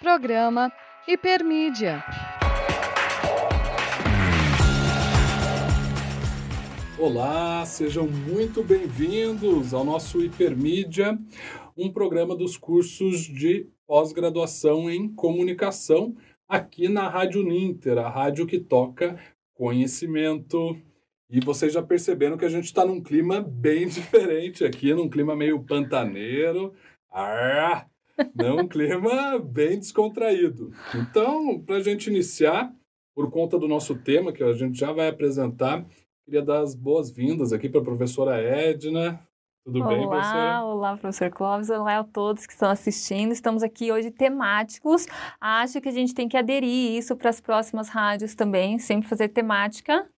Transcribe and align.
Programa 0.00 0.72
Hipermídia. 1.06 2.02
Olá, 6.98 7.66
sejam 7.66 8.08
muito 8.08 8.64
bem-vindos 8.64 9.74
ao 9.74 9.84
nosso 9.84 10.22
Hipermídia, 10.22 11.18
um 11.76 11.92
programa 11.92 12.34
dos 12.34 12.56
cursos 12.56 13.20
de 13.20 13.68
pós-graduação 13.86 14.90
em 14.90 15.06
comunicação 15.06 16.16
aqui 16.48 16.88
na 16.88 17.06
Rádio 17.06 17.42
Ninter, 17.42 17.98
a 17.98 18.08
rádio 18.08 18.46
que 18.46 18.58
toca 18.58 19.20
conhecimento. 19.52 20.78
E 21.28 21.40
vocês 21.44 21.74
já 21.74 21.82
perceberam 21.82 22.38
que 22.38 22.46
a 22.46 22.50
gente 22.50 22.64
está 22.64 22.86
num 22.86 23.02
clima 23.02 23.42
bem 23.42 23.84
diferente 23.86 24.64
aqui, 24.64 24.94
num 24.94 25.10
clima 25.10 25.36
meio 25.36 25.62
pantaneiro. 25.62 26.72
Ah, 27.12 27.84
não, 28.34 28.58
um 28.58 28.68
clima 28.68 29.38
bem 29.38 29.78
descontraído. 29.78 30.72
Então, 30.94 31.60
para 31.60 31.76
a 31.76 31.82
gente 31.82 32.08
iniciar, 32.08 32.72
por 33.14 33.30
conta 33.30 33.58
do 33.58 33.68
nosso 33.68 33.94
tema, 33.96 34.32
que 34.32 34.42
a 34.42 34.52
gente 34.52 34.78
já 34.78 34.92
vai 34.92 35.08
apresentar, 35.08 35.84
queria 36.24 36.42
dar 36.42 36.60
as 36.60 36.74
boas-vindas 36.74 37.52
aqui 37.52 37.68
para 37.68 37.80
a 37.80 37.84
professora 37.84 38.40
Edna. 38.40 39.20
Tudo 39.64 39.80
olá, 39.80 39.88
bem, 39.88 40.08
professora? 40.08 40.64
Olá, 40.64 40.96
professor 40.96 41.30
Clóvis. 41.30 41.70
Olá 41.70 41.98
a 41.98 42.04
todos 42.04 42.46
que 42.46 42.52
estão 42.52 42.70
assistindo. 42.70 43.32
Estamos 43.32 43.62
aqui 43.62 43.92
hoje 43.92 44.10
temáticos. 44.10 45.06
Acho 45.40 45.80
que 45.80 45.88
a 45.88 45.92
gente 45.92 46.14
tem 46.14 46.28
que 46.28 46.36
aderir 46.36 46.96
isso 46.96 47.14
para 47.14 47.28
as 47.28 47.40
próximas 47.40 47.88
rádios 47.88 48.34
também, 48.34 48.78
sempre 48.78 49.08
fazer 49.08 49.28
temática. 49.28 50.08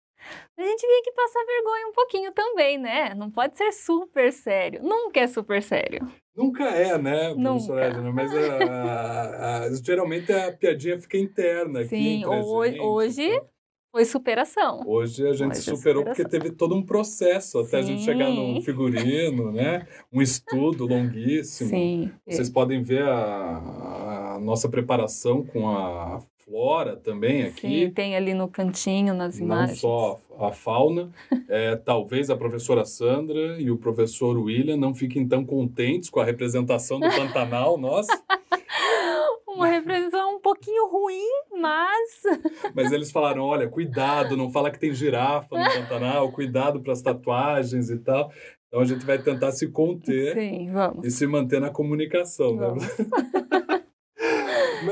A 0.59 0.63
gente 0.63 0.87
vir 0.87 0.99
aqui 1.01 1.13
passar 1.13 1.45
vergonha 1.45 1.89
um 1.89 1.93
pouquinho 1.93 2.33
também, 2.33 2.79
né? 2.79 3.15
Não 3.15 3.31
pode 3.31 3.57
ser 3.57 3.73
super 3.73 4.33
sério. 4.33 4.83
Nunca 4.83 5.21
é 5.21 5.27
super 5.27 5.63
sério. 5.63 6.07
Nunca 6.37 6.65
é, 6.65 6.97
né, 6.97 7.35
professora 7.35 7.89
Nunca. 7.89 7.99
Edna? 7.99 8.13
Mas 8.13 8.33
a, 8.35 8.65
a- 8.65 9.65
a- 9.65 9.71
geralmente 9.85 10.33
a 10.33 10.53
piadinha 10.53 10.99
fica 10.99 11.19
interna 11.19 11.85
Sim, 11.85 12.25
hoje 12.27 13.27
então. 13.27 13.49
foi 13.91 14.05
superação. 14.07 14.81
Hoje 14.87 15.27
a 15.29 15.35
gente 15.35 15.51
Hoje 15.59 15.71
é 15.71 15.75
superou 15.75 16.05
porque 16.05 16.25
teve 16.25 16.51
todo 16.51 16.75
um 16.75 16.83
processo 16.83 17.59
até 17.59 17.79
a 17.79 17.83
gente 17.83 18.03
chegar 18.03 18.27
Sim. 18.27 18.55
no 18.55 18.63
figurino, 18.63 19.53
né? 19.53 19.87
Um 20.11 20.23
estudo 20.23 20.87
longuíssimo. 20.87 21.69
Sim. 21.69 22.11
Vocês 22.27 22.49
podem 22.49 22.83
ver 22.83 23.03
a, 23.03 24.35
a 24.37 24.39
nossa 24.41 24.69
preparação 24.71 25.45
com 25.45 25.69
a 25.69 26.21
flora 26.45 26.97
também 26.97 27.45
aqui. 27.45 27.87
Sim, 27.87 27.91
tem 27.91 28.17
ali 28.17 28.35
no 28.35 28.49
cantinho, 28.49 29.15
nas 29.15 29.39
Não 29.39 29.47
imagens. 29.47 29.81
só 29.81 30.19
a 30.39 30.53
fauna, 30.53 31.11
é, 31.49 31.77
talvez 31.77 32.31
a 32.31 32.37
professora 32.37 32.85
Sandra 32.85 33.61
e 33.61 33.71
o 33.71 33.77
professor 33.79 34.37
William 34.39 34.77
não 34.77 34.95
fiquem 34.95 35.27
tão 35.27 35.45
contentes 35.45 36.11
com 36.11 36.21
a 36.21 36.25
representação 36.25 36.99
do 37.01 37.09
Pantanal, 37.09 37.79
nossa, 37.79 38.13
Uma 39.47 39.67
representação 39.67 40.37
um 40.37 40.41
pouquinho 40.41 40.89
ruim, 40.89 41.29
mas 41.61 42.23
mas 42.75 42.91
eles 42.91 43.13
falaram: 43.13 43.45
olha, 43.45 43.69
cuidado, 43.69 44.35
não 44.35 44.51
fala 44.51 44.71
que 44.71 44.79
tem 44.79 44.95
girafa 44.95 45.59
no 45.59 45.65
Pantanal, 45.65 46.33
cuidado 46.33 46.81
para 46.81 46.93
as 46.93 47.03
tatuagens 47.03 47.91
e 47.91 47.99
tal. 47.99 48.33
Então 48.67 48.81
a 48.81 48.85
gente 48.87 49.05
vai 49.05 49.19
tentar 49.19 49.53
se 49.53 49.69
conter 49.69 50.33
sim, 50.35 50.71
vamos. 50.73 51.07
e 51.07 51.11
se 51.11 51.27
manter 51.27 51.61
na 51.61 51.69
comunicação, 51.69 52.57
né? 52.57 52.69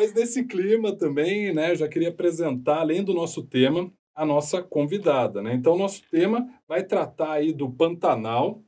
Mas 0.01 0.15
nesse 0.15 0.45
clima 0.45 0.97
também, 0.97 1.53
né, 1.53 1.73
eu 1.73 1.77
já 1.77 1.87
queria 1.87 2.09
apresentar, 2.09 2.79
além 2.79 3.05
do 3.05 3.13
nosso 3.13 3.43
tema, 3.43 3.93
a 4.15 4.25
nossa 4.25 4.63
convidada, 4.63 5.43
né? 5.43 5.53
Então, 5.53 5.77
nosso 5.77 6.03
tema 6.11 6.49
vai 6.67 6.83
tratar 6.83 7.33
aí 7.33 7.53
do 7.53 7.71
Pantanal 7.71 8.63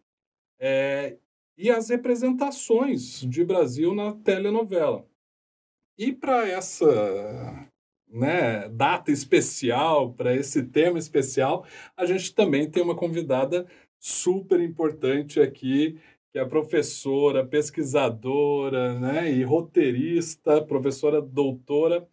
é, 0.60 1.16
e 1.56 1.70
as 1.70 1.88
representações 1.88 3.22
de 3.22 3.42
Brasil 3.46 3.94
na 3.94 4.12
telenovela. 4.12 5.06
E 5.96 6.12
para 6.12 6.46
essa 6.46 7.66
né, 8.06 8.68
data 8.68 9.10
especial, 9.10 10.12
para 10.12 10.36
esse 10.36 10.62
tema 10.64 10.98
especial, 10.98 11.64
a 11.96 12.04
gente 12.04 12.34
também 12.34 12.70
tem 12.70 12.82
uma 12.82 12.94
convidada 12.94 13.66
super 13.98 14.60
importante 14.60 15.40
aqui, 15.40 15.98
que 16.32 16.38
é 16.38 16.44
professora, 16.46 17.44
pesquisadora 17.44 18.98
né, 18.98 19.30
e 19.30 19.44
roteirista, 19.44 20.62
professora 20.62 21.20
doutora 21.20 22.08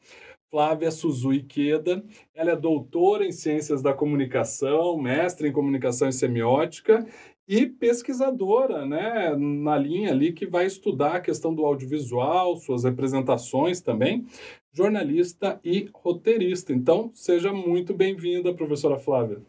Flávia 0.52 0.92
Suzui 0.92 1.44
Queda. 1.44 2.04
Ela 2.36 2.52
é 2.52 2.56
doutora 2.56 3.26
em 3.26 3.32
Ciências 3.32 3.82
da 3.82 3.94
Comunicação, 3.94 5.02
mestre 5.02 5.48
em 5.48 5.54
Comunicação 5.54 6.10
e 6.10 6.14
Semiótica 6.14 7.08
e 7.48 7.66
pesquisadora 7.66 8.86
né, 8.86 9.34
na 9.38 9.78
linha 9.78 10.12
ali 10.12 10.34
que 10.34 10.46
vai 10.46 10.66
estudar 10.66 11.16
a 11.16 11.22
questão 11.22 11.56
do 11.56 11.66
audiovisual, 11.66 12.58
suas 12.58 12.84
representações 12.84 13.80
também, 13.80 14.26
jornalista 14.74 15.62
e 15.64 15.90
roteirista. 15.94 16.74
Então, 16.74 17.10
seja 17.14 17.54
muito 17.54 17.94
bem-vinda, 17.94 18.54
professora 18.54 19.00
Flávia. 19.00 19.42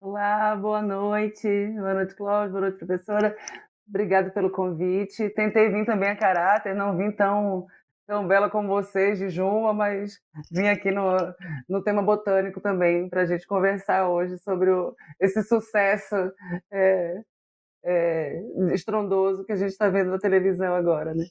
Olá, 0.00 0.54
boa 0.56 0.82
noite. 0.82 1.48
Boa 1.72 1.94
noite, 1.94 2.14
Cláudio. 2.14 2.52
Boa 2.52 2.60
noite, 2.62 2.78
professora. 2.78 3.36
Obrigada 3.88 4.30
pelo 4.30 4.50
convite. 4.50 5.30
Tentei 5.30 5.70
vir 5.70 5.86
também 5.86 6.10
a 6.10 6.16
caráter, 6.16 6.74
não 6.74 6.96
vim 6.96 7.10
tão, 7.10 7.66
tão 8.06 8.26
bela 8.26 8.50
como 8.50 8.68
vocês 8.68 9.18
de 9.18 9.30
Juma, 9.30 9.72
mas 9.72 10.20
vim 10.50 10.68
aqui 10.68 10.90
no, 10.90 11.16
no 11.68 11.82
tema 11.82 12.02
botânico 12.02 12.60
também 12.60 13.08
para 13.08 13.22
a 13.22 13.26
gente 13.26 13.46
conversar 13.46 14.08
hoje 14.08 14.38
sobre 14.38 14.70
o, 14.70 14.94
esse 15.20 15.42
sucesso 15.42 16.14
é, 16.70 17.22
é, 17.84 18.42
estrondoso 18.74 19.44
que 19.44 19.52
a 19.52 19.56
gente 19.56 19.70
está 19.70 19.88
vendo 19.88 20.10
na 20.10 20.18
televisão 20.18 20.74
agora, 20.74 21.14
né? 21.14 21.24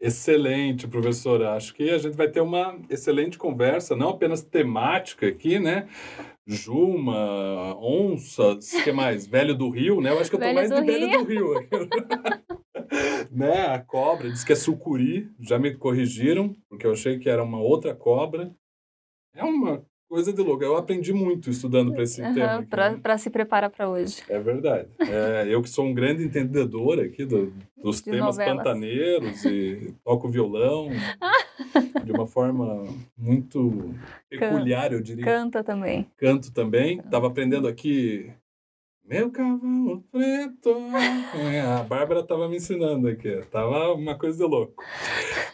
Excelente, 0.00 0.86
professora. 0.86 1.54
Acho 1.54 1.74
que 1.74 1.90
a 1.90 1.98
gente 1.98 2.16
vai 2.16 2.28
ter 2.28 2.40
uma 2.40 2.78
excelente 2.88 3.36
conversa, 3.36 3.96
não 3.96 4.10
apenas 4.10 4.42
temática 4.42 5.26
aqui, 5.26 5.58
né? 5.58 5.88
Juma, 6.46 7.76
onças, 7.80 8.70
que 8.84 8.92
mais? 8.92 9.26
Velho 9.28 9.56
do 9.56 9.68
Rio, 9.68 10.00
né? 10.00 10.10
Eu 10.10 10.20
acho 10.20 10.30
que 10.30 10.36
eu 10.36 10.40
tô 10.40 10.46
Velho 10.46 10.54
mais 10.54 10.70
do 10.70 10.80
de 10.80 10.86
Velho 10.86 11.10
do 11.10 11.24
Rio. 11.24 11.54
né? 13.32 13.66
A 13.66 13.80
cobra, 13.80 14.30
diz 14.30 14.44
que 14.44 14.52
é 14.52 14.56
sucuri, 14.56 15.28
já 15.40 15.58
me 15.58 15.74
corrigiram, 15.74 16.54
porque 16.68 16.86
eu 16.86 16.92
achei 16.92 17.18
que 17.18 17.28
era 17.28 17.42
uma 17.42 17.60
outra 17.60 17.92
cobra. 17.92 18.54
É 19.34 19.42
uma 19.42 19.84
coisa 20.08 20.32
de 20.32 20.42
louco. 20.42 20.64
Eu 20.64 20.76
aprendi 20.76 21.12
muito 21.12 21.50
estudando 21.50 21.92
para 21.92 22.02
esse 22.02 22.20
tema. 22.22 22.54
aqui, 22.56 22.76
né? 22.76 22.98
Para 23.02 23.18
se 23.18 23.30
preparar 23.30 23.70
para 23.70 23.88
hoje. 23.88 24.22
É 24.28 24.38
verdade. 24.38 24.88
É, 25.00 25.46
eu 25.48 25.60
que 25.62 25.68
sou 25.68 25.84
um 25.84 25.92
grande 25.94 26.24
entendedor 26.24 26.98
aqui 27.00 27.24
do- 27.24 27.52
dos 27.76 27.98
De 27.98 28.04
temas 28.10 28.36
novelas. 28.36 28.56
pantaneiros 28.56 29.44
e 29.44 29.94
toco 30.04 30.28
violão 30.28 30.88
de 32.04 32.12
uma 32.12 32.26
forma 32.26 32.84
muito 33.16 33.94
peculiar, 34.28 34.92
eu 34.92 35.00
diria. 35.00 35.24
Canta 35.24 35.62
também. 35.62 36.06
Canto 36.16 36.52
também. 36.52 36.98
Estava 36.98 37.26
aprendendo 37.28 37.68
aqui. 37.68 38.30
Meu 39.08 39.30
cavalo 39.30 40.04
preto. 40.12 40.68
É, 41.50 41.60
a 41.62 41.82
Bárbara 41.82 42.20
estava 42.20 42.46
me 42.46 42.56
ensinando 42.56 43.08
aqui. 43.08 43.40
Tava 43.50 43.94
uma 43.94 44.18
coisa 44.18 44.36
de 44.36 44.44
louco. 44.44 44.84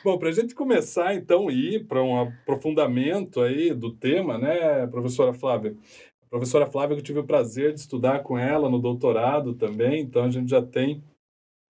Bom, 0.03 0.19
para 0.19 0.31
a 0.31 0.33
gente 0.33 0.57
começar 0.57 1.15
então 1.15 1.49
e 1.49 1.77
ir 1.77 1.87
para 1.87 2.03
um 2.03 2.21
aprofundamento 2.21 3.41
aí 3.41 3.73
do 3.73 3.93
tema, 3.93 4.37
né, 4.37 4.89
professora 4.89 5.33
Flávia? 5.33 5.77
A 6.25 6.27
professora 6.27 6.67
Flávia, 6.67 6.97
que 6.97 7.01
eu 7.01 7.05
tive 7.05 7.21
o 7.21 7.27
prazer 7.27 7.73
de 7.73 7.79
estudar 7.79 8.25
com 8.25 8.37
ela 8.37 8.69
no 8.69 8.81
doutorado 8.81 9.55
também, 9.55 10.03
então 10.03 10.25
a 10.25 10.31
gente 10.31 10.51
já 10.51 10.61
tem 10.61 11.01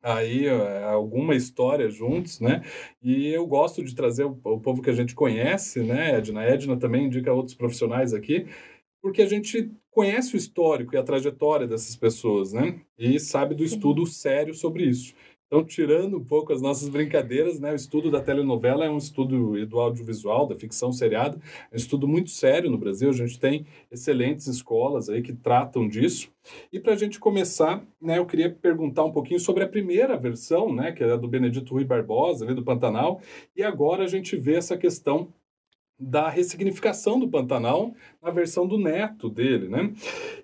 aí 0.03 0.49
alguma 0.91 1.35
história 1.35 1.91
juntos, 1.91 2.41
né? 2.41 2.63
E 3.03 3.29
eu 3.29 3.47
gosto 3.47 3.85
de 3.85 3.95
trazer 3.95 4.25
o, 4.25 4.41
o 4.43 4.59
povo 4.59 4.81
que 4.81 4.89
a 4.89 4.95
gente 4.95 5.15
conhece, 5.15 5.81
né? 5.81 6.17
Edna, 6.17 6.41
a 6.41 6.45
Edna 6.45 6.79
também 6.79 7.05
indica 7.05 7.31
outros 7.31 7.55
profissionais 7.55 8.15
aqui, 8.15 8.47
porque 9.03 9.21
a 9.21 9.27
gente 9.27 9.71
conhece 9.95 10.35
o 10.35 10.37
histórico 10.37 10.95
e 10.95 10.99
a 10.99 11.03
trajetória 11.03 11.67
dessas 11.67 11.95
pessoas, 11.95 12.53
né? 12.53 12.81
E 12.99 13.19
sabe 13.21 13.55
do 13.55 13.63
estudo 13.63 14.05
sério 14.07 14.53
sobre 14.53 14.85
isso. 14.85 15.15
Então, 15.47 15.65
tirando 15.65 16.17
um 16.17 16.25
pouco 16.25 16.53
as 16.53 16.61
nossas 16.61 16.89
brincadeiras, 16.89 17.61
né? 17.61 17.71
O 17.71 17.77
estudo 17.77 18.11
da 18.11 18.21
telenovela 18.21 18.85
é 18.85 18.91
um 18.91 18.99
estudo 18.99 19.57
e 19.57 19.65
do 19.65 19.79
audiovisual, 19.79 20.49
da 20.49 20.57
ficção 20.57 20.91
seriada, 20.91 21.41
é 21.71 21.75
um 21.75 21.77
estudo 21.77 22.09
muito 22.09 22.31
sério 22.31 22.69
no 22.69 22.77
Brasil. 22.77 23.09
A 23.09 23.13
gente 23.13 23.39
tem 23.39 23.65
excelentes 23.89 24.49
escolas 24.49 25.09
aí 25.09 25.23
que 25.23 25.33
tratam 25.33 25.87
disso. 25.87 26.29
E 26.73 26.81
para 26.81 26.95
a 26.95 26.97
gente 26.97 27.21
começar, 27.21 27.87
né, 28.03 28.19
eu 28.19 28.27
queria 28.27 28.51
perguntar 28.51 29.05
um 29.05 29.13
pouquinho 29.13 29.39
sobre 29.39 29.63
a 29.63 29.69
primeira 29.69 30.17
versão, 30.17 30.75
né, 30.75 30.91
que 30.91 31.05
é 31.05 31.13
a 31.13 31.17
do 31.17 31.29
Benedito 31.29 31.73
Rui 31.73 31.85
Barbosa, 31.85 32.45
ali 32.45 32.53
do 32.53 32.65
Pantanal, 32.65 33.21
e 33.57 33.63
agora 33.63 34.03
a 34.03 34.09
gente 34.09 34.37
vê 34.37 34.57
essa 34.57 34.77
questão 34.77 35.29
da 35.99 36.29
ressignificação 36.29 37.21
do 37.21 37.29
Pantanal 37.29 37.95
na 38.21 38.31
versão 38.31 38.67
do 38.67 38.77
neto 38.77 39.31
dele, 39.31 39.69
né? 39.69 39.93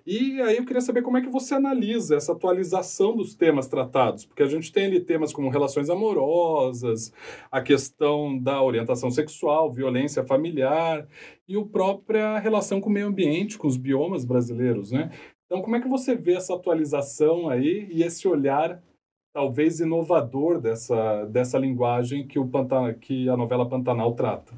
E 0.05 0.41
aí 0.41 0.57
eu 0.57 0.65
queria 0.65 0.81
saber 0.81 1.01
como 1.01 1.17
é 1.17 1.21
que 1.21 1.29
você 1.29 1.53
analisa 1.53 2.15
essa 2.15 2.31
atualização 2.31 3.15
dos 3.15 3.35
temas 3.35 3.67
tratados, 3.67 4.25
porque 4.25 4.43
a 4.43 4.47
gente 4.47 4.71
tem 4.71 4.85
ali 4.85 5.01
temas 5.01 5.33
como 5.33 5.49
relações 5.49 5.89
amorosas, 5.89 7.11
a 7.51 7.61
questão 7.61 8.37
da 8.37 8.63
orientação 8.63 9.11
sexual, 9.11 9.71
violência 9.71 10.23
familiar 10.23 11.07
e 11.47 11.57
a 11.57 11.65
própria 11.65 12.39
relação 12.39 12.79
com 12.79 12.89
o 12.89 12.93
meio 12.93 13.07
ambiente, 13.07 13.57
com 13.57 13.67
os 13.67 13.77
biomas 13.77 14.23
brasileiros, 14.23 14.91
né? 14.91 15.11
Então, 15.45 15.61
como 15.61 15.75
é 15.75 15.81
que 15.81 15.89
você 15.89 16.15
vê 16.15 16.35
essa 16.35 16.55
atualização 16.55 17.49
aí 17.49 17.89
e 17.91 18.03
esse 18.03 18.25
olhar 18.25 18.81
talvez 19.33 19.81
inovador 19.81 20.61
dessa, 20.61 21.25
dessa 21.25 21.57
linguagem 21.57 22.25
que, 22.25 22.39
o 22.39 22.47
Pantanal, 22.47 22.93
que 22.93 23.27
a 23.27 23.35
novela 23.35 23.67
Pantanal 23.67 24.13
trata? 24.13 24.53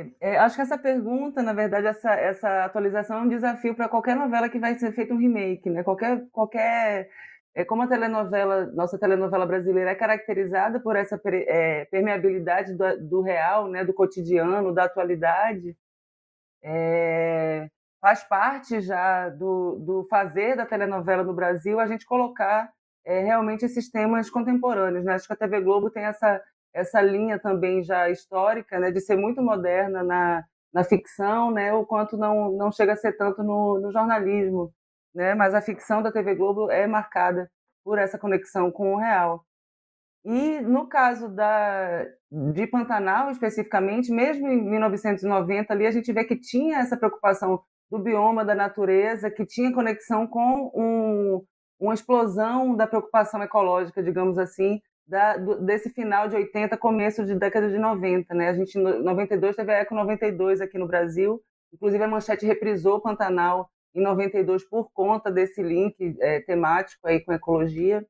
Oi. 0.00 0.14
É, 0.20 0.38
acho 0.38 0.56
que 0.56 0.62
essa 0.62 0.78
pergunta, 0.78 1.42
na 1.42 1.52
verdade, 1.52 1.86
essa, 1.86 2.12
essa 2.12 2.64
atualização 2.64 3.18
é 3.18 3.22
um 3.22 3.28
desafio 3.28 3.74
para 3.74 3.88
qualquer 3.88 4.16
novela 4.16 4.48
que 4.48 4.58
vai 4.58 4.78
ser 4.78 4.92
feito 4.92 5.12
um 5.12 5.18
remake, 5.18 5.68
né? 5.68 5.82
Qualquer, 5.82 6.26
qualquer 6.32 7.10
é, 7.54 7.64
como 7.64 7.82
a 7.82 7.86
telenovela, 7.86 8.66
nossa 8.72 8.98
telenovela 8.98 9.46
brasileira 9.46 9.90
é 9.90 9.94
caracterizada 9.94 10.80
por 10.80 10.96
essa 10.96 11.20
é, 11.26 11.84
permeabilidade 11.86 12.74
do, 12.74 13.08
do, 13.08 13.20
real, 13.20 13.68
né, 13.68 13.84
do 13.84 13.92
cotidiano, 13.92 14.72
da 14.72 14.84
atualidade, 14.84 15.76
é, 16.62 17.68
faz 18.00 18.22
parte 18.24 18.80
já 18.80 19.28
do, 19.30 19.76
do, 19.80 20.04
fazer 20.08 20.56
da 20.56 20.66
telenovela 20.66 21.24
no 21.24 21.34
Brasil 21.34 21.80
a 21.80 21.86
gente 21.86 22.06
colocar 22.06 22.70
é, 23.04 23.20
realmente 23.20 23.64
esses 23.64 23.90
temas 23.90 24.30
contemporâneos. 24.30 25.04
Né? 25.04 25.14
Acho 25.14 25.26
que 25.26 25.32
a 25.32 25.36
TV 25.36 25.60
Globo 25.60 25.90
tem 25.90 26.04
essa 26.04 26.42
essa 26.72 27.00
linha 27.00 27.38
também 27.38 27.82
já 27.82 28.08
histórica, 28.10 28.78
né, 28.78 28.90
de 28.90 29.00
ser 29.00 29.16
muito 29.16 29.42
moderna 29.42 30.02
na, 30.02 30.44
na 30.72 30.84
ficção, 30.84 31.50
né, 31.50 31.72
o 31.72 31.84
quanto 31.84 32.16
não, 32.16 32.52
não 32.52 32.70
chega 32.72 32.92
a 32.92 32.96
ser 32.96 33.16
tanto 33.16 33.42
no, 33.42 33.80
no 33.80 33.92
jornalismo, 33.92 34.72
né, 35.14 35.34
mas 35.34 35.54
a 35.54 35.62
ficção 35.62 36.02
da 36.02 36.12
TV 36.12 36.34
Globo 36.34 36.70
é 36.70 36.86
marcada 36.86 37.50
por 37.84 37.98
essa 37.98 38.18
conexão 38.18 38.70
com 38.70 38.94
o 38.94 38.98
real. 38.98 39.44
E 40.24 40.60
no 40.60 40.86
caso 40.86 41.28
da, 41.28 42.06
de 42.30 42.66
Pantanal, 42.66 43.30
especificamente, 43.30 44.12
mesmo 44.12 44.48
em 44.48 44.62
1990, 44.62 45.72
ali 45.72 45.86
a 45.86 45.90
gente 45.90 46.12
vê 46.12 46.24
que 46.24 46.36
tinha 46.36 46.78
essa 46.78 46.96
preocupação 46.96 47.62
do 47.90 47.98
bioma, 47.98 48.44
da 48.44 48.54
natureza, 48.54 49.30
que 49.30 49.46
tinha 49.46 49.72
conexão 49.72 50.26
com 50.26 50.70
um, 50.74 51.42
uma 51.80 51.94
explosão 51.94 52.76
da 52.76 52.86
preocupação 52.86 53.42
ecológica, 53.42 54.02
digamos 54.02 54.38
assim, 54.38 54.80
da, 55.10 55.36
do, 55.36 55.60
desse 55.60 55.90
final 55.90 56.28
de 56.28 56.36
80, 56.36 56.76
começo 56.76 57.26
de 57.26 57.34
década 57.34 57.68
de 57.68 57.76
90, 57.76 58.32
né? 58.32 58.48
A 58.48 58.54
gente 58.54 58.78
em 58.78 58.82
92 58.82 59.56
teve 59.56 59.72
a 59.72 59.78
Eco 59.78 59.94
92 59.94 60.60
aqui 60.60 60.78
no 60.78 60.86
Brasil, 60.86 61.42
inclusive 61.74 62.02
a 62.02 62.08
Manchete 62.08 62.46
reprisou 62.46 63.00
Pantanal 63.00 63.68
em 63.92 64.00
92 64.00 64.68
por 64.68 64.88
conta 64.92 65.30
desse 65.30 65.60
link 65.60 66.16
é, 66.20 66.40
temático 66.42 67.08
aí 67.08 67.18
com 67.24 67.32
ecologia. 67.32 68.06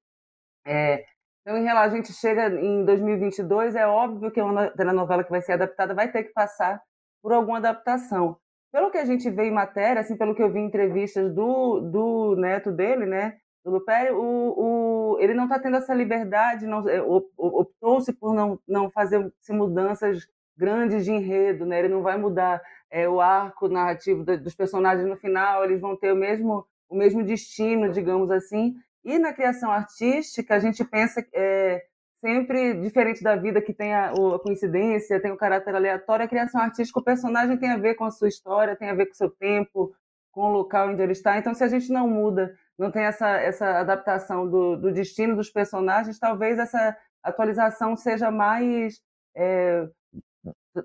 É, 0.67 1.06
então, 1.41 1.56
em 1.56 1.64
relação, 1.64 1.94
a 1.94 1.97
gente 1.97 2.12
chega 2.12 2.49
em 2.49 2.85
2022, 2.85 3.75
é 3.75 3.87
óbvio 3.87 4.31
que 4.31 4.43
uma 4.43 4.69
telenovela 4.73 5.25
que 5.25 5.31
vai 5.31 5.41
ser 5.41 5.52
adaptada 5.52 5.94
vai 5.94 6.12
ter 6.12 6.25
que 6.25 6.35
passar 6.35 6.82
por 7.23 7.32
alguma 7.32 7.56
adaptação. 7.56 8.37
Pelo 8.70 8.91
que 8.91 8.99
a 8.99 9.06
gente 9.06 9.31
vê 9.31 9.44
em 9.44 9.50
matéria, 9.50 10.00
assim, 10.00 10.19
pelo 10.19 10.35
que 10.35 10.43
eu 10.43 10.52
vi 10.52 10.61
em 10.61 10.67
entrevistas 10.67 11.35
do, 11.35 11.81
do 11.81 12.37
neto 12.37 12.70
dele, 12.70 13.06
né, 13.06 13.38
do 13.64 13.70
Lupério, 13.70 14.16
o, 14.18 15.14
o, 15.14 15.18
ele 15.20 15.34
não 15.34 15.44
está 15.44 15.58
tendo 15.58 15.76
essa 15.76 15.94
liberdade, 15.94 16.66
é, 16.66 17.02
optou-se 17.36 18.12
por 18.12 18.34
não, 18.34 18.58
não 18.66 18.90
fazer 18.90 19.30
mudanças 19.50 20.26
grandes 20.56 21.04
de 21.04 21.12
enredo, 21.12 21.66
né? 21.66 21.78
ele 21.78 21.88
não 21.88 22.02
vai 22.02 22.18
mudar 22.18 22.60
é, 22.90 23.08
o 23.08 23.20
arco 23.20 23.68
narrativo 23.68 24.24
dos 24.24 24.54
personagens 24.54 25.06
no 25.06 25.16
final, 25.16 25.64
eles 25.64 25.80
vão 25.80 25.96
ter 25.96 26.12
o 26.12 26.16
mesmo, 26.16 26.66
o 26.88 26.96
mesmo 26.96 27.24
destino, 27.24 27.90
digamos 27.90 28.30
assim. 28.30 28.74
E 29.04 29.18
na 29.18 29.32
criação 29.32 29.70
artística, 29.70 30.54
a 30.54 30.58
gente 30.58 30.84
pensa 30.84 31.24
é, 31.32 31.82
sempre 32.20 32.74
diferente 32.74 33.22
da 33.22 33.36
vida 33.36 33.62
que 33.62 33.72
tem 33.72 33.94
a, 33.94 34.10
a, 34.10 34.38
coincidência, 34.38 35.20
tem 35.20 35.32
o 35.32 35.36
caráter 35.36 35.74
aleatório, 35.74 36.24
a 36.24 36.28
criação 36.28 36.60
artística, 36.60 37.00
o 37.00 37.04
personagem 37.04 37.56
tem 37.56 37.70
a 37.70 37.78
ver 37.78 37.94
com 37.94 38.04
a 38.04 38.10
sua 38.10 38.28
história, 38.28 38.76
tem 38.76 38.90
a 38.90 38.94
ver 38.94 39.06
com 39.06 39.12
o 39.12 39.16
seu 39.16 39.30
tempo, 39.30 39.94
com 40.30 40.42
o 40.42 40.52
local 40.52 40.90
onde 40.90 41.02
ele 41.02 41.12
está. 41.12 41.38
Então, 41.38 41.54
se 41.54 41.64
a 41.64 41.68
gente 41.68 41.90
não 41.90 42.06
muda 42.06 42.54
não 42.80 42.90
tem 42.90 43.04
essa, 43.04 43.28
essa 43.36 43.78
adaptação 43.78 44.48
do, 44.48 44.74
do 44.74 44.90
destino 44.90 45.36
dos 45.36 45.50
personagens, 45.50 46.18
talvez 46.18 46.58
essa 46.58 46.96
atualização 47.22 47.94
seja 47.94 48.30
mais. 48.30 49.02
É, 49.36 49.86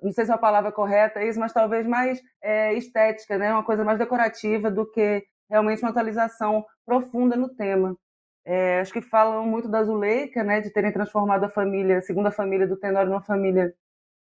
não 0.04 0.12
sei 0.12 0.26
se 0.26 0.32
é 0.32 0.34
a 0.34 0.38
palavra 0.38 0.74
correta 0.74 1.22
é 1.22 1.30
isso, 1.30 1.40
mas 1.40 1.54
talvez 1.54 1.88
mais 1.88 2.22
é, 2.42 2.74
estética, 2.74 3.38
né? 3.38 3.54
uma 3.54 3.64
coisa 3.64 3.84
mais 3.86 3.98
decorativa 3.98 4.70
do 4.70 4.86
que 4.92 5.24
realmente 5.50 5.82
uma 5.84 5.92
atualização 5.92 6.66
profunda 6.86 7.38
no 7.38 7.48
tema. 7.48 7.96
É, 8.44 8.82
acho 8.82 8.92
que 8.92 9.02
falam 9.02 9.46
muito 9.46 9.70
da 9.70 9.84
Zuleika, 9.84 10.44
né, 10.44 10.62
de 10.62 10.72
terem 10.72 10.92
transformado 10.92 11.46
a 11.46 11.50
família, 11.50 12.00
a 12.00 12.02
segunda 12.02 12.30
família 12.30 12.68
do 12.68 12.78
Tenório, 12.78 13.10
numa 13.10 13.22
família 13.22 13.74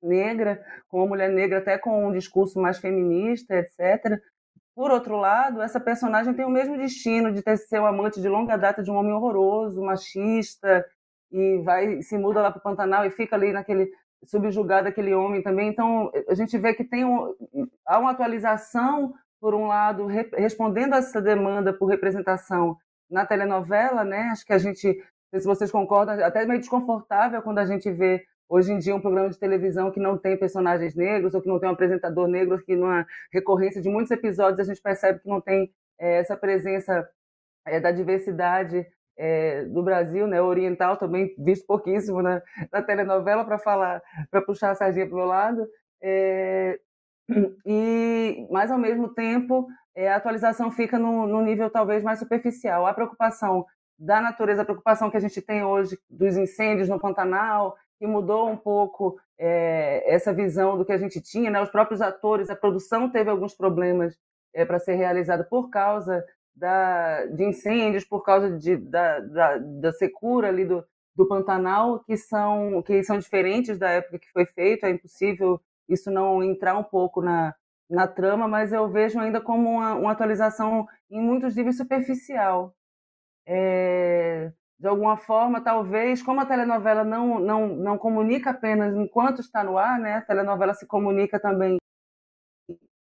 negra, 0.03 0.63
com 0.89 0.99
uma 0.99 1.07
mulher 1.07 1.31
negra 1.31 1.59
até 1.59 1.79
com 1.79 2.09
um 2.09 2.13
discurso 2.13 2.61
mais 2.61 2.79
feminista, 2.79 3.55
etc. 3.57 4.21
Por 4.75 4.91
outro 4.91 5.17
lado, 5.17 5.61
essa 5.61 5.79
personagem 5.79 6.33
tem 6.33 6.45
o 6.45 6.51
mesmo 6.51 6.77
destino 6.79 7.31
de 7.31 7.43
ter 7.43 7.59
ser 7.59 7.81
um 7.81 7.87
amante 7.87 8.21
de 8.21 8.29
longa 8.29 8.57
data 8.57 8.83
de 8.83 8.91
um 8.91 8.97
homem 8.97 9.13
horroroso, 9.13 9.83
machista, 9.83 10.85
e 11.31 11.59
vai 11.59 12.01
se 12.03 12.17
muda 12.17 12.41
lá 12.41 12.51
para 12.51 12.59
o 12.59 12.63
Pantanal 12.63 13.05
e 13.05 13.11
fica 13.11 13.37
ali 13.37 13.53
naquele 13.53 13.91
subjugado 14.25 14.89
aquele 14.89 15.13
homem 15.13 15.43
também. 15.43 15.69
Então 15.69 16.11
a 16.29 16.35
gente 16.35 16.57
vê 16.57 16.73
que 16.75 16.85
tem 16.85 17.05
um, 17.05 17.35
há 17.87 17.99
uma 17.99 18.13
atualização 18.13 19.15
por 19.41 19.55
um 19.55 19.67
lado 19.67 20.07
re, 20.07 20.29
respondendo 20.35 20.95
a 20.95 20.99
essa 20.99 21.21
demanda 21.21 21.73
por 21.73 21.87
representação 21.87 22.77
na 23.11 23.27
telenovela, 23.27 24.05
né? 24.05 24.31
Acho 24.33 24.47
que 24.47 24.53
a 24.53 24.59
gente, 24.59 25.03
se 25.35 25.45
vocês 25.45 25.71
concordam, 25.71 26.25
até 26.25 26.47
meio 26.47 26.61
desconfortável 26.61 27.43
quando 27.43 27.59
a 27.59 27.67
gente 27.67 27.91
vê 27.91 28.25
hoje 28.53 28.71
em 28.71 28.79
dia 28.79 28.95
um 28.95 29.01
programa 29.01 29.31
de 29.31 29.39
televisão 29.39 29.91
que 29.91 29.99
não 29.99 30.19
tem 30.19 30.37
personagens 30.37 30.95
negros 30.95 31.33
ou 31.33 31.41
que 31.41 31.49
não 31.49 31.59
tem 31.59 31.71
um 31.71 31.73
apresentador 31.73 32.29
negro, 32.29 32.63
que 32.63 32.77
numa 32.77 33.07
recorrência 33.33 33.81
de 33.81 33.89
muitos 33.89 34.11
episódios 34.11 34.61
a 34.61 34.65
gente 34.65 34.83
percebe 34.83 35.21
que 35.21 35.29
não 35.29 35.41
tem 35.41 35.73
é, 35.99 36.19
essa 36.19 36.37
presença 36.37 37.09
é, 37.67 37.81
da 37.81 37.91
diversidade 37.91 38.87
é, 39.17 39.65
do 39.65 39.83
Brasil, 39.83 40.27
né, 40.27 40.43
oriental 40.43 40.99
também 40.99 41.35
visto 41.39 41.67
pouquíssimo 41.67 42.21
na, 42.21 42.43
na 42.71 42.83
telenovela 42.83 43.43
para 43.43 43.59
falar, 43.59 44.03
para 44.31 44.43
puxar 44.43 44.73
a 44.73 44.75
sardinha 44.75 45.07
para 45.07 45.15
o 45.15 45.19
meu 45.19 45.27
lado, 45.27 45.67
é, 46.03 46.79
e 47.65 48.47
mas 48.51 48.71
ao 48.71 48.79
mesmo 48.79 49.09
tempo 49.15 49.67
é, 49.95 50.11
a 50.11 50.17
atualização 50.17 50.71
fica 50.71 50.99
no, 50.99 51.27
no 51.27 51.41
nível 51.41 51.71
talvez 51.71 52.03
mais 52.03 52.19
superficial. 52.19 52.87
A 52.87 52.93
preocupação 52.93 53.65
da 53.99 54.21
natureza, 54.21 54.61
a 54.61 54.65
preocupação 54.65 55.11
que 55.11 55.17
a 55.17 55.21
gente 55.21 55.41
tem 55.41 55.65
hoje 55.65 55.99
dos 56.11 56.37
incêndios 56.37 56.89
no 56.89 57.01
Pantanal, 57.01 57.77
que 58.03 58.07
mudou 58.09 58.51
um 58.51 58.57
pouco 58.57 59.17
é, 59.39 60.13
essa 60.13 60.33
visão 60.33 60.77
do 60.77 60.85
que 60.85 60.91
a 60.91 60.99
gente 60.99 61.21
tinha. 61.21 61.49
Né? 61.53 61.63
Os 61.63 61.71
próprios 61.71 62.03
atores, 62.03 62.51
a 62.51 62.57
produção 62.57 63.09
teve 63.09 63.31
alguns 63.31 63.55
problemas 63.55 64.19
é, 64.53 64.65
para 64.65 64.81
ser 64.81 64.95
realizada 64.95 65.45
por 65.45 65.71
causa 65.71 66.25
da, 66.53 67.27
de 67.27 67.45
incêndios, 67.45 68.05
por 68.05 68.25
causa 68.25 68.59
de, 68.59 68.77
da, 68.77 69.21
da, 69.21 69.59
da 69.59 69.93
secura 69.93 70.49
ali 70.49 70.65
do, 70.65 70.85
do 71.15 71.29
Pantanal, 71.29 72.01
que 72.01 72.17
são, 72.17 72.83
que 72.83 73.05
são 73.05 73.21
diferentes 73.21 73.79
da 73.79 73.89
época 73.89 74.19
que 74.19 74.33
foi 74.33 74.47
feito. 74.47 74.85
É 74.85 74.91
impossível 74.91 75.61
isso 75.89 76.11
não 76.11 76.43
entrar 76.43 76.77
um 76.77 76.83
pouco 76.83 77.23
na, 77.23 77.55
na 77.89 78.09
trama, 78.09 78.49
mas 78.49 78.73
eu 78.73 78.91
vejo 78.91 79.21
ainda 79.21 79.41
como 79.41 79.71
uma, 79.71 79.95
uma 79.95 80.11
atualização 80.11 80.89
em 81.09 81.21
muitos 81.21 81.55
níveis 81.55 81.77
superficial. 81.77 82.75
É, 83.47 84.51
de 84.83 84.89
alguma 84.89 85.17
forma, 85.17 85.61
talvez, 85.61 86.25
como 86.25 86.41
a 86.41 86.45
telenovela 86.45 87.05
não, 87.05 87.39
não, 87.39 87.69
não 87.69 87.97
comunica 87.97 88.51
apenas 88.51 88.93
enquanto 88.97 89.41
está 89.41 89.63
no 89.63 89.79
ar, 89.79 89.97
né? 89.97 90.15
A 90.15 90.23
telenovela 90.23 90.75
se 90.75 90.85
comunica 90.89 91.39
também 91.39 91.77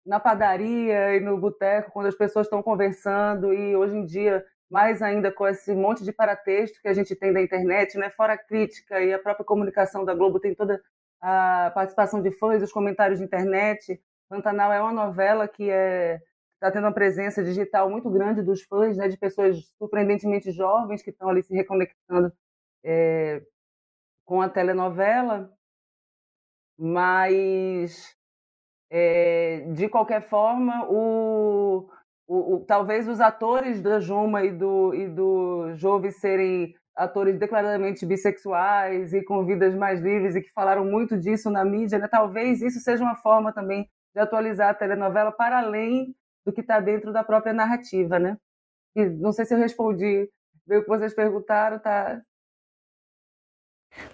na 0.06 0.20
padaria 0.20 1.16
e 1.16 1.20
no 1.20 1.40
boteco, 1.40 1.92
quando 1.92 2.06
as 2.06 2.14
pessoas 2.14 2.46
estão 2.46 2.62
conversando, 2.62 3.52
e 3.52 3.76
hoje 3.76 3.96
em 3.98 4.06
dia, 4.06 4.46
mais 4.70 5.02
ainda 5.02 5.32
com 5.32 5.48
esse 5.48 5.74
monte 5.74 6.04
de 6.04 6.14
paratexto 6.14 6.80
que 6.84 6.88
a 6.88 6.94
gente 6.94 7.16
tem 7.16 7.34
da 7.34 7.42
internet, 7.42 7.98
né? 7.98 8.12
fora 8.12 8.34
a 8.34 8.38
crítica 8.38 9.02
e 9.02 9.12
a 9.12 9.18
própria 9.18 9.44
comunicação 9.44 10.06
da 10.06 10.14
Globo 10.14 10.40
tem 10.40 10.54
toda 10.54 10.80
a 11.20 11.72
participação 11.74 12.22
de 12.22 12.30
fãs, 12.32 12.62
os 12.62 12.72
comentários 12.72 13.18
de 13.18 13.26
internet. 13.26 14.00
Pantanal 14.30 14.72
é 14.72 14.80
uma 14.80 14.94
novela 14.94 15.48
que 15.48 15.68
é 15.72 16.20
está 16.62 16.72
tendo 16.72 16.84
uma 16.84 16.94
presença 16.94 17.44
digital 17.44 17.90
muito 17.90 18.08
grande 18.08 18.44
dos 18.44 18.62
fãs, 18.62 18.96
né, 18.96 19.08
de 19.08 19.18
pessoas 19.18 19.58
surpreendentemente 19.80 20.52
jovens 20.52 21.02
que 21.02 21.10
estão 21.10 21.28
ali 21.28 21.42
se 21.42 21.56
reconectando 21.56 22.32
é, 22.86 23.42
com 24.24 24.44
a 24.44 24.48
telenovela, 24.48 25.52
mas 26.78 28.16
é, 28.92 29.62
de 29.74 29.90
qualquer 29.90 30.22
forma, 30.22 30.86
o, 30.88 31.90
o, 32.28 32.56
o, 32.56 32.66
talvez 32.66 33.08
os 33.08 33.20
atores 33.20 33.82
da 33.82 34.00
Juma 34.00 34.44
e 34.46 34.52
do, 34.52 34.94
e 34.94 35.08
do 35.08 35.74
Jove 35.74 36.12
serem 36.12 36.76
atores 36.96 37.40
declaradamente 37.40 38.06
bissexuais 38.06 39.14
e 39.14 39.24
com 39.24 39.44
vidas 39.46 39.74
mais 39.74 40.00
livres 40.00 40.36
e 40.36 40.42
que 40.42 40.52
falaram 40.52 40.86
muito 40.86 41.18
disso 41.18 41.50
na 41.50 41.66
mídia, 41.66 41.98
né? 41.98 42.08
talvez 42.08 42.62
isso 42.62 42.80
seja 42.82 43.04
uma 43.04 43.16
forma 43.16 43.52
também 43.52 43.90
de 44.14 44.22
atualizar 44.22 44.70
a 44.70 44.76
telenovela 44.76 45.32
para 45.32 45.58
além 45.58 46.14
do 46.46 46.54
que 46.54 46.62
está 46.62 46.80
dentro 46.80 47.12
da 47.14 47.24
própria 47.24 47.54
narrativa, 47.54 48.20
né? 48.20 48.38
E 48.96 49.06
não 49.06 49.32
sei 49.32 49.46
se 49.46 49.54
eu 49.54 49.60
respondi 49.60 50.30
o 50.68 50.82
que 50.82 50.88
vocês 50.88 51.14
perguntaram, 51.14 51.80
tá? 51.80 52.22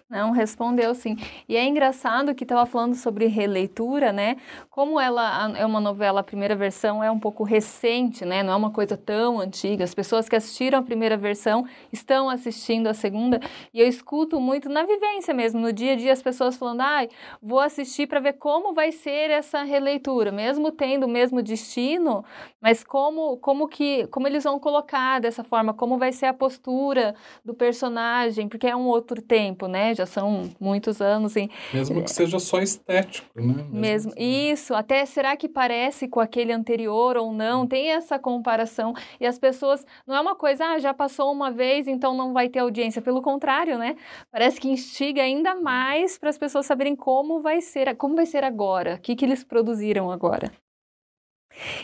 Não, 0.09 0.31
respondeu 0.31 0.95
sim. 0.95 1.17
E 1.49 1.57
é 1.57 1.65
engraçado 1.65 2.33
que 2.33 2.45
estava 2.45 2.65
falando 2.65 2.95
sobre 2.95 3.25
releitura, 3.27 4.13
né? 4.13 4.37
Como 4.69 4.97
ela 4.97 5.51
é 5.57 5.65
uma 5.65 5.81
novela, 5.81 6.21
a 6.21 6.23
primeira 6.23 6.55
versão 6.55 7.03
é 7.03 7.11
um 7.11 7.19
pouco 7.19 7.43
recente, 7.43 8.23
né? 8.23 8.41
Não 8.41 8.53
é 8.53 8.55
uma 8.55 8.71
coisa 8.71 8.95
tão 8.95 9.37
antiga. 9.37 9.83
As 9.83 9.93
pessoas 9.93 10.29
que 10.29 10.35
assistiram 10.37 10.79
a 10.79 10.81
primeira 10.81 11.17
versão 11.17 11.65
estão 11.91 12.29
assistindo 12.29 12.87
a 12.87 12.93
segunda. 12.93 13.41
E 13.73 13.81
eu 13.81 13.87
escuto 13.87 14.39
muito 14.39 14.69
na 14.69 14.85
vivência 14.85 15.33
mesmo, 15.33 15.59
no 15.59 15.73
dia 15.73 15.91
a 15.91 15.95
dia, 15.97 16.13
as 16.13 16.21
pessoas 16.21 16.55
falando: 16.55 16.79
ai, 16.81 17.09
ah, 17.11 17.37
vou 17.41 17.59
assistir 17.59 18.07
para 18.07 18.21
ver 18.21 18.33
como 18.33 18.73
vai 18.73 18.93
ser 18.93 19.29
essa 19.29 19.63
releitura, 19.63 20.31
mesmo 20.31 20.71
tendo 20.71 21.05
o 21.05 21.09
mesmo 21.09 21.41
destino, 21.43 22.23
mas 22.61 22.81
como, 22.81 23.35
como 23.39 23.67
que 23.67 24.07
como 24.07 24.25
eles 24.25 24.45
vão 24.45 24.57
colocar 24.57 25.19
dessa 25.19 25.43
forma, 25.43 25.73
como 25.73 25.97
vai 25.97 26.13
ser 26.13 26.27
a 26.27 26.33
postura 26.33 27.13
do 27.43 27.53
personagem, 27.53 28.47
porque 28.47 28.67
é 28.67 28.75
um 28.75 28.87
outro 28.87 29.21
tempo, 29.21 29.67
né? 29.67 29.96
Já 29.97 30.05
são 30.05 30.49
muitos 30.59 31.01
anos. 31.01 31.35
em 31.35 31.49
Mesmo 31.73 32.03
que 32.03 32.11
seja 32.11 32.39
só 32.39 32.59
estético, 32.59 33.27
né? 33.35 33.65
Mesmo, 33.71 33.73
Mesmo 33.73 34.13
isso, 34.17 34.73
até 34.73 35.05
será 35.05 35.35
que 35.35 35.49
parece 35.49 36.07
com 36.07 36.19
aquele 36.19 36.51
anterior 36.51 37.17
ou 37.17 37.33
não? 37.33 37.67
Tem 37.67 37.89
essa 37.89 38.17
comparação. 38.19 38.93
E 39.19 39.25
as 39.25 39.37
pessoas, 39.37 39.85
não 40.05 40.15
é 40.15 40.21
uma 40.21 40.35
coisa, 40.35 40.65
ah, 40.65 40.79
já 40.79 40.93
passou 40.93 41.31
uma 41.31 41.51
vez, 41.51 41.87
então 41.87 42.15
não 42.15 42.33
vai 42.33 42.49
ter 42.49 42.59
audiência. 42.59 43.01
Pelo 43.01 43.21
contrário, 43.21 43.77
né? 43.77 43.95
Parece 44.31 44.59
que 44.59 44.69
instiga 44.69 45.21
ainda 45.21 45.55
mais 45.55 46.17
para 46.17 46.29
as 46.29 46.37
pessoas 46.37 46.65
saberem 46.65 46.95
como 46.95 47.41
vai 47.41 47.61
ser, 47.61 47.95
como 47.95 48.15
vai 48.15 48.25
ser 48.25 48.43
agora, 48.43 48.95
o 48.95 48.99
que, 48.99 49.15
que 49.15 49.25
eles 49.25 49.43
produziram 49.43 50.11
agora. 50.11 50.51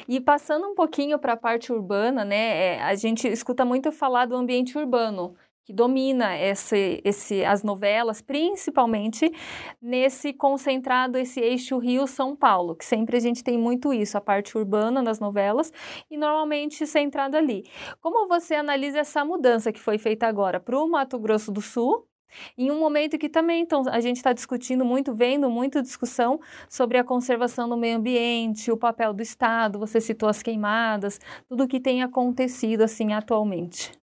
E 0.07 0.19
passando 0.21 0.67
um 0.67 0.75
pouquinho 0.75 1.17
para 1.17 1.33
a 1.33 1.37
parte 1.37 1.71
urbana, 1.71 2.23
né, 2.23 2.75
é, 2.75 2.83
a 2.83 2.95
gente 2.95 3.27
escuta 3.27 3.65
muito 3.65 3.91
falar 3.91 4.25
do 4.25 4.35
ambiente 4.35 4.77
urbano 4.77 5.35
que 5.65 5.71
domina 5.71 6.37
esse, 6.37 7.01
esse, 7.05 7.43
as 7.45 7.63
novelas, 7.63 8.21
principalmente 8.21 9.31
nesse 9.81 10.33
concentrado, 10.33 11.17
esse 11.17 11.39
eixo 11.39 11.77
Rio-São 11.77 12.35
Paulo, 12.35 12.75
que 12.75 12.83
sempre 12.83 13.17
a 13.17 13.19
gente 13.19 13.43
tem 13.43 13.57
muito 13.57 13.93
isso, 13.93 14.17
a 14.17 14.21
parte 14.21 14.57
urbana 14.57 15.01
das 15.01 15.19
novelas, 15.19 15.71
e 16.11 16.17
normalmente 16.17 16.85
centrado 16.85 17.37
ali. 17.37 17.63
Como 18.01 18.27
você 18.27 18.55
analisa 18.55 18.99
essa 18.99 19.23
mudança 19.23 19.71
que 19.71 19.79
foi 19.79 19.97
feita 19.97 20.27
agora 20.27 20.59
para 20.59 20.77
o 20.77 20.87
Mato 20.87 21.17
Grosso 21.17 21.51
do 21.51 21.61
Sul, 21.61 22.07
em 22.57 22.71
um 22.71 22.79
momento 22.79 23.17
que 23.17 23.29
também 23.29 23.61
então, 23.61 23.83
a 23.87 24.01
gente 24.01 24.17
está 24.17 24.33
discutindo 24.33 24.83
muito, 24.83 25.13
vendo 25.13 25.49
muita 25.49 25.81
discussão 25.81 26.39
sobre 26.67 26.97
a 26.97 27.03
conservação 27.03 27.69
do 27.69 27.77
meio 27.77 27.97
ambiente, 27.97 28.71
o 28.71 28.77
papel 28.77 29.13
do 29.13 29.21
Estado, 29.21 29.79
você 29.79 30.01
citou 30.01 30.27
as 30.27 30.41
queimadas, 30.41 31.19
tudo 31.47 31.63
o 31.63 31.67
que 31.67 31.79
tem 31.79 32.01
acontecido 32.01 32.81
assim 32.81 33.13
atualmente. 33.13 34.02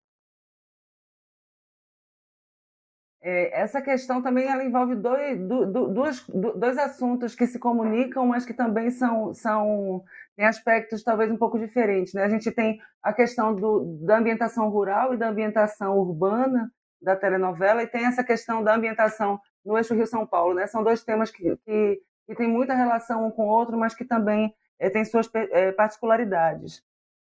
É, 3.21 3.61
essa 3.61 3.81
questão 3.81 4.21
também 4.21 4.47
ela 4.47 4.63
envolve 4.63 4.95
dois, 4.95 5.38
dois, 5.39 6.25
dois 6.29 6.77
assuntos 6.77 7.35
que 7.35 7.45
se 7.45 7.59
comunicam, 7.59 8.25
mas 8.25 8.45
que 8.45 8.53
também 8.53 8.89
são, 8.89 9.33
são 9.33 10.03
têm 10.38 10.45
aspectos 10.45 11.03
talvez 11.03 11.29
um 11.29 11.38
pouco 11.38 11.59
diferentes. 11.59 12.13
Né? 12.13 12.23
A 12.23 12.29
gente 12.29 12.49
tem 12.49 12.79
a 13.03 13.11
questão 13.11 13.53
do, 13.53 13.99
da 14.05 14.17
ambientação 14.17 14.69
rural 14.69 15.13
e 15.13 15.17
da 15.17 15.27
ambientação 15.27 15.97
urbana 15.97 16.71
da 17.01 17.15
telenovela, 17.15 17.83
e 17.83 17.88
tem 17.88 18.05
essa 18.05 18.23
questão 18.23 18.63
da 18.63 18.75
ambientação 18.75 19.39
no 19.65 19.77
eixo 19.77 19.93
Rio-São 19.93 20.25
Paulo. 20.25 20.53
Né? 20.53 20.67
São 20.67 20.83
dois 20.83 21.03
temas 21.03 21.29
que, 21.29 21.57
que, 21.65 22.01
que 22.25 22.35
têm 22.35 22.47
muita 22.47 22.73
relação 22.73 23.27
um 23.27 23.31
com 23.31 23.47
o 23.47 23.49
outro, 23.49 23.77
mas 23.77 23.93
que 23.93 24.05
também 24.05 24.53
é, 24.79 24.89
têm 24.89 25.03
suas 25.03 25.29
é, 25.33 25.71
particularidades. 25.73 26.81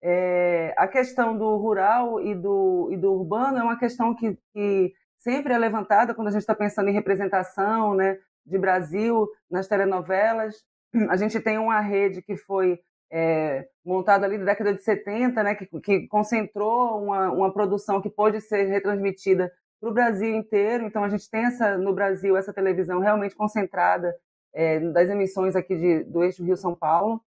É, 0.01 0.73
a 0.77 0.87
questão 0.87 1.37
do 1.37 1.55
rural 1.57 2.21
e 2.21 2.35
do, 2.35 2.89
e 2.91 2.97
do 2.97 3.13
urbano 3.13 3.57
é 3.57 3.63
uma 3.63 3.77
questão 3.77 4.13
que, 4.13 4.37
que 4.53 4.93
sempre 5.25 5.53
é 5.53 5.57
levantada 5.57 6.13
quando 6.13 6.27
a 6.27 6.31
gente 6.31 6.41
está 6.41 6.53
pensando 6.53 6.87
em 6.87 6.93
representação 6.93 7.95
né, 7.95 8.19
de 8.45 8.59
Brasil 8.59 9.27
nas 9.49 9.67
telenovelas. 9.67 10.63
A 11.09 11.17
gente 11.17 11.39
tem 11.39 11.57
uma 11.57 11.79
rede 11.81 12.21
que 12.21 12.37
foi 12.37 12.79
é, 13.11 13.67
montada 13.83 14.27
ali 14.27 14.37
na 14.37 14.45
década 14.45 14.71
de 14.71 14.83
70, 14.83 15.41
né, 15.41 15.55
que, 15.55 15.65
que 15.81 16.07
concentrou 16.07 17.03
uma, 17.03 17.31
uma 17.31 17.51
produção 17.51 17.99
que 17.99 18.09
pôde 18.09 18.39
ser 18.39 18.65
retransmitida 18.65 19.51
para 19.81 19.89
o 19.89 19.93
Brasil 19.93 20.35
inteiro. 20.35 20.85
Então, 20.85 21.03
a 21.03 21.09
gente 21.09 21.27
tem 21.27 21.45
essa, 21.45 21.75
no 21.75 21.91
Brasil 21.91 22.37
essa 22.37 22.53
televisão 22.53 22.99
realmente 22.99 23.35
concentrada 23.35 24.15
é, 24.53 24.79
das 24.79 25.09
emissões 25.09 25.55
aqui 25.55 25.75
de, 25.75 26.03
do 26.03 26.23
eixo 26.23 26.43
Rio-São 26.43 26.75
Paulo. 26.75 27.19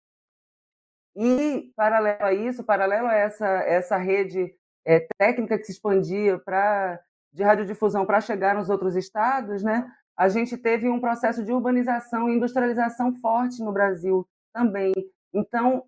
E, 1.16 1.74
paralelo 1.76 2.24
a 2.24 2.32
isso, 2.32 2.64
paralelo 2.64 3.08
a 3.08 3.16
essa, 3.16 3.48
essa 3.48 3.98
rede 3.98 4.54
é, 4.86 5.00
técnica 5.18 5.58
que 5.58 5.66
se 5.66 5.72
expandia 5.72 6.38
para 6.38 7.02
de 7.38 7.44
radiodifusão 7.44 8.04
para 8.04 8.20
chegar 8.20 8.56
nos 8.56 8.68
outros 8.68 8.96
estados, 8.96 9.62
né, 9.62 9.88
a 10.18 10.28
gente 10.28 10.58
teve 10.58 10.90
um 10.90 11.00
processo 11.00 11.46
de 11.46 11.54
urbanização 11.54 12.28
e 12.28 12.34
industrialização 12.34 13.14
forte 13.22 13.64
no 13.64 13.72
Brasil 13.72 14.28
também. 14.52 14.92
Então, 15.32 15.84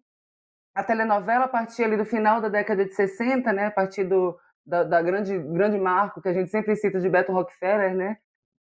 a 0.75 0.83
telenovela, 0.83 1.45
a 1.45 1.47
partir 1.47 1.83
ali 1.83 1.97
do 1.97 2.05
final 2.05 2.39
da 2.39 2.49
década 2.49 2.85
de 2.85 2.93
60, 2.93 3.51
né, 3.51 3.65
a 3.65 3.71
partir 3.71 4.03
do, 4.03 4.37
da, 4.63 4.83
da 4.83 5.01
grande, 5.01 5.39
grande 5.39 5.79
marco 5.79 6.21
que 6.21 6.29
a 6.29 6.33
gente 6.33 6.51
sempre 6.51 6.75
cita 6.75 6.99
de 6.99 7.09
Beto 7.09 7.31
Rockefeller, 7.31 7.95
né, 7.95 8.17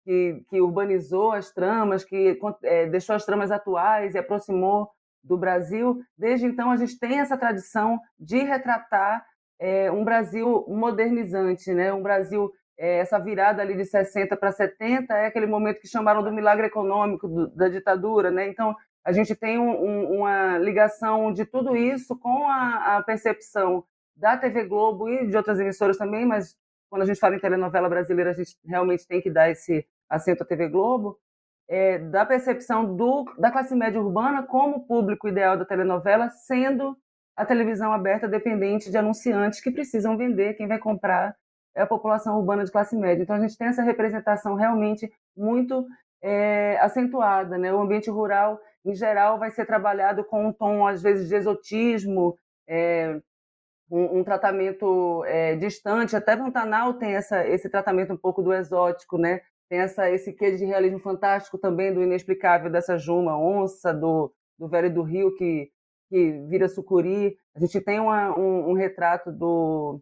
que, 0.04 0.46
que 0.48 0.62
urbanizou 0.62 1.32
as 1.32 1.52
tramas, 1.52 2.04
que 2.04 2.40
é, 2.62 2.86
deixou 2.86 3.16
as 3.16 3.26
tramas 3.26 3.50
atuais 3.50 4.14
e 4.14 4.20
aproximou 4.20 4.92
do 5.24 5.36
Brasil. 5.36 6.00
Desde 6.16 6.46
então, 6.46 6.70
a 6.70 6.78
gente 6.78 7.00
tem 7.00 7.20
essa 7.20 7.36
tradição 7.36 8.00
de 8.20 8.44
retratar 8.44 9.26
é, 9.60 9.92
um 9.92 10.04
Brasil 10.04 10.64
modernizante, 10.68 11.74
né? 11.74 11.92
um 11.92 12.04
Brasil 12.04 12.52
essa 12.78 13.18
virada 13.20 13.62
ali 13.62 13.76
de 13.76 13.86
60 13.86 14.36
para 14.36 14.52
70 14.52 15.14
é 15.14 15.28
aquele 15.28 15.46
momento 15.46 15.80
que 15.80 15.88
chamaram 15.88 16.22
do 16.22 16.32
milagre 16.32 16.68
econômico 16.68 17.28
do, 17.28 17.48
da 17.48 17.70
ditadura, 17.70 18.30
né? 18.30 18.48
Então 18.48 18.76
a 19.04 19.12
gente 19.12 19.36
tem 19.36 19.58
um, 19.58 19.70
um, 19.70 20.20
uma 20.20 20.58
ligação 20.58 21.32
de 21.32 21.46
tudo 21.46 21.76
isso 21.76 22.18
com 22.18 22.50
a, 22.50 22.98
a, 22.98 23.04
percepção 23.04 23.84
da 24.16 24.36
TV 24.36 24.66
Globo 24.66 25.08
e 25.08 25.28
de 25.28 25.38
outras 25.38 25.60
emissoras 25.60 25.98
também, 25.98 26.26
mas 26.26 26.58
quando 26.90 27.04
a 27.04 27.06
gente 27.06 27.20
fala 27.20 27.36
em 27.36 27.40
telenovela 27.40 27.88
brasileira 27.88 28.32
a 28.32 28.34
gente 28.34 28.58
realmente 28.66 29.08
tem 29.08 29.22
que 29.22 29.30
dar 29.30 29.50
esse 29.50 29.86
acento 30.10 30.44
à 30.44 30.46
TV 30.46 30.68
Globo, 30.68 31.20
é, 31.68 31.98
da 31.98 32.26
percepção 32.26 32.96
do, 32.96 33.26
da 33.38 33.52
classe 33.52 33.76
média 33.76 34.02
urbana 34.02 34.44
como 34.44 34.86
público 34.86 35.28
ideal 35.28 35.58
da 35.58 35.66
telenovela, 35.66 36.30
sendo 36.30 36.98
a 37.36 37.46
televisão 37.46 37.92
aberta 37.92 38.28
dependente 38.28 38.90
de 38.90 38.98
anunciantes 38.98 39.60
que 39.60 39.72
precisam 39.72 40.18
vender, 40.18 40.54
quem 40.54 40.68
vai 40.68 40.80
comprar 40.80 41.36
é 41.76 41.82
a 41.82 41.88
população 41.88 42.38
urbana 42.38 42.64
de 42.64 42.72
classe 42.72 42.96
média. 42.96 43.22
Então, 43.22 43.36
a 43.36 43.40
gente 43.40 43.58
tem 43.58 43.68
essa 43.68 43.84
representação 43.84 44.56
realmente 44.56 45.12
muito 45.36 45.86
é, 46.22 46.78
acentuada. 46.80 47.58
Né? 47.58 47.74
O 47.74 47.82
ambiente 47.82 48.10
rural, 48.10 48.60
em 48.86 48.96
geral, 48.96 49.38
vai 49.38 49.52
ser 49.52 49.66
trabalhado 49.66 50.24
com 50.24 50.48
um 50.48 50.54
tom, 50.54 50.88
às 50.88 51.02
vezes, 51.02 51.28
de 51.28 51.36
exotismo, 51.36 52.38
é, 52.68 53.20
um, 53.92 54.20
um, 54.20 54.24
tratamento 54.24 55.24
é, 55.26 55.56
distante. 55.56 56.16
Até 56.16 56.36
Pantanal 56.36 56.94
tem 56.94 57.14
essa, 57.16 57.48
esse 57.48 57.70
tratamento 57.70 58.14
um 58.14 58.18
pouco 58.18 58.42
do 58.42 58.54
exótico, 58.54 59.18
né? 59.18 59.42
tem 59.70 59.80
essa, 59.80 60.10
esse 60.10 60.32
quê 60.34 60.56
de 60.56 60.66
realismo 60.66 61.00
fantástico 61.00 61.58
também, 61.58 61.94
do 61.94 62.04
inexplicável 62.04 62.70
dessa 62.70 62.98
Juma, 62.98 63.38
onça, 63.38 63.94
do, 63.94 64.32
do 64.58 64.68
velho 64.68 64.94
do 64.94 65.02
rio 65.02 65.36
que, 65.36 65.70
que 66.10 66.32
vira 66.48 66.70
sucuri. 66.70 67.38
A 67.56 67.60
gente 67.60 67.82
tem 67.82 68.00
uma, 68.00 68.38
um, 68.38 68.72
um 68.72 68.74
retrato 68.74 69.32
do 69.32 70.00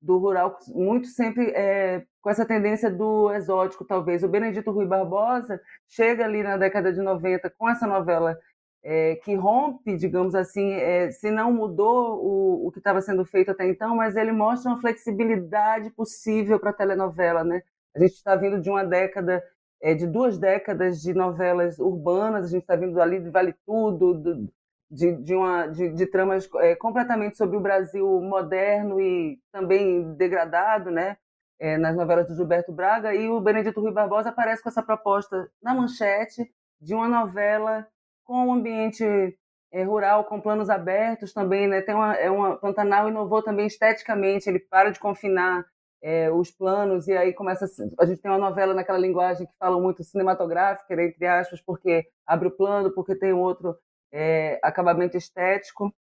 do 0.00 0.18
rural, 0.18 0.58
muito 0.68 1.08
sempre 1.08 1.50
é, 1.50 2.04
com 2.22 2.30
essa 2.30 2.46
tendência 2.46 2.90
do 2.90 3.32
exótico, 3.32 3.84
talvez. 3.84 4.22
O 4.22 4.28
Benedito 4.28 4.70
Rui 4.70 4.86
Barbosa 4.86 5.60
chega 5.88 6.24
ali 6.24 6.42
na 6.42 6.56
década 6.56 6.92
de 6.92 7.00
90 7.00 7.50
com 7.50 7.68
essa 7.68 7.86
novela 7.86 8.38
é, 8.82 9.16
que 9.16 9.34
rompe, 9.34 9.96
digamos 9.96 10.34
assim, 10.34 10.72
é, 10.72 11.10
se 11.10 11.30
não 11.30 11.52
mudou 11.52 12.24
o, 12.24 12.66
o 12.66 12.72
que 12.72 12.78
estava 12.78 13.00
sendo 13.00 13.24
feito 13.24 13.50
até 13.50 13.66
então, 13.68 13.94
mas 13.94 14.16
ele 14.16 14.32
mostra 14.32 14.70
uma 14.70 14.80
flexibilidade 14.80 15.90
possível 15.90 16.58
para 16.58 16.70
a 16.70 16.74
telenovela. 16.74 17.44
Né? 17.44 17.62
A 17.94 18.00
gente 18.00 18.14
está 18.14 18.34
vindo 18.36 18.60
de 18.60 18.70
uma 18.70 18.84
década, 18.84 19.42
é, 19.82 19.94
de 19.94 20.06
duas 20.06 20.38
décadas 20.38 21.00
de 21.00 21.12
novelas 21.12 21.78
urbanas, 21.78 22.46
a 22.46 22.48
gente 22.48 22.62
está 22.62 22.76
vindo 22.76 23.00
ali 23.00 23.20
de 23.20 23.30
Vale 23.30 23.54
Tudo, 23.66 24.14
do, 24.14 24.48
de, 24.90 25.16
de, 25.22 25.34
uma, 25.34 25.66
de, 25.68 25.90
de 25.90 26.06
tramas 26.06 26.48
é, 26.56 26.74
completamente 26.74 27.36
sobre 27.36 27.56
o 27.56 27.60
Brasil 27.60 28.20
moderno 28.20 29.00
e 29.00 29.38
também 29.52 30.14
degradado, 30.14 30.90
né? 30.90 31.16
É, 31.58 31.76
nas 31.76 31.94
novelas 31.94 32.26
do 32.26 32.34
Gilberto 32.34 32.72
Braga, 32.72 33.14
e 33.14 33.28
o 33.28 33.38
Benedito 33.38 33.82
Rui 33.82 33.92
Barbosa 33.92 34.30
aparece 34.30 34.62
com 34.62 34.70
essa 34.70 34.82
proposta 34.82 35.46
na 35.62 35.74
manchete 35.74 36.50
de 36.80 36.94
uma 36.94 37.06
novela 37.06 37.86
com 38.24 38.46
um 38.46 38.54
ambiente 38.54 39.04
é, 39.70 39.84
rural, 39.84 40.24
com 40.24 40.40
planos 40.40 40.70
abertos 40.70 41.32
também, 41.34 41.68
né? 41.68 41.82
Tem 41.82 41.94
uma, 41.94 42.14
é 42.14 42.30
uma 42.30 42.56
Pantanal 42.56 43.08
inovou 43.08 43.42
também 43.42 43.66
esteticamente, 43.66 44.48
ele 44.48 44.58
para 44.58 44.90
de 44.90 44.98
confinar 44.98 45.66
é, 46.02 46.30
os 46.30 46.50
planos 46.50 47.06
e 47.08 47.12
aí 47.12 47.32
começa 47.34 47.66
a 47.98 48.06
gente 48.06 48.22
tem 48.22 48.30
uma 48.30 48.38
novela 48.38 48.72
naquela 48.72 48.98
linguagem 48.98 49.46
que 49.46 49.52
fala 49.58 49.78
muito 49.78 50.02
cinematográfica, 50.02 50.94
entre 50.94 51.26
aspas, 51.26 51.60
porque 51.60 52.06
abre 52.26 52.48
o 52.48 52.56
plano, 52.56 52.90
porque 52.92 53.14
tem 53.14 53.32
outro 53.32 53.76
é, 54.12 54.58
acabamento 54.62 55.16
estético. 55.16 55.94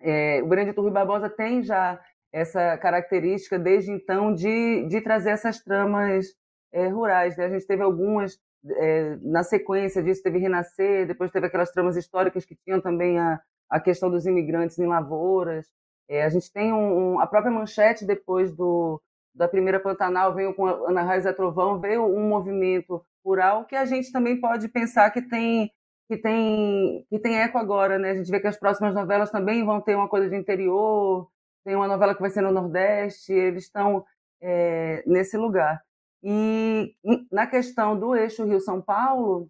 É, 0.00 0.42
o 0.42 0.46
Benedito 0.46 0.80
Rui 0.80 0.90
Barbosa 0.90 1.28
tem 1.28 1.62
já 1.62 2.00
essa 2.32 2.76
característica 2.78 3.58
desde 3.58 3.92
então 3.92 4.34
de, 4.34 4.86
de 4.88 5.00
trazer 5.00 5.30
essas 5.30 5.62
tramas 5.62 6.26
é, 6.72 6.88
rurais. 6.88 7.36
Né? 7.36 7.46
A 7.46 7.50
gente 7.50 7.66
teve 7.66 7.82
algumas 7.82 8.38
é, 8.70 9.16
na 9.22 9.42
sequência 9.42 10.02
disso 10.02 10.22
teve 10.22 10.38
Renascer, 10.38 11.06
depois 11.06 11.30
teve 11.30 11.46
aquelas 11.46 11.70
tramas 11.70 11.96
históricas 11.96 12.44
que 12.44 12.56
tinham 12.56 12.80
também 12.80 13.18
a, 13.18 13.40
a 13.68 13.78
questão 13.80 14.10
dos 14.10 14.26
imigrantes 14.26 14.78
em 14.78 14.86
lavouras. 14.86 15.68
É, 16.08 16.24
a 16.24 16.28
gente 16.28 16.52
tem 16.52 16.72
um, 16.72 17.14
um, 17.14 17.20
a 17.20 17.26
própria 17.26 17.52
manchete 17.52 18.06
depois 18.06 18.54
do, 18.54 19.00
da 19.34 19.48
primeira 19.48 19.80
Pantanal, 19.80 20.34
veio 20.34 20.54
com 20.54 20.66
a 20.66 20.72
Ana 20.88 21.02
Raiz 21.02 21.24
Trovão, 21.34 21.80
veio 21.80 22.04
um 22.04 22.28
movimento 22.28 23.04
rural 23.24 23.64
que 23.64 23.76
a 23.76 23.84
gente 23.84 24.12
também 24.12 24.40
pode 24.40 24.68
pensar 24.68 25.10
que 25.10 25.22
tem 25.22 25.70
que 26.08 26.16
tem 26.16 27.06
que 27.10 27.18
tem 27.18 27.38
eco 27.40 27.58
agora, 27.58 27.98
né? 27.98 28.10
A 28.10 28.14
gente 28.14 28.30
vê 28.30 28.40
que 28.40 28.46
as 28.46 28.58
próximas 28.58 28.94
novelas 28.94 29.30
também 29.30 29.64
vão 29.64 29.80
ter 29.80 29.94
uma 29.94 30.08
coisa 30.08 30.28
de 30.28 30.36
interior, 30.36 31.28
tem 31.64 31.74
uma 31.74 31.88
novela 31.88 32.14
que 32.14 32.20
vai 32.20 32.30
ser 32.30 32.42
no 32.42 32.52
Nordeste, 32.52 33.32
eles 33.32 33.64
estão 33.64 34.04
é, 34.40 35.02
nesse 35.06 35.36
lugar. 35.36 35.82
E 36.22 36.94
na 37.30 37.46
questão 37.46 37.98
do 37.98 38.14
eixo 38.14 38.44
Rio-São 38.44 38.80
Paulo, 38.80 39.48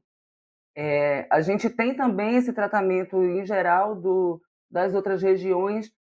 é, 0.77 1.27
a 1.31 1.41
gente 1.41 1.71
tem 1.71 1.95
também 1.95 2.37
esse 2.37 2.53
tratamento 2.53 3.23
em 3.23 3.47
geral 3.47 3.95
do, 3.95 4.41
das 4.71 4.95
outras 4.95 5.23
regiões 5.23 5.93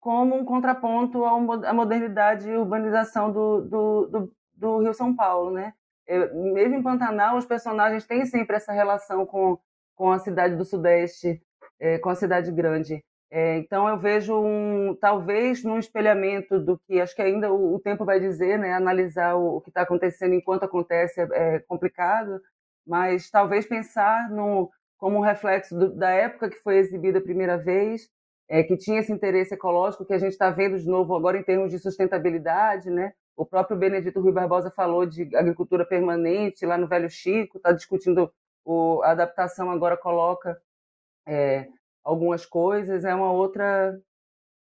como 0.00 0.34
um 0.34 0.44
contraponto 0.44 1.24
à 1.24 1.72
modernidade 1.72 2.48
e 2.48 2.56
urbanização 2.56 3.30
do, 3.30 3.60
do, 3.62 4.06
do, 4.06 4.32
do 4.54 4.78
Rio-São 4.78 5.14
Paulo, 5.14 5.50
né? 5.50 5.74
É, 6.06 6.32
mesmo 6.32 6.76
em 6.76 6.82
Pantanal, 6.82 7.36
os 7.36 7.44
personagens 7.44 8.06
têm 8.06 8.24
sempre 8.24 8.56
essa 8.56 8.72
relação 8.72 9.26
com, 9.26 9.58
com 10.00 10.10
a 10.10 10.18
cidade 10.18 10.56
do 10.56 10.64
Sudeste, 10.64 11.42
é, 11.78 11.98
com 11.98 12.08
a 12.08 12.14
cidade 12.14 12.50
grande. 12.50 13.04
É, 13.30 13.58
então 13.58 13.86
eu 13.86 13.98
vejo 13.98 14.34
um, 14.34 14.96
talvez 14.98 15.62
num 15.62 15.78
espelhamento 15.78 16.58
do 16.58 16.78
que 16.78 16.98
acho 16.98 17.14
que 17.14 17.20
ainda 17.20 17.52
o, 17.52 17.74
o 17.74 17.78
tempo 17.78 18.02
vai 18.02 18.18
dizer, 18.18 18.58
né? 18.58 18.72
Analisar 18.72 19.34
o, 19.36 19.58
o 19.58 19.60
que 19.60 19.68
está 19.68 19.82
acontecendo 19.82 20.34
enquanto 20.34 20.62
acontece 20.62 21.20
é, 21.20 21.28
é, 21.32 21.58
complicado, 21.68 22.40
mas 22.86 23.30
talvez 23.30 23.66
pensar 23.66 24.30
no, 24.30 24.70
como 24.96 25.18
um 25.18 25.20
reflexo 25.20 25.78
do, 25.78 25.94
da 25.94 26.08
época 26.08 26.48
que 26.48 26.56
foi 26.62 26.78
exibida 26.78 27.18
a 27.18 27.22
primeira 27.22 27.58
vez, 27.58 28.08
é, 28.48 28.62
que 28.62 28.78
tinha 28.78 29.00
esse 29.00 29.12
interesse 29.12 29.52
ecológico 29.52 30.06
que 30.06 30.14
a 30.14 30.18
gente 30.18 30.32
está 30.32 30.48
vendo 30.48 30.78
de 30.78 30.88
novo 30.88 31.14
agora 31.14 31.36
em 31.36 31.42
termos 31.42 31.70
de 31.70 31.78
sustentabilidade, 31.78 32.88
né? 32.88 33.12
O 33.36 33.44
próprio 33.44 33.76
Benedito 33.76 34.18
Rui 34.18 34.32
Barbosa 34.32 34.70
falou 34.70 35.04
de 35.04 35.36
agricultura 35.36 35.84
permanente 35.84 36.64
lá 36.64 36.78
no 36.78 36.88
Velho 36.88 37.10
Chico, 37.10 37.58
está 37.58 37.70
discutindo 37.70 38.32
o, 38.70 39.02
a 39.02 39.10
adaptação 39.10 39.70
agora 39.70 39.96
coloca 39.96 40.56
é, 41.26 41.68
algumas 42.04 42.46
coisas, 42.46 43.04
é 43.04 43.14
uma 43.14 43.32
outra 43.32 43.98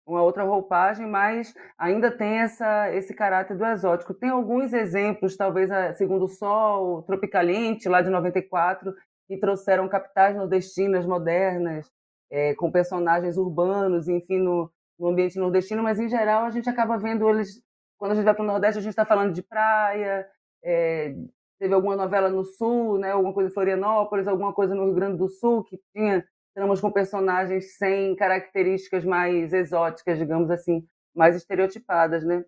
uma 0.07 0.21
outra 0.21 0.43
roupagem, 0.43 1.07
mas 1.07 1.51
ainda 1.75 2.11
tem 2.15 2.39
essa, 2.39 2.93
esse 2.93 3.11
caráter 3.11 3.57
do 3.57 3.65
exótico. 3.65 4.13
Tem 4.13 4.29
alguns 4.29 4.71
exemplos, 4.71 5.35
talvez 5.35 5.71
a 5.71 5.95
Segundo 5.95 6.27
Sol, 6.27 7.01
Tropicaliente, 7.01 7.89
lá 7.89 8.03
de 8.03 8.11
94, 8.11 8.93
que 9.27 9.39
trouxeram 9.39 9.89
capitais 9.89 10.35
nordestinas 10.35 11.07
modernas, 11.07 11.89
é, 12.29 12.53
com 12.53 12.71
personagens 12.71 13.35
urbanos, 13.35 14.07
enfim, 14.07 14.37
no, 14.37 14.71
no, 14.99 15.07
ambiente 15.07 15.39
nordestino, 15.39 15.81
mas 15.81 15.99
em 15.99 16.07
geral 16.07 16.45
a 16.45 16.51
gente 16.51 16.69
acaba 16.69 16.99
vendo 16.99 17.27
eles, 17.27 17.59
quando 17.97 18.11
a 18.11 18.15
gente 18.15 18.25
vai 18.25 18.35
para 18.35 18.43
o 18.43 18.47
Nordeste, 18.47 18.77
a 18.77 18.81
gente 18.83 18.91
está 18.91 19.05
falando 19.05 19.33
de 19.33 19.41
praia, 19.41 20.27
é, 20.63 21.15
teve 21.59 21.73
alguma 21.73 21.95
novela 21.95 22.29
no 22.29 22.43
Sul, 22.43 22.97
né, 22.97 23.11
alguma 23.11 23.33
coisa 23.33 23.49
em 23.49 23.53
Florianópolis, 23.53 24.27
alguma 24.27 24.53
coisa 24.53 24.75
no 24.75 24.85
Rio 24.85 24.93
Grande 24.93 25.17
do 25.17 25.29
Sul, 25.29 25.63
que 25.63 25.79
tinha 25.93 26.25
tramas 26.53 26.79
com 26.79 26.91
personagens 26.91 27.77
sem 27.77 28.15
características 28.15 29.03
mais 29.03 29.53
exóticas, 29.53 30.17
digamos 30.17 30.49
assim, 30.49 30.87
mais 31.13 31.35
estereotipadas, 31.35 32.23
né? 32.23 32.45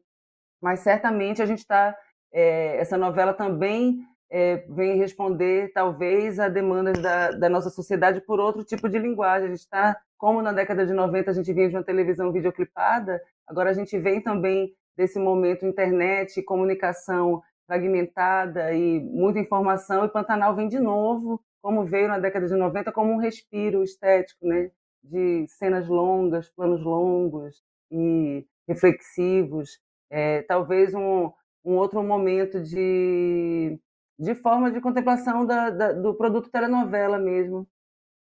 Mas 0.61 0.79
certamente 0.79 1.41
a 1.41 1.45
gente 1.45 1.59
está 1.59 1.95
é, 2.31 2.77
essa 2.77 2.97
novela 2.97 3.33
também 3.33 3.99
é, 4.29 4.57
vem 4.69 4.97
responder 4.97 5.71
talvez 5.73 6.39
a 6.39 6.49
demandas 6.49 6.99
da, 6.99 7.31
da, 7.31 7.49
nossa 7.49 7.69
sociedade 7.69 8.21
por 8.21 8.39
outro 8.39 8.63
tipo 8.63 8.89
de 8.89 8.99
linguagem. 8.99 9.47
A 9.47 9.49
gente 9.49 9.59
está, 9.59 9.97
como 10.17 10.41
na 10.41 10.51
década 10.51 10.85
de 10.85 10.93
90 10.93 11.31
a 11.31 11.33
gente 11.33 11.51
vinha 11.53 11.69
de 11.69 11.75
uma 11.75 11.83
televisão 11.83 12.31
videoclipada, 12.31 13.21
agora 13.47 13.69
a 13.69 13.73
gente 13.73 13.97
vem 13.97 14.21
também 14.21 14.73
desse 14.95 15.19
momento 15.19 15.65
internet, 15.65 16.41
comunicação 16.41 17.41
fragmentada 17.67 18.73
e 18.73 18.99
muita 19.01 19.39
informação, 19.39 20.05
e 20.05 20.09
Pantanal 20.09 20.55
vem 20.55 20.67
de 20.67 20.79
novo 20.79 21.39
como 21.61 21.85
veio 21.85 22.07
na 22.07 22.17
década 22.17 22.47
de 22.47 22.55
90 22.55 22.91
como 22.93 23.11
um 23.11 23.17
respiro 23.17 23.83
estético, 23.83 24.47
né? 24.47 24.71
de 25.03 25.45
cenas 25.49 25.87
longas, 25.87 26.49
planos 26.49 26.81
longos 26.81 27.61
e 27.91 28.45
reflexivos, 28.67 29.79
é, 30.09 30.41
talvez 30.43 30.93
um, 30.93 31.31
um 31.63 31.75
outro 31.75 32.01
momento 32.03 32.61
de, 32.61 33.79
de 34.17 34.35
forma 34.35 34.71
de 34.71 34.81
contemplação 34.81 35.45
da, 35.45 35.69
da, 35.69 35.91
do 35.93 36.13
produto 36.13 36.49
telenovela 36.49 37.17
mesmo, 37.17 37.67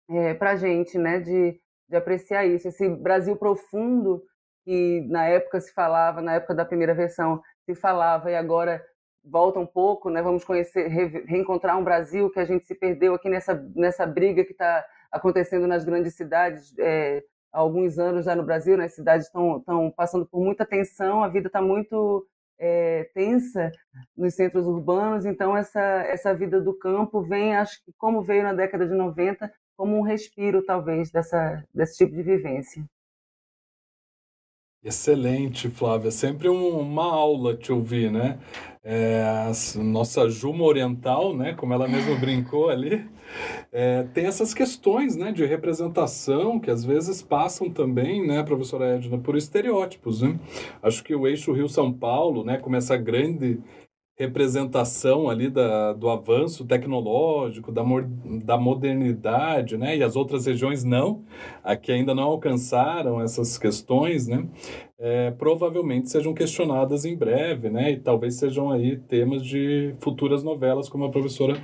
é, 0.08 0.34
para 0.34 0.50
a 0.52 0.56
gente, 0.56 0.98
né? 0.98 1.20
de, 1.20 1.60
de 1.88 1.96
apreciar 1.96 2.44
isso. 2.46 2.68
Esse 2.68 2.88
Brasil 2.88 3.36
profundo 3.36 4.24
que 4.64 5.06
na 5.08 5.26
época 5.26 5.60
se 5.60 5.72
falava, 5.72 6.20
na 6.20 6.34
época 6.34 6.54
da 6.54 6.64
primeira 6.64 6.94
versão, 6.94 7.40
se 7.64 7.74
falava 7.74 8.30
e 8.30 8.36
agora 8.36 8.84
volta 9.24 9.58
um 9.58 9.66
pouco, 9.66 10.10
né? 10.10 10.22
Vamos 10.22 10.44
conhecer, 10.44 10.88
re, 10.88 11.24
reencontrar 11.26 11.78
um 11.78 11.84
Brasil 11.84 12.30
que 12.30 12.40
a 12.40 12.44
gente 12.44 12.66
se 12.66 12.74
perdeu 12.74 13.14
aqui 13.14 13.28
nessa 13.28 13.54
nessa 13.74 14.06
briga 14.06 14.44
que 14.44 14.52
está 14.52 14.84
acontecendo 15.10 15.66
nas 15.66 15.84
grandes 15.84 16.14
cidades 16.14 16.72
é, 16.78 17.22
há 17.52 17.58
alguns 17.58 17.98
anos 17.98 18.24
já 18.24 18.34
no 18.34 18.44
Brasil, 18.44 18.76
né? 18.76 18.84
As 18.84 18.94
cidades 18.94 19.26
estão 19.26 19.58
estão 19.58 19.90
passando 19.90 20.26
por 20.26 20.40
muita 20.40 20.64
tensão, 20.66 21.22
a 21.22 21.28
vida 21.28 21.48
está 21.48 21.60
muito 21.60 22.26
é, 22.58 23.04
tensa 23.14 23.72
nos 24.16 24.34
centros 24.34 24.66
urbanos, 24.66 25.24
então 25.24 25.56
essa 25.56 25.80
essa 25.80 26.34
vida 26.34 26.60
do 26.60 26.74
campo 26.74 27.22
vem, 27.22 27.56
acho 27.56 27.84
que 27.84 27.92
como 27.98 28.22
veio 28.22 28.42
na 28.42 28.52
década 28.54 28.86
de 28.86 28.94
90, 28.94 29.52
como 29.76 29.96
um 29.98 30.02
respiro 30.02 30.64
talvez 30.64 31.10
dessa 31.10 31.64
desse 31.74 31.98
tipo 31.98 32.14
de 32.14 32.22
vivência. 32.22 32.84
Excelente, 34.82 35.68
Flávia. 35.68 36.10
Sempre 36.10 36.48
um, 36.48 36.78
uma 36.80 37.04
aula 37.04 37.54
te 37.54 37.70
ouvir, 37.70 38.10
né? 38.10 38.38
É, 38.82 39.22
a 39.22 39.52
nossa 39.82 40.26
Juma 40.30 40.64
Oriental, 40.64 41.36
né? 41.36 41.52
Como 41.52 41.74
ela 41.74 41.86
mesma 41.86 42.16
brincou 42.18 42.70
ali, 42.70 43.06
é, 43.70 44.04
tem 44.14 44.24
essas 44.24 44.54
questões, 44.54 45.16
né? 45.16 45.32
De 45.32 45.44
representação 45.44 46.58
que 46.58 46.70
às 46.70 46.82
vezes 46.82 47.20
passam 47.20 47.68
também, 47.68 48.26
né, 48.26 48.42
professora 48.42 48.96
Edna, 48.96 49.18
por 49.18 49.36
estereótipos, 49.36 50.22
né? 50.22 50.40
Acho 50.82 51.04
que 51.04 51.14
o 51.14 51.26
eixo 51.28 51.52
Rio-São 51.52 51.92
Paulo, 51.92 52.42
né? 52.42 52.56
Como 52.56 52.74
essa 52.76 52.96
grande 52.96 53.60
representação 54.20 55.30
ali 55.30 55.48
da, 55.48 55.94
do 55.94 56.10
avanço 56.10 56.66
tecnológico, 56.66 57.72
da, 57.72 57.82
da 58.44 58.58
modernidade, 58.58 59.78
né? 59.78 59.96
E 59.96 60.02
as 60.02 60.14
outras 60.14 60.44
regiões 60.44 60.84
não, 60.84 61.24
aqui 61.64 61.90
ainda 61.90 62.14
não 62.14 62.24
alcançaram 62.24 63.22
essas 63.22 63.56
questões, 63.56 64.28
né? 64.28 64.46
É, 64.98 65.30
provavelmente 65.30 66.10
sejam 66.10 66.34
questionadas 66.34 67.06
em 67.06 67.16
breve, 67.16 67.70
né? 67.70 67.92
E 67.92 67.96
talvez 67.96 68.34
sejam 68.34 68.70
aí 68.70 68.98
temas 68.98 69.42
de 69.42 69.94
futuras 70.00 70.44
novelas, 70.44 70.86
como 70.86 71.06
a 71.06 71.10
professora 71.10 71.56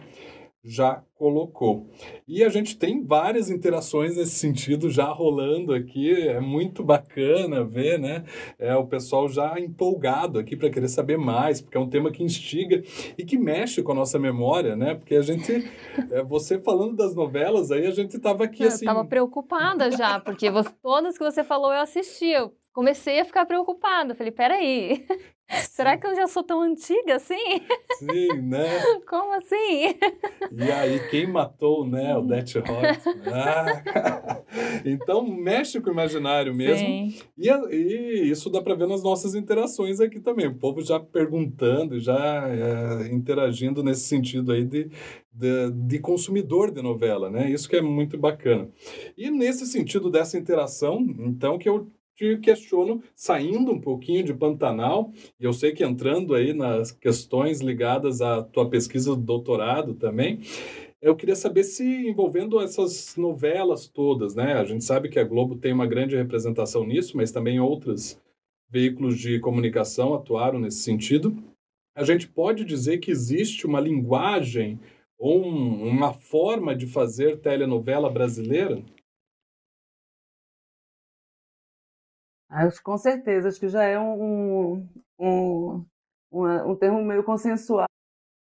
já 0.66 1.02
colocou. 1.14 1.86
E 2.26 2.42
a 2.42 2.48
gente 2.48 2.76
tem 2.76 3.02
várias 3.02 3.48
interações 3.48 4.16
nesse 4.16 4.34
sentido 4.34 4.90
já 4.90 5.06
rolando 5.06 5.72
aqui, 5.72 6.12
é 6.12 6.40
muito 6.40 6.82
bacana 6.82 7.64
ver, 7.64 7.98
né? 7.98 8.24
É, 8.58 8.74
o 8.74 8.86
pessoal 8.86 9.28
já 9.28 9.58
empolgado 9.58 10.38
aqui 10.38 10.56
para 10.56 10.68
querer 10.68 10.88
saber 10.88 11.16
mais, 11.16 11.60
porque 11.60 11.76
é 11.76 11.80
um 11.80 11.88
tema 11.88 12.10
que 12.10 12.22
instiga 12.22 12.82
e 13.16 13.24
que 13.24 13.38
mexe 13.38 13.82
com 13.82 13.92
a 13.92 13.94
nossa 13.94 14.18
memória, 14.18 14.74
né? 14.76 14.94
Porque 14.94 15.14
a 15.14 15.22
gente, 15.22 15.70
é, 16.10 16.22
você 16.22 16.58
falando 16.58 16.96
das 16.96 17.14
novelas 17.14 17.70
aí, 17.70 17.86
a 17.86 17.92
gente 17.92 18.16
estava 18.16 18.44
aqui 18.44 18.64
eu 18.64 18.68
assim... 18.68 18.84
Eu 18.84 18.90
estava 18.90 19.08
preocupada 19.08 19.90
já, 19.90 20.18
porque 20.20 20.50
você, 20.50 20.70
todas 20.82 21.16
que 21.16 21.24
você 21.24 21.44
falou 21.44 21.72
eu 21.72 21.80
assistia, 21.80 22.50
comecei 22.74 23.20
a 23.20 23.24
ficar 23.24 23.46
preocupada. 23.46 24.14
Falei, 24.14 24.32
peraí, 24.32 25.06
será 25.48 25.96
que 25.96 26.06
eu 26.06 26.14
já 26.14 26.26
sou 26.26 26.42
tão 26.42 26.62
antiga 26.62 27.16
assim? 27.16 27.60
Sim, 27.98 28.40
né? 28.42 28.66
Como 29.08 29.32
assim? 29.34 29.94
E 30.52 30.70
aí, 30.72 31.08
quem 31.10 31.26
matou, 31.26 31.86
né, 31.86 32.16
o 32.16 32.22
Death 32.22 32.56
Hot? 32.56 32.66
Ah, 33.32 34.42
então, 34.84 35.26
mexe 35.26 35.80
com 35.80 35.90
o 35.90 35.92
imaginário 35.92 36.54
mesmo. 36.54 36.86
E, 37.38 37.48
e 37.70 38.30
isso 38.30 38.50
dá 38.50 38.60
para 38.60 38.74
ver 38.74 38.88
nas 38.88 39.02
nossas 39.02 39.34
interações 39.34 40.00
aqui 40.00 40.20
também. 40.20 40.46
O 40.46 40.54
povo 40.54 40.80
já 40.82 40.98
perguntando, 40.98 42.00
já 42.00 42.48
é, 42.48 43.12
interagindo 43.12 43.82
nesse 43.82 44.06
sentido 44.08 44.52
aí 44.52 44.64
de, 44.64 44.90
de, 45.32 45.70
de, 45.70 45.98
consumidor 45.98 46.70
de 46.70 46.82
novela, 46.82 47.30
né? 47.30 47.50
Isso 47.50 47.68
que 47.68 47.76
é 47.76 47.82
muito 47.82 48.18
bacana. 48.18 48.68
E 49.16 49.30
nesse 49.30 49.66
sentido 49.66 50.10
dessa 50.10 50.38
interação, 50.38 51.00
então, 51.18 51.58
que 51.58 51.68
eu 51.68 51.90
te 52.16 52.38
questiono, 52.38 53.02
saindo 53.14 53.70
um 53.70 53.80
pouquinho 53.80 54.24
de 54.24 54.32
Pantanal, 54.32 55.12
e 55.38 55.44
eu 55.44 55.52
sei 55.52 55.72
que 55.72 55.84
entrando 55.84 56.34
aí 56.34 56.54
nas 56.54 56.90
questões 56.90 57.60
ligadas 57.60 58.22
à 58.22 58.42
tua 58.42 58.68
pesquisa 58.68 59.14
do 59.14 59.20
doutorado 59.20 59.94
também, 59.94 60.40
eu 61.00 61.14
queria 61.14 61.36
saber 61.36 61.62
se 61.62 61.84
envolvendo 61.84 62.60
essas 62.60 63.16
novelas 63.16 63.86
todas, 63.86 64.34
né? 64.34 64.54
A 64.54 64.64
gente 64.64 64.82
sabe 64.82 65.10
que 65.10 65.18
a 65.18 65.24
Globo 65.24 65.56
tem 65.56 65.72
uma 65.72 65.86
grande 65.86 66.16
representação 66.16 66.84
nisso, 66.86 67.16
mas 67.16 67.30
também 67.30 67.60
outros 67.60 68.18
veículos 68.70 69.18
de 69.18 69.38
comunicação 69.38 70.14
atuaram 70.14 70.58
nesse 70.58 70.78
sentido. 70.78 71.36
a 71.94 72.04
gente 72.04 72.28
pode 72.28 72.64
dizer 72.64 72.98
que 72.98 73.10
existe 73.10 73.66
uma 73.66 73.80
linguagem 73.80 74.78
ou 75.18 75.42
um, 75.46 75.88
uma 75.88 76.12
forma 76.12 76.74
de 76.74 76.86
fazer 76.86 77.38
telenovela 77.38 78.10
brasileira? 78.10 78.82
Acho 82.48 82.82
com 82.82 82.96
certeza, 82.96 83.48
acho 83.48 83.58
que 83.58 83.68
já 83.68 83.82
é 83.84 83.98
um, 83.98 84.86
um, 85.18 85.86
um, 86.30 86.70
um 86.70 86.76
termo 86.76 87.02
meio 87.04 87.24
consensual. 87.24 87.86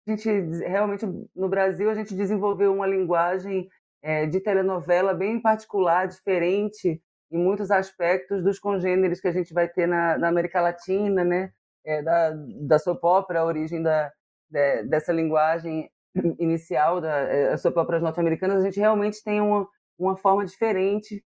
A 0.06 0.10
gente 0.10 0.28
realmente, 0.66 1.06
no 1.34 1.48
Brasil, 1.48 1.90
a 1.90 1.94
gente 1.94 2.14
desenvolveu 2.14 2.72
uma 2.72 2.86
linguagem 2.86 3.68
é, 4.02 4.26
de 4.26 4.40
telenovela 4.40 5.12
bem 5.12 5.40
particular, 5.40 6.08
diferente 6.08 7.02
em 7.30 7.38
muitos 7.38 7.70
aspectos 7.70 8.42
dos 8.42 8.58
congêneres 8.58 9.20
que 9.20 9.28
a 9.28 9.32
gente 9.32 9.52
vai 9.52 9.68
ter 9.68 9.86
na, 9.86 10.18
na 10.18 10.28
América 10.28 10.60
Latina, 10.60 11.22
né? 11.24 11.52
É, 11.84 12.02
da, 12.02 12.30
da 12.66 12.78
soap 12.78 13.02
opera, 13.04 13.40
a 13.40 13.44
origem 13.44 13.82
da, 13.82 14.12
de, 14.50 14.82
dessa 14.84 15.12
linguagem 15.12 15.90
inicial 16.38 17.00
da 17.00 17.20
é, 17.20 17.56
soap 17.56 17.76
operas 17.76 18.02
norte-americanas, 18.02 18.62
a 18.62 18.64
gente 18.66 18.80
realmente 18.80 19.22
tem 19.22 19.40
uma, 19.40 19.66
uma 19.98 20.16
forma 20.16 20.44
diferente 20.44 21.24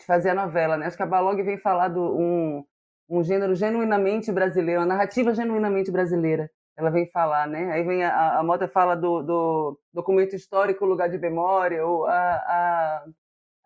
de 0.00 0.06
fazer 0.06 0.30
a 0.30 0.34
novela, 0.34 0.76
né? 0.76 0.86
Acho 0.86 0.96
que 0.96 1.02
a 1.02 1.06
Balog 1.06 1.40
vem 1.42 1.58
falar 1.58 1.88
do 1.88 2.00
um, 2.00 2.64
um 3.08 3.22
gênero 3.22 3.54
genuinamente 3.54 4.32
brasileiro, 4.32 4.80
uma 4.80 4.86
narrativa 4.86 5.34
genuinamente 5.34 5.90
brasileira. 5.90 6.50
Ela 6.76 6.90
vem 6.90 7.06
falar, 7.06 7.46
né? 7.46 7.70
Aí 7.72 7.82
vem 7.84 8.02
a, 8.02 8.38
a 8.38 8.42
Mota 8.42 8.66
fala 8.66 8.94
do, 8.94 9.22
do 9.22 9.78
documento 9.92 10.34
histórico, 10.34 10.86
lugar 10.86 11.08
de 11.10 11.18
memória, 11.18 11.86
ou 11.86 12.06
a, 12.06 12.12
a, 12.12 13.04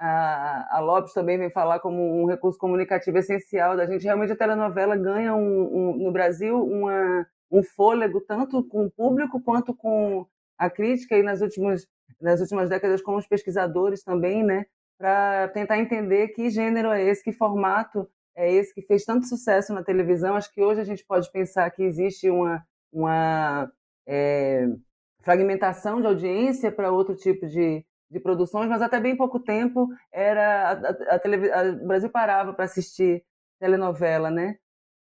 a, 0.01 0.79
a 0.79 0.81
Lopes 0.81 1.13
também 1.13 1.39
vem 1.39 1.51
falar 1.51 1.79
como 1.79 2.23
um 2.23 2.27
recurso 2.27 2.59
comunicativo 2.59 3.17
essencial 3.19 3.77
da 3.77 3.87
gente. 3.87 4.05
Realmente 4.05 4.33
a 4.33 4.37
telenovela 4.37 4.97
ganha 4.97 5.35
um, 5.35 5.93
um, 5.93 5.97
no 6.05 6.13
Brasil 6.13 6.61
uma, 6.65 7.27
um 7.51 7.63
fôlego 7.63 8.21
tanto 8.21 8.65
com 8.65 8.87
o 8.87 8.91
público 8.91 9.41
quanto 9.41 9.75
com 9.75 10.27
a 10.59 10.69
crítica 10.69 11.17
e 11.17 11.23
nas 11.23 11.41
últimas 11.41 11.87
nas 12.21 12.41
últimas 12.41 12.71
décadas 12.71 13.03
com 13.03 13.17
os 13.17 13.27
pesquisadores 13.27 14.03
também, 14.03 14.43
né? 14.43 14.65
Para 14.99 15.49
tentar 15.49 15.79
entender 15.79 16.29
que 16.29 16.51
gênero 16.51 16.91
é 16.91 17.03
esse, 17.03 17.23
que 17.23 17.33
formato 17.33 18.09
é 18.37 18.53
esse 18.53 18.75
que 18.75 18.83
fez 18.83 19.05
tanto 19.05 19.27
sucesso 19.27 19.73
na 19.73 19.83
televisão. 19.83 20.37
Acho 20.37 20.53
que 20.53 20.63
hoje 20.63 20.81
a 20.81 20.85
gente 20.85 21.05
pode 21.07 21.31
pensar 21.31 21.71
que 21.71 21.83
existe 21.83 22.31
uma, 22.31 22.65
uma 22.93 23.71
é, 24.07 24.67
fragmentação 25.23 26.01
de 26.01 26.07
audiência 26.07 26.71
para 26.71 26.93
outro 26.93 27.15
tipo 27.15 27.47
de, 27.47 27.85
de 28.11 28.21
produções, 28.21 28.69
mas 28.69 28.83
até 28.83 29.01
bem 29.01 29.17
pouco 29.17 29.41
tempo 29.41 29.89
era 30.13 30.71
a, 30.71 31.15
a, 31.15 31.61
a, 31.61 31.73
Brasil 31.73 32.11
parava 32.11 32.53
para 32.53 32.65
assistir 32.65 33.25
telenovela, 33.59 34.31
né? 34.31 34.57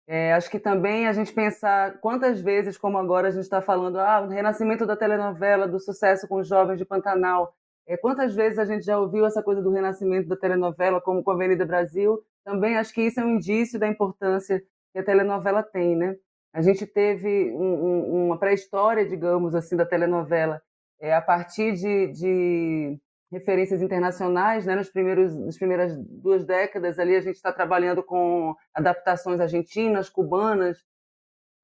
É, 0.06 0.34
acho 0.34 0.50
que 0.50 0.58
também 0.58 1.06
a 1.08 1.12
gente 1.14 1.32
pensar 1.32 1.98
quantas 2.00 2.40
vezes, 2.40 2.76
como 2.76 2.98
agora 2.98 3.28
a 3.28 3.30
gente 3.30 3.44
está 3.44 3.62
falando, 3.62 3.98
ah, 3.98 4.20
o 4.20 4.28
renascimento 4.28 4.84
da 4.84 4.96
telenovela, 4.96 5.66
do 5.66 5.80
sucesso 5.80 6.28
com 6.28 6.36
os 6.36 6.46
jovens 6.46 6.78
de 6.78 6.84
Pantanal, 6.84 7.54
é, 7.86 7.96
quantas 7.96 8.34
vezes 8.34 8.58
a 8.58 8.64
gente 8.64 8.84
já 8.84 8.98
ouviu 8.98 9.26
essa 9.26 9.42
coisa 9.42 9.62
do 9.62 9.70
renascimento 9.70 10.28
da 10.28 10.36
telenovela, 10.36 11.00
como 11.00 11.22
com 11.22 11.30
a 11.30 11.34
Avenida 11.34 11.66
Brasil? 11.66 12.22
Também 12.44 12.76
acho 12.76 12.92
que 12.94 13.02
isso 13.02 13.20
é 13.20 13.24
um 13.24 13.36
indício 13.36 13.78
da 13.78 13.86
importância 13.86 14.62
que 14.92 14.98
a 14.98 15.04
telenovela 15.04 15.62
tem, 15.62 15.96
né? 15.96 16.16
A 16.52 16.62
gente 16.62 16.86
teve 16.86 17.50
um, 17.52 17.84
um, 17.84 18.26
uma 18.26 18.38
pré-história, 18.38 19.04
digamos 19.04 19.54
assim, 19.54 19.76
da 19.76 19.84
telenovela 19.84 20.62
é, 21.00 21.12
a 21.12 21.20
partir 21.20 21.72
de, 21.74 22.12
de 22.12 22.98
referências 23.30 23.82
internacionais, 23.82 24.64
né? 24.64 24.74
Nos 24.76 24.88
primeiros, 24.88 25.36
nas 25.38 25.58
primeiras 25.58 25.98
duas 25.98 26.44
décadas 26.44 26.98
ali 26.98 27.16
a 27.16 27.20
gente 27.20 27.36
está 27.36 27.52
trabalhando 27.52 28.02
com 28.02 28.54
adaptações 28.72 29.40
argentinas, 29.40 30.08
cubanas, 30.08 30.78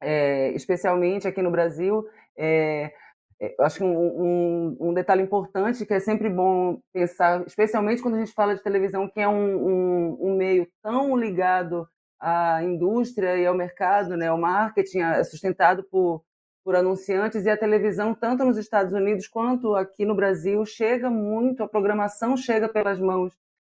é, 0.01 0.51
especialmente 0.53 1.29
aqui 1.29 1.41
no 1.41 1.51
Brasil. 1.51 2.05
É, 2.37 2.93
eu 3.41 3.65
acho 3.65 3.79
que 3.79 3.85
um, 3.85 3.97
um, 3.97 4.77
um, 4.81 4.95
detalhe 4.95 5.23
importante 5.23 5.87
que 5.87 5.95
é 5.95 6.01
sempre 6.01 6.29
bom 6.29 6.79
pensar, 6.93 7.43
especialmente 7.47 8.03
quando 8.03 8.17
a 8.17 8.19
gente 8.19 8.35
fala 8.35 8.55
de 8.55 8.63
televisão, 8.63 9.09
que 9.09 9.19
é 9.19 9.27
um, 9.27 10.17
um 10.21 10.37
meio 10.37 10.69
tão 10.83 11.17
ligado 11.17 11.89
à 12.21 12.63
indústria 12.63 13.39
e 13.39 13.47
ao 13.47 13.55
mercado, 13.55 14.15
né, 14.15 14.29
ao 14.29 14.37
marketing, 14.37 15.01
é 15.01 15.25
sustentado 15.25 15.83
por, 15.85 16.23
por 16.63 16.77
anunciantes, 16.77 17.47
e 17.47 17.51
a 17.51 17.57
televisão, 17.57 18.15
tanto 18.15 18.45
nos 18.45 18.59
Estados 18.59 18.93
Unidos 18.93 19.27
quanto 19.27 19.75
aqui 19.75 20.05
no 20.05 20.15
Brasil, 20.15 20.63
chega 20.67 21.09
muito, 21.09 21.63
a 21.63 21.69
programação 21.69 22.37
chega 22.37 22.69
pelas 22.69 23.01
mãos 23.01 23.33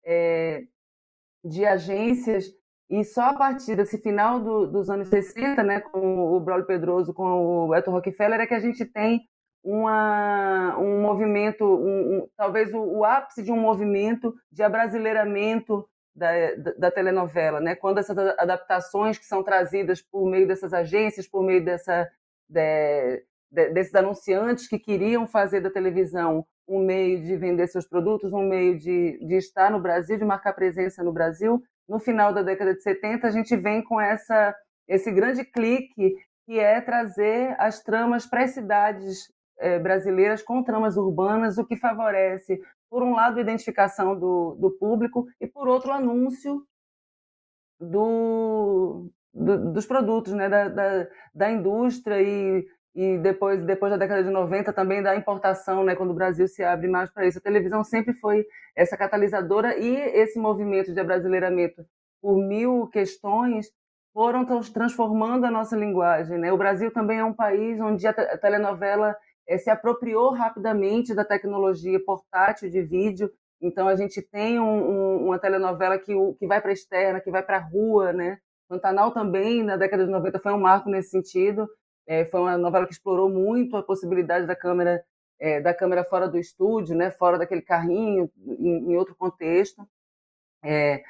é, 0.05 0.63
de 1.41 1.65
agências 1.65 2.53
e 2.89 3.03
só 3.05 3.29
a 3.29 3.33
partir 3.33 3.77
desse 3.77 3.97
final 3.97 4.41
do, 4.41 4.67
dos 4.67 4.89
anos 4.89 5.07
60, 5.07 5.63
né, 5.63 5.79
com 5.79 6.35
o 6.35 6.39
Braulio 6.41 6.67
Pedroso, 6.67 7.13
com 7.13 7.67
o 7.67 7.73
Elton 7.73 7.91
Rockefeller, 7.91 8.41
é 8.41 8.45
que 8.45 8.53
a 8.53 8.59
gente 8.59 8.83
tem 8.83 9.25
uma, 9.63 10.77
um 10.77 11.01
movimento, 11.01 11.63
um, 11.63 12.17
um, 12.17 12.27
talvez 12.35 12.73
o, 12.73 12.79
o, 12.79 13.05
ápice 13.05 13.41
de 13.41 13.51
um 13.51 13.59
movimento 13.59 14.33
de 14.51 14.61
abrasileiramento 14.61 15.87
da, 16.13 16.53
da, 16.55 16.71
da, 16.73 16.91
telenovela, 16.91 17.59
né? 17.59 17.73
quando 17.73 17.97
essas 17.97 18.17
adaptações 18.17 19.17
que 19.17 19.25
são 19.25 19.41
trazidas 19.41 20.01
por 20.01 20.29
meio 20.29 20.47
dessas 20.47 20.73
agências, 20.73 21.27
por 21.27 21.43
meio 21.43 21.63
dessa, 21.63 22.09
de, 22.49 23.23
de, 23.49 23.69
desses 23.69 23.95
anunciantes 23.95 24.67
que 24.67 24.77
queriam 24.77 25.25
fazer 25.25 25.61
da 25.61 25.71
televisão 25.71 26.45
um 26.67 26.79
meio 26.79 27.21
de 27.21 27.35
vender 27.35 27.67
seus 27.67 27.87
produtos, 27.87 28.33
um 28.33 28.47
meio 28.47 28.77
de, 28.77 29.17
de 29.25 29.35
estar 29.35 29.71
no 29.71 29.81
Brasil, 29.81 30.17
de 30.17 30.25
marcar 30.25 30.53
presença 30.53 31.03
no 31.03 31.11
Brasil. 31.11 31.61
No 31.87 31.99
final 31.99 32.33
da 32.33 32.41
década 32.41 32.73
de 32.73 32.81
70, 32.81 33.27
a 33.27 33.31
gente 33.31 33.55
vem 33.55 33.83
com 33.83 33.99
essa, 33.99 34.55
esse 34.87 35.11
grande 35.11 35.43
clique 35.43 36.15
que 36.45 36.59
é 36.59 36.79
trazer 36.81 37.55
as 37.57 37.81
tramas 37.81 38.25
para 38.25 38.43
as 38.43 38.51
cidades 38.51 39.31
é, 39.59 39.79
brasileiras 39.79 40.41
com 40.41 40.63
tramas 40.63 40.97
urbanas, 40.97 41.57
o 41.57 41.65
que 41.65 41.75
favorece, 41.75 42.61
por 42.89 43.01
um 43.01 43.15
lado, 43.15 43.37
a 43.37 43.41
identificação 43.41 44.17
do, 44.17 44.55
do 44.59 44.71
público 44.71 45.27
e, 45.41 45.47
por 45.47 45.67
outro, 45.67 45.89
o 45.89 45.93
anúncio 45.93 46.63
do, 47.79 49.09
do, 49.33 49.73
dos 49.73 49.85
produtos, 49.85 50.33
né, 50.33 50.47
da, 50.47 50.69
da, 50.69 51.07
da, 51.33 51.51
indústria 51.51 52.21
e, 52.21 52.65
e 52.95 53.17
depois, 53.17 53.63
depois 53.65 53.91
da 53.91 53.97
década 53.97 54.23
de 54.23 54.29
90 54.29 54.71
também 54.73 55.01
da 55.01 55.15
importação, 55.15 55.83
né, 55.83 55.95
quando 55.95 56.11
o 56.11 56.15
Brasil 56.15 56.47
se 56.47 56.63
abre 56.63 56.87
mais 56.87 57.09
para 57.09 57.25
isso. 57.25 57.39
A 57.39 57.41
televisão 57.41 57.83
sempre 57.83 58.13
foi 58.13 58.45
essa 58.75 58.95
catalisadora 58.95 59.77
e 59.77 59.95
esse 59.95 60.39
movimento 60.39 60.93
de 60.93 60.99
abrasileiramento 60.99 61.83
por 62.21 62.37
mil 62.37 62.87
questões 62.87 63.71
foram 64.13 64.45
transformando 64.71 65.45
a 65.45 65.51
nossa 65.51 65.75
linguagem. 65.75 66.37
Né? 66.37 66.51
O 66.51 66.57
Brasil 66.57 66.91
também 66.91 67.17
é 67.17 67.25
um 67.25 67.33
país 67.33 67.79
onde 67.81 68.05
a 68.07 68.13
telenovela 68.37 69.15
se 69.57 69.69
apropriou 69.69 70.31
rapidamente 70.31 71.13
da 71.13 71.25
tecnologia 71.25 71.99
portátil 72.03 72.69
de 72.69 72.81
vídeo. 72.81 73.31
Então 73.61 73.87
a 73.87 73.95
gente 73.95 74.21
tem 74.21 74.59
um, 74.59 74.65
um, 74.65 75.25
uma 75.25 75.39
telenovela 75.39 75.97
que, 75.97 76.13
que 76.39 76.47
vai 76.47 76.61
para 76.61 76.71
a 76.71 76.73
externa, 76.73 77.21
que 77.21 77.31
vai 77.31 77.43
para 77.43 77.57
a 77.57 77.61
rua, 77.61 78.11
né? 78.11 78.37
Pantanal 78.67 79.11
também, 79.11 79.63
na 79.63 79.77
década 79.77 80.05
de 80.05 80.11
90, 80.11 80.39
foi 80.39 80.53
um 80.53 80.59
marco 80.59 80.89
nesse 80.89 81.09
sentido. 81.09 81.67
É, 82.07 82.25
foi 82.25 82.41
uma 82.41 82.57
novela 82.57 82.85
que 82.85 82.93
explorou 82.93 83.29
muito 83.29 83.77
a 83.77 83.83
possibilidade 83.83 84.45
da 84.45 84.55
câmera 84.55 85.03
é, 85.39 85.59
da 85.59 85.73
câmera 85.73 86.03
fora 86.05 86.27
do 86.27 86.37
estúdio, 86.37 86.95
né? 86.95 87.11
Fora 87.11 87.37
daquele 87.37 87.61
carrinho, 87.61 88.29
em, 88.45 88.91
em 88.91 88.95
outro 88.97 89.15
contexto. 89.15 89.85
É, 90.63 91.03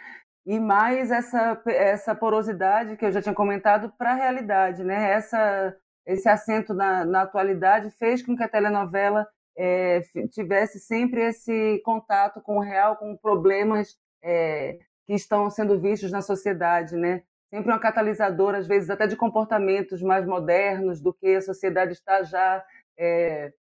e 0.45 0.59
mais 0.59 1.11
essa 1.11 1.61
essa 1.67 2.15
porosidade 2.15 2.97
que 2.97 3.05
eu 3.05 3.11
já 3.11 3.21
tinha 3.21 3.35
comentado 3.35 3.91
para 3.97 4.11
a 4.11 4.15
realidade, 4.15 4.83
né? 4.83 5.11
Essa 5.11 5.75
esse 6.05 6.27
acento 6.27 6.73
na, 6.73 7.05
na 7.05 7.21
atualidade 7.21 7.89
fez 7.91 8.21
com 8.21 8.35
que 8.35 8.43
a 8.43 8.49
telenovela 8.49 9.27
é, 9.57 10.01
tivesse 10.31 10.79
sempre 10.79 11.21
esse 11.27 11.79
contato 11.83 12.41
com 12.41 12.57
o 12.57 12.61
real, 12.61 12.97
com 12.97 13.15
problemas 13.15 13.97
é, 14.21 14.79
que 15.05 15.13
estão 15.13 15.49
sendo 15.49 15.79
vistos 15.79 16.11
na 16.11 16.21
sociedade, 16.21 16.95
né? 16.95 17.23
Sempre 17.49 17.71
uma 17.71 17.79
catalisadora, 17.79 18.57
às 18.57 18.67
vezes 18.67 18.89
até 18.89 19.05
de 19.05 19.15
comportamentos 19.15 20.01
mais 20.01 20.25
modernos 20.25 20.99
do 20.99 21.13
que 21.13 21.35
a 21.35 21.41
sociedade 21.41 21.93
está 21.93 22.23
já, 22.23 22.65
é, 22.97 23.53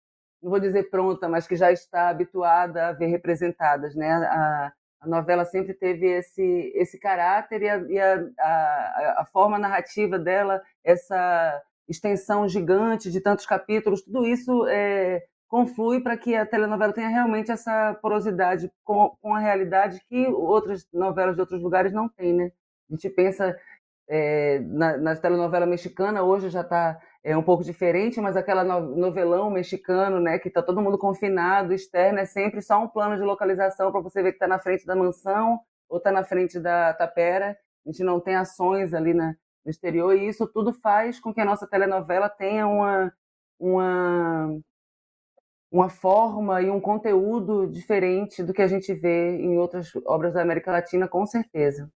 não 0.41 0.49
vou 0.49 0.59
dizer 0.59 0.89
pronta, 0.89 1.27
mas 1.27 1.45
que 1.45 1.55
já 1.55 1.71
está 1.71 2.09
habituada 2.09 2.87
a 2.87 2.93
ver 2.93 3.07
representadas, 3.07 3.95
né? 3.95 4.11
A, 4.11 4.73
a 5.01 5.07
novela 5.07 5.43
sempre 5.45 5.73
teve 5.73 6.05
esse 6.07 6.71
esse 6.75 6.99
caráter 6.99 7.63
e 7.63 7.69
a, 7.69 7.77
e 7.77 7.99
a, 7.99 8.29
a, 8.39 9.21
a 9.21 9.25
forma 9.25 9.59
narrativa 9.59 10.17
dela, 10.17 10.61
essa 10.83 11.61
extensão 11.91 12.47
gigante 12.47 13.11
de 13.11 13.21
tantos 13.21 13.45
capítulos, 13.45 14.01
tudo 14.01 14.25
isso 14.25 14.65
é, 14.67 15.23
conflui 15.47 16.01
para 16.01 16.17
que 16.17 16.35
a 16.35 16.45
telenovela 16.45 16.93
tenha 16.93 17.09
realmente 17.09 17.51
essa 17.51 17.93
porosidade 18.01 18.71
com, 18.83 19.15
com, 19.21 19.35
a 19.35 19.39
realidade 19.39 20.01
que 20.09 20.27
outras 20.27 20.87
novelas 20.93 21.35
de 21.35 21.41
outros 21.41 21.61
lugares 21.61 21.91
não 21.91 22.07
têm, 22.07 22.33
né? 22.33 22.51
A 22.89 22.93
gente 22.93 23.09
pensa 23.09 23.55
é, 24.09 24.59
na, 24.59 24.97
na, 24.97 25.15
telenovela 25.15 25.65
mexicana, 25.65 26.23
hoje 26.23 26.49
já 26.49 26.61
está 26.61 26.99
é, 27.23 27.35
um 27.37 27.43
pouco 27.43 27.63
diferente, 27.63 28.19
mas 28.21 28.35
aquela 28.37 28.63
no, 28.63 28.95
novelão 28.95 29.49
mexicano, 29.49 30.19
né, 30.19 30.39
que 30.39 30.47
está 30.47 30.61
todo 30.61 30.81
mundo 30.81 30.97
confinado, 30.97 31.73
externo, 31.73 32.19
é 32.19 32.25
sempre 32.25 32.61
só 32.61 32.81
um 32.81 32.87
plano 32.87 33.15
de 33.15 33.23
localização 33.23 33.91
para 33.91 34.01
você 34.01 34.23
ver 34.23 34.31
que 34.31 34.37
está 34.37 34.47
na 34.47 34.59
frente 34.59 34.85
da 34.85 34.95
mansão 34.95 35.59
ou 35.89 35.97
está 35.97 36.11
na 36.11 36.23
frente 36.23 36.59
da 36.59 36.93
tapera. 36.93 37.57
A 37.85 37.89
gente 37.89 38.03
não 38.03 38.19
tem 38.19 38.35
ações 38.35 38.93
ali 38.93 39.13
na, 39.13 39.35
no 39.65 39.71
exterior, 39.71 40.15
e 40.15 40.27
isso 40.27 40.47
tudo 40.47 40.73
faz 40.73 41.19
com 41.19 41.33
que 41.33 41.41
a 41.41 41.45
nossa 41.45 41.67
telenovela 41.67 42.29
tenha 42.29 42.67
uma, 42.67 43.13
uma, 43.59 44.59
uma 45.71 45.89
forma 45.89 46.61
e 46.61 46.69
um 46.69 46.79
conteúdo 46.81 47.67
diferente 47.67 48.43
do 48.43 48.53
que 48.53 48.61
a 48.61 48.67
gente 48.67 48.93
vê 48.93 49.37
em 49.37 49.57
outras 49.57 49.91
obras 50.05 50.33
da 50.33 50.41
América 50.41 50.71
Latina, 50.71 51.07
com 51.07 51.25
certeza. 51.25 51.91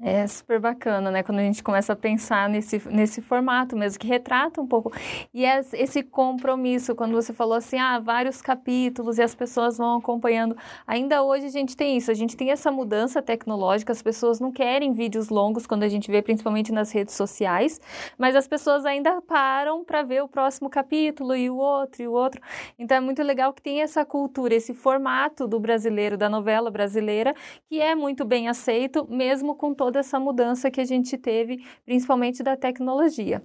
É 0.00 0.24
super 0.28 0.60
bacana, 0.60 1.10
né? 1.10 1.24
Quando 1.24 1.40
a 1.40 1.42
gente 1.42 1.60
começa 1.60 1.92
a 1.92 1.96
pensar 1.96 2.48
nesse, 2.48 2.80
nesse 2.88 3.20
formato 3.20 3.76
mesmo, 3.76 3.98
que 3.98 4.06
retrata 4.06 4.60
um 4.60 4.66
pouco. 4.66 4.92
E 5.34 5.42
esse 5.44 6.04
compromisso, 6.04 6.94
quando 6.94 7.14
você 7.14 7.32
falou 7.32 7.54
assim, 7.54 7.78
ah, 7.80 7.98
vários 7.98 8.40
capítulos 8.40 9.18
e 9.18 9.22
as 9.22 9.34
pessoas 9.34 9.76
vão 9.76 9.98
acompanhando. 9.98 10.56
Ainda 10.86 11.24
hoje 11.24 11.46
a 11.46 11.50
gente 11.50 11.76
tem 11.76 11.96
isso, 11.96 12.12
a 12.12 12.14
gente 12.14 12.36
tem 12.36 12.52
essa 12.52 12.70
mudança 12.70 13.20
tecnológica, 13.20 13.90
as 13.90 14.00
pessoas 14.00 14.38
não 14.38 14.52
querem 14.52 14.92
vídeos 14.92 15.30
longos 15.30 15.66
quando 15.66 15.82
a 15.82 15.88
gente 15.88 16.08
vê, 16.12 16.22
principalmente 16.22 16.70
nas 16.70 16.92
redes 16.92 17.16
sociais, 17.16 17.80
mas 18.16 18.36
as 18.36 18.46
pessoas 18.46 18.86
ainda 18.86 19.20
param 19.22 19.84
para 19.84 20.04
ver 20.04 20.22
o 20.22 20.28
próximo 20.28 20.70
capítulo 20.70 21.34
e 21.34 21.50
o 21.50 21.56
outro 21.56 22.04
e 22.04 22.06
o 22.06 22.12
outro. 22.12 22.40
Então 22.78 22.96
é 22.96 23.00
muito 23.00 23.20
legal 23.24 23.52
que 23.52 23.60
tem 23.60 23.82
essa 23.82 24.04
cultura, 24.04 24.54
esse 24.54 24.74
formato 24.74 25.48
do 25.48 25.58
brasileiro, 25.58 26.16
da 26.16 26.28
novela 26.28 26.70
brasileira, 26.70 27.34
que 27.68 27.80
é 27.80 27.96
muito 27.96 28.24
bem 28.24 28.46
aceito, 28.46 29.04
mesmo 29.10 29.56
com 29.56 29.74
todo 29.74 29.87
toda 29.88 30.00
essa 30.00 30.20
mudança 30.20 30.70
que 30.70 30.82
a 30.82 30.84
gente 30.84 31.16
teve, 31.16 31.64
principalmente 31.86 32.42
da 32.42 32.54
tecnologia. 32.56 33.42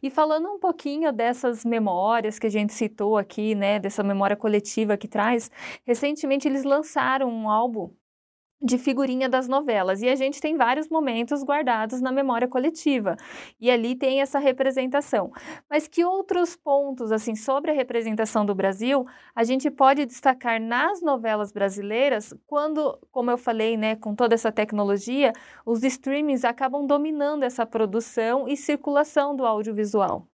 E 0.00 0.08
falando 0.08 0.48
um 0.48 0.58
pouquinho 0.58 1.12
dessas 1.12 1.64
memórias 1.64 2.38
que 2.38 2.46
a 2.46 2.50
gente 2.50 2.72
citou 2.72 3.18
aqui, 3.18 3.56
né, 3.56 3.80
dessa 3.80 4.04
memória 4.04 4.36
coletiva 4.36 4.96
que 4.96 5.08
traz, 5.08 5.50
recentemente 5.84 6.46
eles 6.46 6.62
lançaram 6.62 7.28
um 7.28 7.50
álbum 7.50 7.90
de 8.62 8.78
figurinha 8.78 9.28
das 9.28 9.48
novelas. 9.48 10.02
E 10.02 10.08
a 10.08 10.16
gente 10.16 10.40
tem 10.40 10.56
vários 10.56 10.88
momentos 10.88 11.42
guardados 11.42 12.00
na 12.00 12.12
memória 12.12 12.48
coletiva. 12.48 13.16
E 13.60 13.70
ali 13.70 13.94
tem 13.96 14.20
essa 14.20 14.38
representação. 14.38 15.32
Mas 15.68 15.88
que 15.88 16.04
outros 16.04 16.56
pontos, 16.56 17.12
assim, 17.12 17.34
sobre 17.34 17.70
a 17.70 17.74
representação 17.74 18.44
do 18.44 18.54
Brasil, 18.54 19.04
a 19.34 19.44
gente 19.44 19.70
pode 19.70 20.04
destacar 20.06 20.60
nas 20.60 21.00
novelas 21.02 21.52
brasileiras, 21.52 22.34
quando, 22.46 22.98
como 23.10 23.30
eu 23.30 23.38
falei, 23.38 23.76
né, 23.76 23.96
com 23.96 24.14
toda 24.14 24.34
essa 24.34 24.52
tecnologia, 24.52 25.32
os 25.64 25.82
streamings 25.82 26.44
acabam 26.44 26.86
dominando 26.86 27.42
essa 27.44 27.66
produção 27.66 28.46
e 28.48 28.56
circulação 28.56 29.34
do 29.34 29.44
audiovisual. 29.46 30.29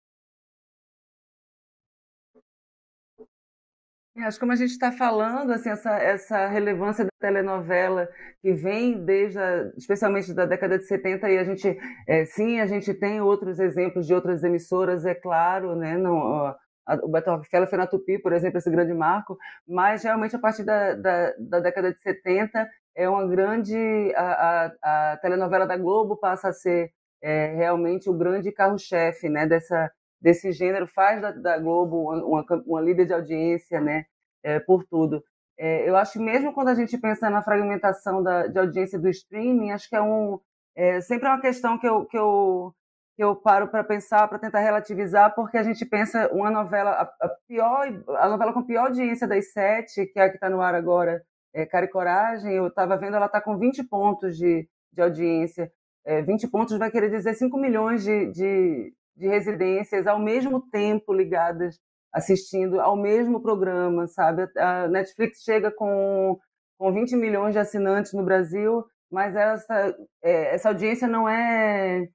Acho 4.17 4.37
que 4.37 4.39
como 4.39 4.53
a 4.53 4.55
gente 4.55 4.71
está 4.71 4.93
falando, 4.93 5.51
assim, 5.51 5.69
essa, 5.69 5.91
essa 5.97 6.47
relevância 6.47 7.03
da 7.03 7.11
telenovela 7.19 8.07
que 8.41 8.53
vem 8.53 9.03
desde, 9.03 9.37
a, 9.37 9.71
especialmente 9.77 10.33
da 10.33 10.45
década 10.45 10.77
de 10.77 10.85
70, 10.85 11.29
e 11.29 11.37
a 11.37 11.43
gente, 11.43 11.77
é, 12.07 12.23
sim, 12.25 12.61
a 12.61 12.65
gente 12.65 12.93
tem 12.93 13.19
outros 13.19 13.59
exemplos 13.59 14.07
de 14.07 14.13
outras 14.13 14.41
emissoras, 14.43 15.05
é 15.05 15.13
claro, 15.13 15.75
né? 15.75 15.97
Não, 15.97 16.45
a, 16.87 16.95
o 17.03 17.09
Beto 17.09 17.29
Rockefeller 17.31 17.69
foi 17.69 17.77
na 17.77 17.87
Tupi, 17.87 18.17
por 18.17 18.31
exemplo, 18.31 18.57
esse 18.57 18.69
grande 18.69 18.93
marco, 18.93 19.37
mas 19.67 20.03
realmente 20.03 20.35
a 20.35 20.39
partir 20.39 20.63
da, 20.63 20.93
da, 20.93 21.33
da 21.37 21.59
década 21.59 21.91
de 21.91 21.99
70 21.99 22.69
é 22.95 23.09
uma 23.09 23.27
grande. 23.27 24.13
A, 24.15 24.71
a, 24.81 25.11
a 25.13 25.17
telenovela 25.17 25.67
da 25.67 25.75
Globo 25.77 26.15
passa 26.15 26.49
a 26.49 26.53
ser 26.53 26.91
é, 27.21 27.47
realmente 27.55 28.09
o 28.09 28.13
grande 28.13 28.51
carro-chefe 28.51 29.27
né, 29.29 29.45
dessa, 29.47 29.91
desse 30.25 30.51
gênero, 30.51 30.87
faz 30.87 31.21
da, 31.21 31.29
da 31.29 31.59
Globo 31.59 32.11
uma, 32.11 32.43
uma, 32.65 32.81
líder 32.81 33.05
de 33.05 33.13
audiência, 33.13 33.79
né, 33.79 34.05
é, 34.43 34.59
por 34.59 34.83
tudo. 34.83 35.23
É, 35.55 35.87
eu 35.87 35.95
acho 35.95 36.13
que 36.13 36.19
mesmo 36.19 36.51
quando 36.51 36.69
a 36.69 36.73
gente 36.73 36.97
pensa 36.97 37.29
na 37.29 37.43
fragmentação 37.43 38.23
da, 38.23 38.47
de 38.47 38.57
audiência 38.57 38.97
do 38.97 39.07
streaming, 39.07 39.69
acho 39.69 39.87
que 39.87 39.95
é 39.95 40.01
um 40.01 40.39
é, 40.75 40.99
sempre 40.99 41.27
é 41.27 41.29
uma 41.29 41.39
questão 41.39 41.77
que 41.77 41.87
eu, 41.87 42.05
que 42.05 42.17
eu, 42.17 42.73
que 43.15 43.23
eu 43.23 43.35
paro 43.35 43.67
para 43.67 43.83
pensar, 43.83 44.27
para 44.27 44.39
tentar 44.39 44.59
relativizar, 44.59 45.33
porque 45.35 45.57
a 45.59 45.63
gente 45.63 45.85
pensa 45.85 46.27
uma 46.33 46.49
novela, 46.49 46.89
a, 46.91 47.25
a, 47.25 47.29
pior, 47.47 47.87
a 48.17 48.27
novela 48.27 48.51
com 48.51 48.63
pior 48.63 48.87
audiência 48.87 49.27
das 49.27 49.53
sete, 49.53 50.07
que 50.07 50.19
é 50.19 50.23
a 50.23 50.29
que 50.29 50.35
está 50.35 50.49
no 50.49 50.59
ar 50.59 50.73
agora, 50.73 51.23
é 51.53 51.67
Cara 51.67 51.85
e 51.85 51.89
Coragem, 51.89 52.51
eu 52.51 52.67
estava 52.67 52.97
vendo, 52.97 53.15
ela 53.15 53.27
está 53.27 53.39
com 53.39 53.57
20 53.57 53.83
pontos 53.83 54.35
de, 54.35 54.67
de 54.91 55.01
audiência. 55.01 55.71
É, 56.03 56.21
20 56.21 56.47
pontos 56.49 56.77
vai 56.77 56.91
querer 56.91 57.09
dizer 57.09 57.35
5 57.35 57.57
milhões 57.57 58.03
de, 58.03 58.31
de, 58.31 58.93
de 59.15 59.27
residências 59.27 60.07
ao 60.07 60.19
mesmo 60.19 60.61
tempo 60.69 61.13
ligadas, 61.13 61.79
assistindo 62.13 62.79
ao 62.79 62.95
mesmo 62.95 63.41
programa, 63.41 64.07
sabe? 64.07 64.47
A 64.57 64.87
Netflix 64.87 65.41
chega 65.43 65.71
com, 65.71 66.39
com 66.77 66.93
20 66.93 67.15
milhões 67.15 67.53
de 67.53 67.59
assinantes 67.59 68.13
no 68.13 68.23
Brasil, 68.23 68.85
mas 69.11 69.35
essa, 69.35 69.95
é, 70.23 70.55
essa 70.55 70.69
audiência 70.69 71.07
não 71.07 71.27
é 71.27 72.07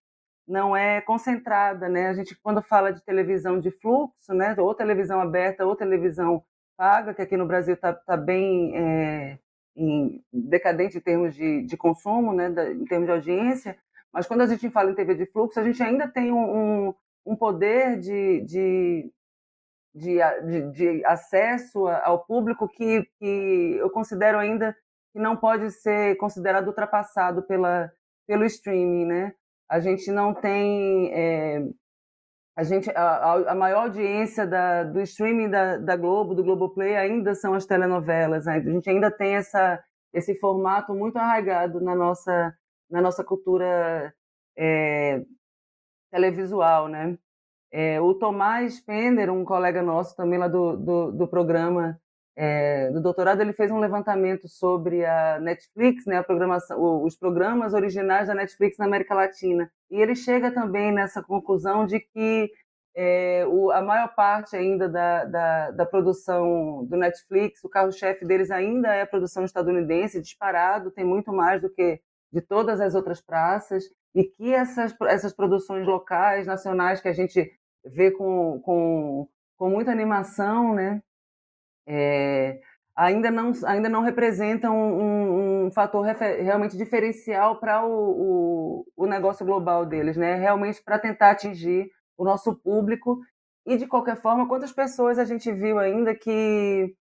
não 0.48 0.76
é 0.76 1.00
concentrada, 1.00 1.88
né? 1.88 2.08
A 2.08 2.12
gente 2.12 2.36
quando 2.42 2.60
fala 2.60 2.92
de 2.92 3.04
televisão 3.04 3.60
de 3.60 3.70
fluxo, 3.70 4.34
né? 4.34 4.54
Ou 4.58 4.74
televisão 4.74 5.20
aberta 5.20 5.64
ou 5.64 5.76
televisão 5.76 6.42
paga, 6.76 7.14
que 7.14 7.22
aqui 7.22 7.36
no 7.36 7.46
Brasil 7.46 7.74
está 7.74 7.92
tá 7.92 8.16
bem 8.16 8.76
é, 8.76 9.38
em, 9.76 10.20
decadente 10.32 10.98
em 10.98 11.00
termos 11.00 11.34
de, 11.34 11.62
de 11.64 11.76
consumo, 11.76 12.32
né? 12.32 12.50
Da, 12.50 12.72
em 12.72 12.84
termos 12.84 13.06
de 13.06 13.12
audiência, 13.12 13.78
mas 14.12 14.27
quando 14.27 14.42
a 14.42 14.46
gente 14.46 14.68
fala 14.70 14.90
em 14.90 14.94
TV 14.94 15.14
de 15.14 15.27
fluxo, 15.27 15.61
a 15.61 15.64
gente 15.64 15.83
ainda 15.83 16.09
tem 16.09 16.33
um, 16.33 16.94
um 17.25 17.37
poder 17.37 17.99
de, 17.99 18.40
de, 18.42 19.12
de, 19.94 20.18
de, 20.46 20.70
de 20.73 21.05
acesso 21.05 21.87
ao 21.87 22.25
público 22.25 22.68
que, 22.68 23.09
que 23.18 23.77
eu 23.79 23.90
considero 23.90 24.38
ainda 24.38 24.77
que 25.12 25.18
não 25.18 25.37
pode 25.37 25.70
ser 25.70 26.16
considerado 26.16 26.68
ultrapassado 26.68 27.42
pela, 27.42 27.92
pelo 28.27 28.44
streaming, 28.44 29.07
né? 29.07 29.35
A 29.68 29.79
gente 29.81 30.11
não 30.11 30.35
tem 30.35 31.12
é, 31.12 31.62
a 32.57 32.64
gente 32.64 32.90
a, 32.90 33.53
a, 33.53 33.55
maior 33.55 33.85
audiência 33.85 34.46
da, 34.46 34.85
do 34.85 35.01
streaming 35.01 35.49
da, 35.49 35.77
da 35.79 35.96
Globo, 35.96 36.35
do 36.35 36.42
Globoplay 36.42 36.96
ainda 36.96 37.35
são 37.35 37.55
as 37.55 37.66
telenovelas. 37.66 38.46
Né? 38.46 38.57
A 38.57 38.61
gente 38.61 38.90
ainda 38.90 39.11
tem 39.11 39.37
essa 39.37 39.83
esse 40.12 40.35
formato 40.40 40.92
muito 40.92 41.16
arraigado 41.16 41.81
na 41.81 41.94
nossa 41.94 42.53
na 42.90 43.00
nossa 43.00 43.24
cultura 43.24 44.14
é, 44.57 45.22
televisual, 46.11 46.88
né? 46.88 47.18
É, 47.72 48.00
o 48.00 48.14
Tomás 48.14 48.81
Pender, 48.81 49.33
um 49.33 49.44
colega 49.44 49.83
nosso 49.83 50.16
também 50.16 50.38
lá 50.38 50.48
do, 50.48 50.76
do, 50.76 51.12
do 51.12 51.29
programa 51.29 52.00
é, 52.37 52.90
do 52.90 53.03
doutorado, 53.03 53.42
ele 53.42 53.53
fez 53.53 53.70
um 53.70 53.79
levantamento 53.79 54.48
sobre 54.48 55.05
a 55.05 55.38
Netflix, 55.40 56.07
né, 56.07 56.16
a 56.16 56.22
programação, 56.24 57.05
os 57.05 57.14
programas 57.14 57.74
originais 57.74 58.29
da 58.29 58.35
Netflix 58.35 58.79
na 58.79 58.87
América 58.87 59.14
Latina. 59.14 59.70
E 59.90 60.00
ele 60.00 60.14
chega 60.14 60.50
também 60.50 60.90
nessa 60.90 61.22
conclusão 61.22 61.87
de 61.87 62.00
que 62.00 62.50
é, 62.96 63.44
o, 63.46 63.70
a 63.70 63.83
maior 63.83 64.14
parte 64.14 64.57
ainda 64.57 64.88
da, 64.88 65.24
da, 65.24 65.70
da 65.70 65.87
produção 65.87 66.85
do 66.87 66.96
Netflix, 66.96 67.62
o 67.62 67.68
carro-chefe 67.68 68.24
deles 68.24 68.50
ainda 68.50 68.94
é 68.94 69.03
a 69.03 69.07
produção 69.07 69.44
estadunidense, 69.44 70.20
disparado, 70.20 70.90
tem 70.90 71.05
muito 71.05 71.33
mais 71.33 71.61
do 71.61 71.68
que 71.68 72.00
de 72.33 72.40
todas 72.40 72.81
as 72.81 72.95
outras 72.95 73.21
praças, 73.21 73.85
e 74.14 74.25
que 74.25 74.53
essas, 74.53 74.95
essas 75.09 75.33
produções 75.33 75.87
locais, 75.87 76.47
nacionais, 76.47 77.01
que 77.01 77.09
a 77.09 77.12
gente 77.12 77.51
vê 77.85 78.11
com, 78.11 78.61
com, 78.61 79.29
com 79.57 79.71
muita 79.71 79.90
animação, 79.90 80.75
né? 80.75 81.03
É, 81.87 82.61
ainda, 82.95 83.31
não, 83.31 83.53
ainda 83.64 83.88
não 83.88 84.03
representam 84.03 84.77
um, 84.77 85.66
um 85.66 85.71
fator 85.71 86.05
realmente 86.05 86.77
diferencial 86.77 87.59
para 87.59 87.85
o, 87.85 88.85
o, 88.85 88.87
o 88.97 89.07
negócio 89.07 89.45
global 89.47 89.87
deles, 89.87 90.16
né? 90.16 90.35
Realmente 90.35 90.83
para 90.83 90.99
tentar 90.99 91.31
atingir 91.31 91.90
o 92.16 92.25
nosso 92.25 92.55
público 92.55 93.21
e, 93.66 93.77
de 93.77 93.87
qualquer 93.87 94.16
forma, 94.21 94.49
quantas 94.49 94.73
pessoas 94.73 95.19
a 95.19 95.25
gente 95.25 95.51
viu 95.53 95.79
ainda 95.79 96.14
que 96.14 96.95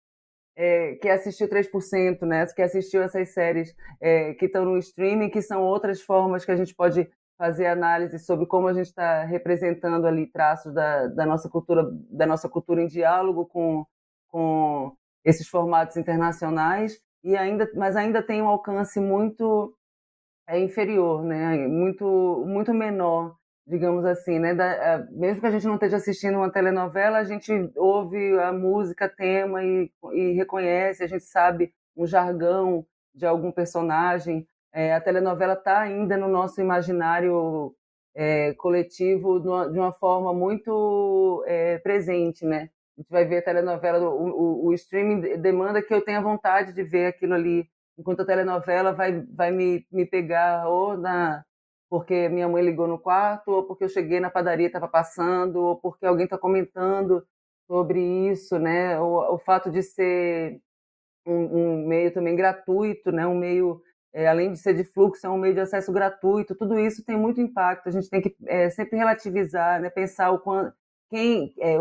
é, 0.56 0.94
que 0.94 1.08
assistiu 1.08 1.48
3%, 1.48 2.22
né? 2.22 2.46
que 2.46 2.62
assistiu 2.62 3.02
essas 3.02 3.32
séries 3.34 3.76
é, 4.00 4.34
que 4.34 4.46
estão 4.46 4.64
no 4.64 4.78
streaming, 4.78 5.28
que 5.28 5.42
são 5.42 5.62
outras 5.62 6.00
formas 6.00 6.44
que 6.44 6.50
a 6.50 6.56
gente 6.56 6.74
pode 6.74 7.08
fazer 7.36 7.66
análise 7.66 8.18
sobre 8.18 8.46
como 8.46 8.66
a 8.66 8.72
gente 8.72 8.86
está 8.86 9.24
representando 9.24 10.06
ali 10.06 10.26
traços 10.26 10.72
da, 10.72 11.06
da, 11.08 11.26
nossa 11.26 11.48
cultura, 11.50 11.86
da 12.10 12.26
nossa 12.26 12.48
cultura 12.48 12.82
em 12.82 12.86
diálogo 12.86 13.44
com, 13.44 13.84
com 14.28 14.96
esses 15.22 15.46
formatos 15.46 15.98
internacionais 15.98 16.98
e 17.22 17.36
ainda, 17.36 17.70
mas 17.74 17.94
ainda 17.94 18.22
tem 18.22 18.40
um 18.40 18.48
alcance 18.48 18.98
muito 18.98 19.76
é, 20.48 20.58
inferior, 20.58 21.22
né? 21.24 21.66
Muito 21.66 22.44
muito 22.46 22.72
menor 22.72 23.36
digamos 23.66 24.04
assim, 24.04 24.38
né? 24.38 24.54
Da, 24.54 25.06
mesmo 25.10 25.40
que 25.40 25.46
a 25.46 25.50
gente 25.50 25.66
não 25.66 25.74
esteja 25.74 25.96
assistindo 25.96 26.36
uma 26.36 26.50
telenovela, 26.50 27.18
a 27.18 27.24
gente 27.24 27.52
ouve 27.76 28.38
a 28.38 28.52
música, 28.52 29.08
tema 29.08 29.64
e, 29.64 29.90
e 30.12 30.32
reconhece, 30.32 31.02
a 31.02 31.06
gente 31.08 31.24
sabe 31.24 31.72
um 31.96 32.06
jargão 32.06 32.86
de 33.14 33.26
algum 33.26 33.50
personagem. 33.50 34.46
É, 34.72 34.94
a 34.94 35.00
telenovela 35.00 35.54
está 35.54 35.80
ainda 35.80 36.16
no 36.16 36.28
nosso 36.28 36.60
imaginário 36.60 37.74
é, 38.14 38.54
coletivo 38.54 39.40
de 39.40 39.48
uma, 39.48 39.70
de 39.70 39.78
uma, 39.78 39.92
forma 39.92 40.32
muito 40.32 41.44
é, 41.46 41.78
presente, 41.78 42.44
né? 42.44 42.70
A 42.96 43.00
gente 43.00 43.10
vai 43.10 43.24
ver 43.26 43.38
a 43.38 43.42
telenovela, 43.42 43.98
o, 44.08 44.28
o, 44.28 44.66
o, 44.66 44.74
streaming 44.74 45.38
demanda 45.38 45.82
que 45.82 45.92
eu 45.92 46.02
tenha 46.02 46.20
vontade 46.20 46.72
de 46.72 46.82
ver 46.82 47.06
aquilo 47.06 47.34
ali, 47.34 47.68
enquanto 47.98 48.20
a 48.20 48.26
telenovela 48.26 48.92
vai, 48.92 49.20
vai 49.34 49.50
me, 49.50 49.86
me 49.92 50.06
pegar 50.06 50.66
ou 50.68 50.96
na, 50.96 51.44
porque 51.88 52.28
minha 52.28 52.48
mãe 52.48 52.62
ligou 52.64 52.86
no 52.86 52.98
quarto, 52.98 53.50
ou 53.50 53.64
porque 53.64 53.84
eu 53.84 53.88
cheguei 53.88 54.20
na 54.20 54.30
padaria 54.30 54.66
e 54.66 54.68
estava 54.68 54.88
passando, 54.88 55.56
ou 55.56 55.76
porque 55.76 56.06
alguém 56.06 56.24
está 56.24 56.38
comentando 56.38 57.24
sobre 57.66 58.00
isso, 58.30 58.58
né? 58.58 58.98
O, 59.00 59.34
o 59.34 59.38
fato 59.38 59.70
de 59.70 59.82
ser 59.82 60.60
um, 61.26 61.34
um, 61.34 61.86
meio 61.86 62.12
também 62.12 62.36
gratuito, 62.36 63.12
né? 63.12 63.26
Um 63.26 63.36
meio, 63.36 63.82
é, 64.12 64.28
além 64.28 64.52
de 64.52 64.58
ser 64.58 64.74
de 64.74 64.84
fluxo, 64.84 65.26
é 65.26 65.30
um 65.30 65.38
meio 65.38 65.54
de 65.54 65.60
acesso 65.60 65.92
gratuito. 65.92 66.54
Tudo 66.54 66.78
isso 66.78 67.04
tem 67.04 67.16
muito 67.16 67.40
impacto. 67.40 67.88
A 67.88 67.92
gente 67.92 68.08
tem 68.08 68.20
que 68.20 68.36
é, 68.46 68.70
sempre 68.70 68.96
relativizar, 68.96 69.80
né? 69.80 69.90
Pensar 69.90 70.30
o 70.30 70.38
quanto, 70.40 70.74
quem, 71.10 71.54
é, 71.60 71.76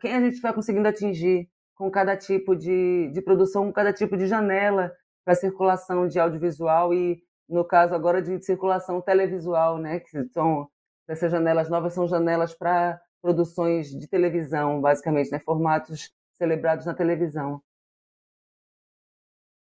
quem 0.00 0.14
a 0.14 0.20
gente 0.20 0.34
está 0.34 0.52
conseguindo 0.52 0.88
atingir 0.88 1.48
com 1.74 1.90
cada 1.90 2.16
tipo 2.16 2.56
de, 2.56 3.10
de 3.12 3.22
produção, 3.22 3.66
com 3.66 3.72
cada 3.72 3.92
tipo 3.92 4.16
de 4.16 4.26
janela 4.26 4.92
para 5.24 5.34
circulação 5.34 6.08
de 6.08 6.18
audiovisual 6.18 6.92
e, 6.92 7.22
no 7.48 7.64
caso 7.64 7.94
agora, 7.94 8.22
de 8.22 8.40
circulação 8.44 9.00
televisual, 9.00 9.78
né? 9.78 10.00
Que 10.00 10.24
são 10.28 10.68
essas 11.08 11.32
janelas 11.32 11.70
novas 11.70 11.94
são 11.94 12.06
janelas 12.06 12.54
para 12.54 13.00
produções 13.22 13.88
de 13.90 14.06
televisão, 14.06 14.80
basicamente, 14.80 15.30
né? 15.30 15.38
Formatos 15.40 16.10
celebrados 16.36 16.86
na 16.86 16.94
televisão. 16.94 17.62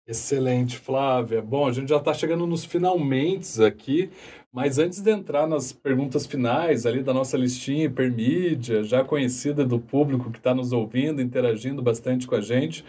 Excelente, 0.06 0.78
Flávia. 0.78 1.42
Bom, 1.42 1.66
a 1.66 1.72
gente 1.72 1.88
já 1.88 1.98
está 1.98 2.14
chegando 2.14 2.46
nos 2.46 2.66
finalmente 2.66 3.64
aqui, 3.64 4.10
mas 4.52 4.78
antes 4.78 5.00
de 5.02 5.10
entrar 5.10 5.48
nas 5.48 5.72
perguntas 5.72 6.28
finais 6.28 6.86
ali 6.86 7.02
da 7.02 7.14
nossa 7.14 7.38
listinha 7.38 7.86
hipermídia, 7.86 8.84
já 8.84 9.02
conhecida 9.02 9.66
do 9.66 9.80
público 9.80 10.30
que 10.30 10.40
está 10.40 10.54
nos 10.54 10.74
ouvindo, 10.74 11.22
interagindo 11.22 11.82
bastante 11.82 12.28
com 12.28 12.36
a 12.36 12.42
gente, 12.42 12.84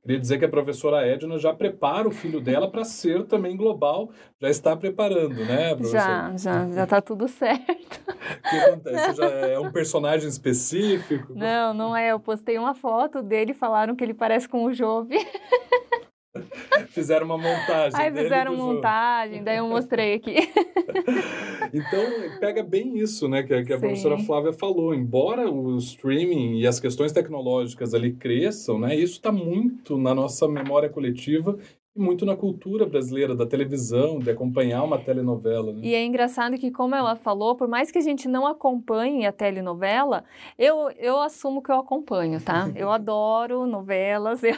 queria 0.00 0.18
dizer 0.18 0.38
que 0.38 0.44
a 0.44 0.48
professora 0.48 1.04
Edna 1.04 1.38
já 1.40 1.52
prepara 1.52 2.06
o 2.06 2.12
filho 2.12 2.40
dela 2.40 2.70
para 2.70 2.84
ser 2.84 3.24
também 3.24 3.56
global, 3.56 4.08
já 4.40 4.48
está 4.48 4.76
preparando, 4.76 5.44
né, 5.44 5.74
professora? 5.74 6.02
Já, 6.02 6.36
já, 6.36 6.70
já 6.70 6.84
está 6.84 7.00
tudo 7.02 7.26
certo. 7.26 8.00
O 8.08 8.40
que 8.48 8.56
acontece? 8.56 9.16
Já 9.16 9.26
é 9.28 9.58
um 9.58 9.72
personagem 9.72 10.28
específico? 10.28 11.34
Não, 11.34 11.74
não 11.74 11.96
é. 11.96 12.12
Eu 12.12 12.20
postei 12.20 12.56
uma 12.56 12.74
foto 12.74 13.22
dele, 13.22 13.52
falaram 13.52 13.96
que 13.96 14.04
ele 14.04 14.14
parece 14.14 14.48
com 14.48 14.64
o 14.64 14.72
Jove. 14.72 15.16
Fizeram 16.90 17.26
uma 17.26 17.38
montagem. 17.38 18.00
Aí 18.00 18.12
fizeram 18.12 18.56
montagem, 18.56 19.42
daí 19.42 19.58
eu 19.58 19.66
mostrei 19.66 20.14
aqui. 20.14 20.36
então, 21.74 22.38
pega 22.38 22.62
bem 22.62 22.98
isso, 22.98 23.28
né, 23.28 23.42
que, 23.42 23.62
que 23.64 23.72
a 23.72 23.76
Sim. 23.76 23.80
professora 23.80 24.18
Flávia 24.18 24.52
falou. 24.52 24.94
Embora 24.94 25.50
o 25.50 25.76
streaming 25.78 26.58
e 26.58 26.66
as 26.66 26.78
questões 26.78 27.12
tecnológicas 27.12 27.94
ali 27.94 28.12
cresçam, 28.12 28.78
né, 28.78 28.94
isso 28.94 29.14
está 29.14 29.32
muito 29.32 29.98
na 29.98 30.14
nossa 30.14 30.48
memória 30.48 30.88
coletiva 30.88 31.58
muito 31.94 32.24
na 32.24 32.36
cultura 32.36 32.86
brasileira, 32.86 33.34
da 33.34 33.46
televisão, 33.46 34.18
de 34.18 34.30
acompanhar 34.30 34.84
uma 34.84 34.98
telenovela. 34.98 35.72
Né? 35.72 35.80
E 35.82 35.94
é 35.94 36.04
engraçado 36.04 36.56
que, 36.56 36.70
como 36.70 36.94
ela 36.94 37.16
falou, 37.16 37.56
por 37.56 37.68
mais 37.68 37.90
que 37.90 37.98
a 37.98 38.02
gente 38.02 38.28
não 38.28 38.46
acompanhe 38.46 39.26
a 39.26 39.32
telenovela, 39.32 40.24
eu, 40.56 40.90
eu 40.96 41.20
assumo 41.20 41.60
que 41.62 41.70
eu 41.70 41.76
acompanho, 41.76 42.40
tá? 42.40 42.70
Eu 42.76 42.90
adoro 42.92 43.66
novelas, 43.66 44.42
eu, 44.44 44.54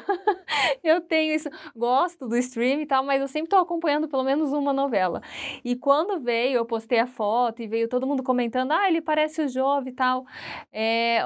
eu 0.84 1.00
tenho 1.00 1.34
isso, 1.34 1.48
gosto 1.74 2.28
do 2.28 2.36
stream 2.36 2.80
e 2.80 2.86
tal, 2.86 3.02
mas 3.02 3.20
eu 3.20 3.28
sempre 3.28 3.46
estou 3.46 3.60
acompanhando 3.60 4.08
pelo 4.08 4.24
menos 4.24 4.52
uma 4.52 4.72
novela. 4.72 5.22
E 5.64 5.74
quando 5.74 6.20
veio, 6.20 6.56
eu 6.56 6.66
postei 6.66 6.98
a 6.98 7.06
foto 7.06 7.62
e 7.62 7.66
veio 7.66 7.88
todo 7.88 8.06
mundo 8.06 8.22
comentando, 8.22 8.72
ah, 8.72 8.88
ele 8.88 9.00
parece 9.00 9.42
o 9.42 9.48
Jove 9.48 9.90
e 9.90 9.94
tal. 9.94 10.24
É, 10.70 11.22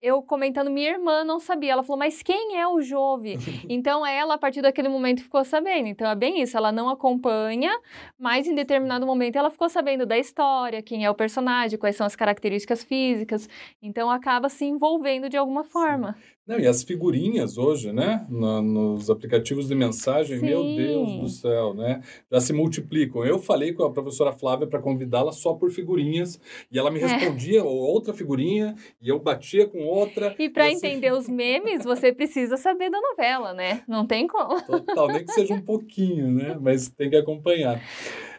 eu 0.00 0.22
comentando, 0.22 0.70
minha 0.70 0.90
irmã 0.90 1.24
não 1.24 1.40
sabia. 1.40 1.72
Ela 1.72 1.82
falou, 1.82 1.98
mas 1.98 2.22
quem 2.22 2.56
é 2.56 2.66
o 2.66 2.80
Jove? 2.80 3.36
então, 3.68 4.06
ela, 4.06 4.34
a 4.34 4.38
partir 4.38 4.62
daquele 4.62 4.88
momento, 4.88 5.22
ficou 5.22 5.44
sabendo. 5.44 5.88
Então, 5.88 6.08
é 6.08 6.14
bem 6.14 6.40
isso. 6.40 6.56
Ela 6.56 6.70
não 6.72 6.88
acompanha, 6.88 7.70
mas 8.18 8.46
em 8.46 8.54
determinado 8.54 9.06
momento 9.06 9.36
ela 9.36 9.50
ficou 9.50 9.68
sabendo 9.68 10.06
da 10.06 10.16
história, 10.18 10.82
quem 10.82 11.04
é 11.04 11.10
o 11.10 11.14
personagem, 11.14 11.78
quais 11.78 11.96
são 11.96 12.06
as 12.06 12.16
características 12.16 12.84
físicas. 12.84 13.48
Então, 13.82 14.10
acaba 14.10 14.48
se 14.48 14.64
envolvendo 14.64 15.28
de 15.28 15.36
alguma 15.36 15.64
forma. 15.64 16.16
Não, 16.48 16.58
e 16.58 16.66
as 16.66 16.82
figurinhas 16.82 17.58
hoje, 17.58 17.92
né? 17.92 18.24
Na, 18.26 18.62
nos 18.62 19.10
aplicativos 19.10 19.68
de 19.68 19.74
mensagem, 19.74 20.38
Sim. 20.38 20.46
meu 20.46 20.64
Deus 20.64 21.20
do 21.20 21.28
céu, 21.28 21.74
né? 21.74 22.00
Já 22.32 22.40
se 22.40 22.54
multiplicam. 22.54 23.22
Eu 23.22 23.38
falei 23.38 23.74
com 23.74 23.84
a 23.84 23.92
professora 23.92 24.32
Flávia 24.32 24.66
para 24.66 24.80
convidá-la 24.80 25.30
só 25.30 25.52
por 25.52 25.70
figurinhas, 25.70 26.40
e 26.72 26.78
ela 26.78 26.90
me 26.90 27.00
é. 27.00 27.06
respondia 27.06 27.60
é. 27.60 27.62
outra 27.62 28.14
figurinha, 28.14 28.74
e 28.98 29.10
eu 29.10 29.18
batia 29.18 29.66
com 29.66 29.84
outra. 29.84 30.34
E 30.38 30.48
para 30.48 30.68
assim... 30.68 30.76
entender 30.76 31.12
os 31.12 31.28
memes, 31.28 31.84
você 31.84 32.14
precisa 32.14 32.56
saber 32.56 32.88
da 32.88 32.98
novela, 32.98 33.52
né? 33.52 33.82
Não 33.86 34.06
tem 34.06 34.26
como. 34.26 34.64
Total, 34.64 35.06
nem 35.08 35.26
que 35.26 35.32
seja 35.32 35.52
um 35.52 35.60
pouquinho, 35.60 36.32
né? 36.32 36.56
Mas 36.58 36.88
tem 36.88 37.10
que 37.10 37.16
acompanhar. 37.16 37.78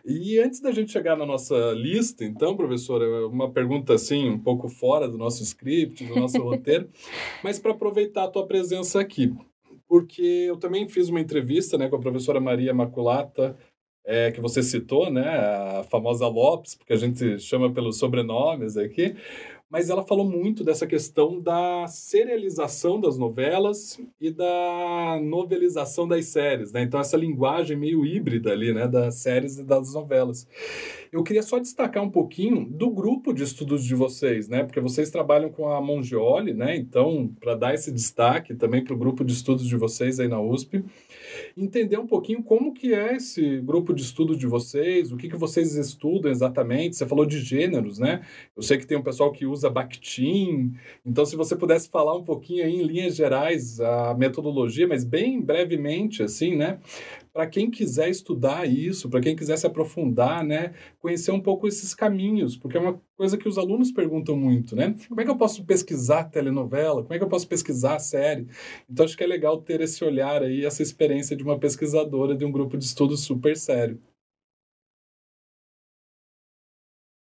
E 0.09 0.39
antes 0.39 0.59
da 0.59 0.71
gente 0.71 0.91
chegar 0.91 1.15
na 1.15 1.23
nossa 1.23 1.71
lista, 1.73 2.25
então, 2.25 2.57
professora, 2.57 3.27
uma 3.27 3.51
pergunta 3.51 3.93
assim, 3.93 4.27
um 4.27 4.39
pouco 4.39 4.67
fora 4.67 5.07
do 5.07 5.19
nosso 5.19 5.43
script, 5.43 6.03
do 6.03 6.15
nosso 6.15 6.41
roteiro, 6.41 6.89
mas 7.43 7.59
para 7.59 7.73
aproveitar 7.73 8.23
a 8.23 8.27
tua 8.27 8.47
presença 8.47 8.99
aqui, 8.99 9.31
porque 9.87 10.45
eu 10.49 10.57
também 10.57 10.89
fiz 10.89 11.09
uma 11.09 11.19
entrevista 11.19 11.77
né, 11.77 11.87
com 11.87 11.95
a 11.95 11.99
professora 11.99 12.39
Maria 12.39 12.73
Maculata, 12.73 13.55
é, 14.03 14.31
que 14.31 14.41
você 14.41 14.63
citou, 14.63 15.11
né, 15.11 15.29
a 15.29 15.83
famosa 15.83 16.27
Lopes, 16.27 16.73
porque 16.73 16.93
a 16.93 16.97
gente 16.97 17.37
chama 17.37 17.71
pelos 17.71 17.99
sobrenomes 17.99 18.77
aqui, 18.77 19.15
mas 19.69 19.89
ela 19.89 20.03
falou 20.03 20.25
muito 20.25 20.63
dessa 20.63 20.87
questão 20.87 21.39
da 21.39 21.85
serialização 21.87 22.99
das 22.99 23.17
novelas 23.17 23.99
e 24.19 24.31
da 24.31 25.19
novelização 25.21 26.07
das 26.07 26.25
séries, 26.25 26.71
né? 26.71 26.81
Então 26.81 26.99
essa 26.99 27.15
linguagem 27.15 27.77
meio 27.77 28.05
híbrida 28.05 28.51
ali, 28.51 28.73
né, 28.73 28.87
das 28.87 29.15
séries 29.15 29.59
e 29.59 29.63
das 29.63 29.93
novelas. 29.93 30.47
Eu 31.11 31.23
queria 31.23 31.43
só 31.43 31.59
destacar 31.59 32.03
um 32.03 32.09
pouquinho 32.09 32.65
do 32.65 32.89
grupo 32.89 33.33
de 33.33 33.43
estudos 33.43 33.83
de 33.83 33.95
vocês, 33.95 34.47
né? 34.47 34.63
Porque 34.63 34.79
vocês 34.79 35.09
trabalham 35.11 35.51
com 35.51 35.69
a 35.69 35.79
Mongioli, 35.81 36.53
né? 36.53 36.75
Então, 36.75 37.31
para 37.39 37.55
dar 37.55 37.73
esse 37.73 37.91
destaque 37.91 38.55
também 38.55 38.83
para 38.83 38.93
o 38.93 38.97
grupo 38.97 39.23
de 39.23 39.33
estudos 39.33 39.67
de 39.67 39.75
vocês 39.75 40.19
aí 40.19 40.27
na 40.27 40.41
USP, 40.41 40.83
entender 41.63 41.97
um 41.97 42.07
pouquinho 42.07 42.41
como 42.41 42.73
que 42.73 42.93
é 42.93 43.15
esse 43.15 43.59
grupo 43.61 43.93
de 43.93 44.01
estudo 44.01 44.35
de 44.35 44.47
vocês, 44.47 45.11
o 45.11 45.17
que, 45.17 45.29
que 45.29 45.35
vocês 45.35 45.75
estudam 45.75 46.31
exatamente. 46.31 46.95
Você 46.95 47.05
falou 47.05 47.25
de 47.25 47.39
gêneros, 47.39 47.99
né? 47.99 48.21
Eu 48.55 48.63
sei 48.63 48.77
que 48.77 48.87
tem 48.87 48.97
um 48.97 49.03
pessoal 49.03 49.31
que 49.31 49.45
usa 49.45 49.69
Bakhtin, 49.69 50.73
então 51.05 51.25
se 51.25 51.35
você 51.35 51.55
pudesse 51.55 51.89
falar 51.89 52.15
um 52.15 52.23
pouquinho 52.23 52.63
aí 52.63 52.75
em 52.75 52.83
linhas 52.83 53.15
gerais 53.15 53.79
a 53.79 54.13
metodologia, 54.13 54.87
mas 54.87 55.03
bem 55.03 55.41
brevemente, 55.41 56.23
assim, 56.23 56.55
né? 56.55 56.79
Para 57.31 57.47
quem 57.47 57.69
quiser 57.69 58.09
estudar 58.09 58.65
isso, 58.67 59.09
para 59.09 59.21
quem 59.21 59.35
quiser 59.35 59.57
se 59.57 59.67
aprofundar, 59.67 60.43
né? 60.43 60.73
Conhecer 60.99 61.31
um 61.31 61.41
pouco 61.41 61.67
esses 61.67 61.93
caminhos, 61.93 62.57
porque 62.57 62.77
é 62.77 62.79
uma 62.79 63.01
coisa 63.15 63.37
que 63.37 63.47
os 63.47 63.57
alunos 63.57 63.91
perguntam 63.91 64.35
muito, 64.35 64.75
né? 64.75 64.95
Como 65.07 65.21
é 65.21 65.23
que 65.23 65.29
eu 65.29 65.37
posso 65.37 65.65
pesquisar 65.65 66.25
telenovela? 66.25 67.01
Como 67.03 67.13
é 67.13 67.17
que 67.17 67.23
eu 67.23 67.29
posso 67.29 67.47
pesquisar 67.47 67.99
série? 67.99 68.47
Então 68.89 69.05
acho 69.05 69.15
que 69.15 69.23
é 69.23 69.27
legal 69.27 69.61
ter 69.61 69.81
esse 69.81 70.03
olhar 70.03 70.41
aí, 70.43 70.65
essa 70.65 70.81
experiência 70.81 71.35
de 71.35 71.43
uma 71.43 71.59
pesquisadora 71.59 72.35
de 72.35 72.45
um 72.45 72.51
grupo 72.51 72.77
de 72.77 72.85
estudo 72.85 73.15
super 73.15 73.55
sério. 73.55 74.01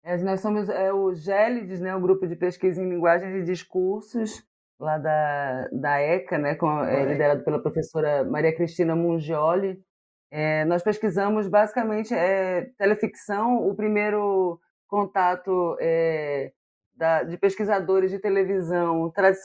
É, 0.03 0.15
nós 0.17 0.39
somos 0.39 0.69
é, 0.69 0.93
o 0.93 1.15
GELIDES, 1.15 1.81
né, 1.81 1.95
o 1.95 1.99
grupo 1.99 2.27
de 2.27 2.35
pesquisa 2.35 2.79
em 2.79 2.87
linguagens 2.87 3.41
e 3.41 3.43
discursos, 3.43 4.45
lá 4.79 4.97
da, 4.97 5.67
da 5.71 6.01
ECA, 6.01 6.37
né, 6.37 6.55
com, 6.55 6.83
é, 6.83 7.05
liderado 7.05 7.43
pela 7.43 7.61
professora 7.61 8.23
Maria 8.23 8.55
Cristina 8.55 8.95
Mungioli. 8.95 9.79
É, 10.31 10.65
nós 10.65 10.83
pesquisamos 10.83 11.47
basicamente 11.47 12.13
é, 12.13 12.69
teleficção, 12.77 13.67
o 13.67 13.75
primeiro 13.75 14.59
contato 14.87 15.77
é, 15.79 16.51
da, 16.95 17.23
de 17.23 17.37
pesquisadores 17.37 18.11
de 18.11 18.19
televisão, 18.19 19.09
tradi 19.11 19.37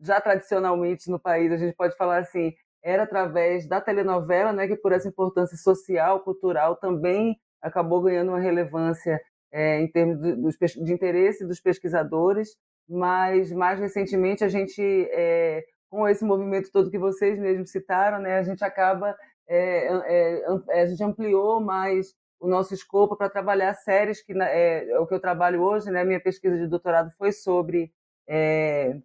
já 0.00 0.20
tradicionalmente 0.20 1.10
no 1.10 1.18
país, 1.18 1.50
a 1.50 1.56
gente 1.56 1.74
pode 1.74 1.96
falar 1.96 2.18
assim, 2.18 2.52
era 2.82 3.04
através 3.04 3.66
da 3.66 3.80
telenovela, 3.80 4.52
né, 4.52 4.68
que 4.68 4.76
por 4.76 4.92
essa 4.92 5.08
importância 5.08 5.56
social, 5.56 6.20
cultural, 6.20 6.76
também 6.76 7.36
acabou 7.62 8.02
ganhando 8.02 8.28
uma 8.28 8.40
relevância 8.40 9.20
é, 9.50 9.80
em 9.80 9.90
termos 9.90 10.18
de, 10.20 10.84
de, 10.84 10.92
interesse 10.92 11.46
dos 11.46 11.60
pesquisadores, 11.60 12.50
mas 12.88 13.52
mais 13.52 13.78
recentemente 13.80 14.44
a 14.44 14.48
gente, 14.48 14.80
é, 15.10 15.64
com 15.90 16.08
esse 16.08 16.24
movimento 16.24 16.70
todo 16.72 16.90
que 16.90 16.98
vocês 16.98 17.38
mesmos 17.38 17.70
citaram, 17.70 18.18
né, 18.18 18.38
a 18.38 18.42
gente 18.42 18.64
acaba, 18.64 19.16
é, 19.48 19.88
a 20.70 20.86
gente 20.86 21.02
ampliou 21.02 21.60
mais 21.60 22.14
o 22.40 22.48
nosso 22.48 22.74
escopo 22.74 23.16
para 23.16 23.30
trabalhar 23.30 23.74
séries 23.74 24.22
que 24.22 24.32
é, 24.32 24.88
é, 24.90 24.98
o 24.98 25.06
que 25.06 25.14
eu 25.14 25.20
trabalho 25.20 25.62
hoje, 25.62 25.90
né? 25.90 26.04
Minha 26.04 26.20
pesquisa 26.20 26.56
de 26.56 26.66
doutorado 26.66 27.10
foi 27.16 27.32
sobre 27.32 27.92
é, 28.28 28.96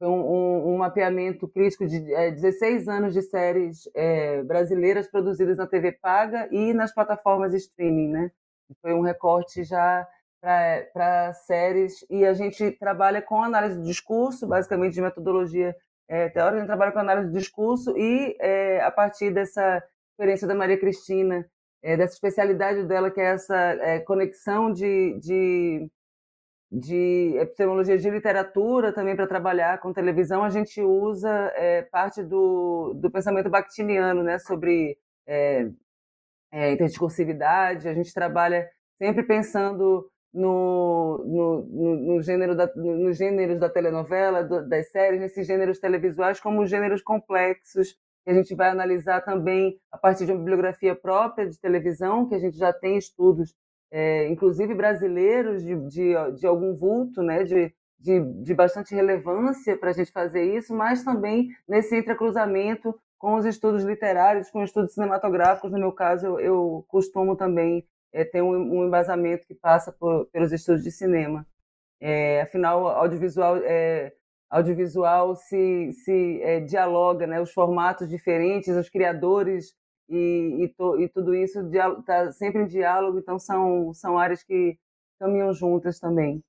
um, 0.00 0.08
um, 0.08 0.74
um, 0.74 0.76
mapeamento 0.78 1.48
crítico 1.48 1.86
de 1.86 2.12
é, 2.14 2.30
16 2.30 2.88
anos 2.88 3.14
de 3.14 3.22
séries 3.22 3.88
é, 3.94 4.42
brasileiras 4.42 5.08
produzidas 5.08 5.56
na 5.56 5.66
TV 5.66 5.92
paga 5.92 6.48
e 6.52 6.74
nas 6.74 6.92
plataformas 6.92 7.54
streaming, 7.54 8.08
né? 8.08 8.30
Foi 8.80 8.92
um 8.92 9.02
recorte 9.02 9.64
já 9.64 10.06
para 10.92 11.32
séries 11.32 12.04
e 12.10 12.24
a 12.24 12.34
gente 12.34 12.70
trabalha 12.72 13.22
com 13.22 13.42
análise 13.42 13.78
do 13.78 13.84
discurso, 13.84 14.46
basicamente 14.46 14.92
de 14.92 15.00
metodologia 15.00 15.74
é, 16.06 16.28
teórica, 16.28 16.56
a 16.56 16.58
gente 16.58 16.66
trabalha 16.66 16.92
com 16.92 16.98
análise 16.98 17.28
do 17.28 17.38
discurso 17.38 17.96
e 17.96 18.36
é, 18.38 18.82
a 18.82 18.90
partir 18.90 19.32
dessa 19.32 19.82
experiência 20.12 20.46
da 20.46 20.54
Maria 20.54 20.78
Cristina 20.78 21.48
é, 21.82 21.96
dessa 21.96 22.12
especialidade 22.12 22.84
dela, 22.84 23.10
que 23.10 23.20
é 23.20 23.24
essa 23.24 23.56
é, 23.56 24.00
conexão 24.00 24.70
de, 24.70 25.18
de, 25.18 25.90
de 26.70 27.36
epistemologia 27.38 27.96
de 27.96 28.10
literatura 28.10 28.92
também 28.92 29.16
para 29.16 29.26
trabalhar 29.26 29.80
com 29.80 29.94
televisão, 29.94 30.44
a 30.44 30.50
gente 30.50 30.80
usa 30.82 31.30
é, 31.54 31.82
parte 31.82 32.22
do, 32.22 32.92
do 32.94 33.10
pensamento 33.10 33.48
bakhtiniano, 33.48 34.22
né, 34.22 34.38
sobre 34.38 34.98
é, 35.26 35.70
interdiscursividade, 36.52 37.88
a 37.88 37.94
gente 37.94 38.12
trabalha 38.12 38.68
sempre 38.98 39.22
pensando 39.22 40.10
no, 40.34 41.18
no, 41.24 41.62
no, 41.62 41.96
no 41.96 42.22
gênero 42.22 42.56
da, 42.56 42.68
no, 42.74 42.96
nos 42.96 43.16
gêneros 43.16 43.60
da 43.60 43.70
telenovela, 43.70 44.42
do, 44.42 44.68
das 44.68 44.90
séries, 44.90 45.20
nesses 45.20 45.46
gêneros 45.46 45.78
televisuais 45.78 46.40
como 46.40 46.66
gêneros 46.66 47.00
complexos, 47.00 47.96
a 48.26 48.32
gente 48.32 48.54
vai 48.54 48.70
analisar 48.70 49.20
também 49.20 49.78
a 49.92 49.98
partir 49.98 50.26
de 50.26 50.32
uma 50.32 50.38
bibliografia 50.38 50.94
própria 50.94 51.48
de 51.48 51.60
televisão, 51.60 52.26
que 52.26 52.34
a 52.34 52.38
gente 52.38 52.56
já 52.56 52.72
tem 52.72 52.96
estudos, 52.96 53.54
é, 53.90 54.28
inclusive 54.28 54.74
brasileiros, 54.74 55.62
de, 55.62 55.76
de, 55.88 56.14
de, 56.36 56.46
algum 56.46 56.74
vulto, 56.74 57.22
né, 57.22 57.44
de, 57.44 57.72
de, 57.98 58.20
de 58.42 58.54
bastante 58.54 58.94
relevância 58.94 59.76
para 59.76 59.90
a 59.90 59.92
gente 59.92 60.10
fazer 60.10 60.56
isso, 60.56 60.74
mas 60.74 61.04
também 61.04 61.48
nesse 61.68 61.96
entrecruzamento 61.96 62.98
com 63.18 63.36
os 63.36 63.44
estudos 63.44 63.84
literários, 63.84 64.50
com 64.50 64.64
estudos 64.64 64.94
cinematográficos. 64.94 65.70
No 65.70 65.78
meu 65.78 65.92
caso, 65.92 66.26
eu, 66.26 66.40
eu 66.40 66.84
costumo 66.88 67.36
também 67.36 67.86
é, 68.14 68.24
ter 68.24 68.42
um, 68.42 68.52
um, 68.52 68.86
embasamento 68.86 69.46
que 69.46 69.54
passa 69.54 69.92
por, 69.92 70.26
pelos 70.26 70.52
estudos 70.52 70.82
de 70.82 70.90
cinema. 70.90 71.46
É, 72.00 72.42
afinal, 72.42 72.86
audiovisual 72.88 73.56
é, 73.58 74.12
audiovisual 74.48 75.34
se, 75.36 75.92
se 75.92 76.40
é, 76.42 76.60
dialoga, 76.60 77.26
né? 77.26 77.40
os 77.40 77.52
formatos 77.52 78.08
diferentes, 78.08 78.76
os 78.76 78.88
criadores 78.88 79.74
e, 80.08 80.64
e, 80.64 80.68
to, 80.68 81.00
e 81.00 81.08
tudo 81.08 81.34
isso 81.34 81.60
está 81.98 82.30
sempre 82.32 82.62
em 82.62 82.66
diálogo, 82.66 83.18
então 83.18 83.38
são, 83.38 83.92
são 83.92 84.18
áreas 84.18 84.44
que 84.44 84.78
caminham 85.18 85.52
juntas 85.52 85.98
também. 85.98 86.42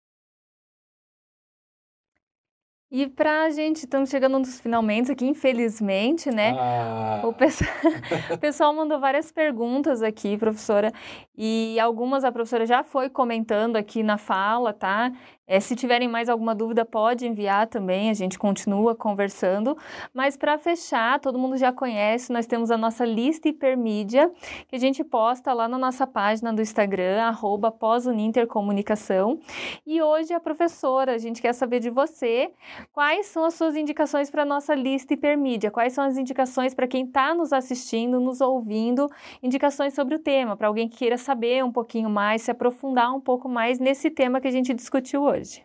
E 2.97 3.09
para 3.09 3.41
a 3.43 3.49
gente, 3.49 3.79
estamos 3.79 4.09
chegando 4.09 4.39
nos 4.39 4.57
finalmente 4.57 5.11
aqui, 5.11 5.25
infelizmente, 5.25 6.31
né? 6.31 6.55
Ah. 6.57 7.19
O, 7.25 7.33
pessoal, 7.33 7.69
o 8.31 8.37
pessoal 8.37 8.73
mandou 8.73 9.01
várias 9.01 9.33
perguntas 9.33 10.01
aqui, 10.01 10.37
professora, 10.37 10.93
e 11.37 11.77
algumas 11.77 12.23
a 12.23 12.31
professora 12.31 12.65
já 12.65 12.83
foi 12.83 13.09
comentando 13.09 13.75
aqui 13.75 14.01
na 14.01 14.17
fala, 14.17 14.71
tá? 14.71 15.11
É, 15.47 15.59
se 15.59 15.75
tiverem 15.75 16.07
mais 16.07 16.27
alguma 16.27 16.55
dúvida, 16.55 16.83
pode 16.83 17.27
enviar 17.27 17.67
também, 17.67 18.09
a 18.09 18.15
gente 18.15 18.37
continua 18.39 18.95
conversando. 18.95 19.77
Mas 20.11 20.35
para 20.35 20.57
fechar, 20.57 21.19
todo 21.19 21.37
mundo 21.37 21.55
já 21.55 21.71
conhece, 21.71 22.33
nós 22.33 22.47
temos 22.47 22.71
a 22.71 22.77
nossa 22.77 23.05
lista 23.05 23.47
hipermídia, 23.47 24.31
que 24.67 24.75
a 24.75 24.79
gente 24.79 25.03
posta 25.03 25.53
lá 25.53 25.67
na 25.67 25.77
nossa 25.77 26.07
página 26.07 26.51
do 26.51 26.63
Instagram, 26.63 27.21
arroba 27.21 27.69
pós-unintercomunicação. 27.69 29.39
E 29.85 30.01
hoje 30.01 30.33
a 30.33 30.39
professora, 30.39 31.13
a 31.13 31.17
gente 31.19 31.43
quer 31.43 31.53
saber 31.53 31.79
de 31.79 31.91
você, 31.91 32.51
quais 32.91 33.27
são 33.27 33.45
as 33.45 33.53
suas 33.53 33.75
indicações 33.75 34.31
para 34.31 34.41
a 34.41 34.45
nossa 34.45 34.73
lista 34.73 35.13
hipermídia? 35.13 35.69
Quais 35.69 35.93
são 35.93 36.03
as 36.03 36.17
indicações 36.17 36.73
para 36.73 36.87
quem 36.87 37.05
está 37.05 37.35
nos 37.35 37.53
assistindo, 37.53 38.19
nos 38.19 38.41
ouvindo, 38.41 39.07
indicações 39.43 39.93
sobre 39.93 40.15
o 40.15 40.19
tema, 40.19 40.57
para 40.57 40.67
alguém 40.67 40.89
que 40.89 40.97
queira 40.97 41.19
saber 41.19 41.63
um 41.63 41.71
pouquinho 41.71 42.09
mais, 42.09 42.41
se 42.41 42.49
aprofundar 42.49 43.13
um 43.13 43.21
pouco 43.21 43.47
mais 43.47 43.77
nesse 43.77 44.09
tema 44.09 44.41
que 44.41 44.47
a 44.47 44.51
gente 44.51 44.73
discutiu 44.73 45.21
hoje 45.21 45.34
hoje. 45.35 45.63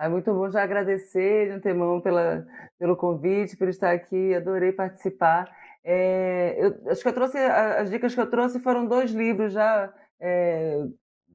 É 0.00 0.08
muito 0.08 0.32
bom 0.32 0.48
já 0.48 0.62
agradecer 0.62 1.46
de 1.46 1.52
antemão 1.54 2.00
pela, 2.00 2.46
pelo 2.78 2.96
convite, 2.96 3.56
por 3.56 3.68
estar 3.68 3.90
aqui, 3.92 4.32
adorei 4.32 4.70
participar. 4.72 5.52
É, 5.82 6.56
eu, 6.56 6.90
acho 6.90 7.02
que 7.02 7.08
eu 7.08 7.12
trouxe, 7.12 7.36
as 7.36 7.90
dicas 7.90 8.14
que 8.14 8.20
eu 8.20 8.30
trouxe 8.30 8.60
foram 8.60 8.86
dois 8.86 9.10
livros 9.10 9.52
já, 9.52 9.92
é, 10.20 10.84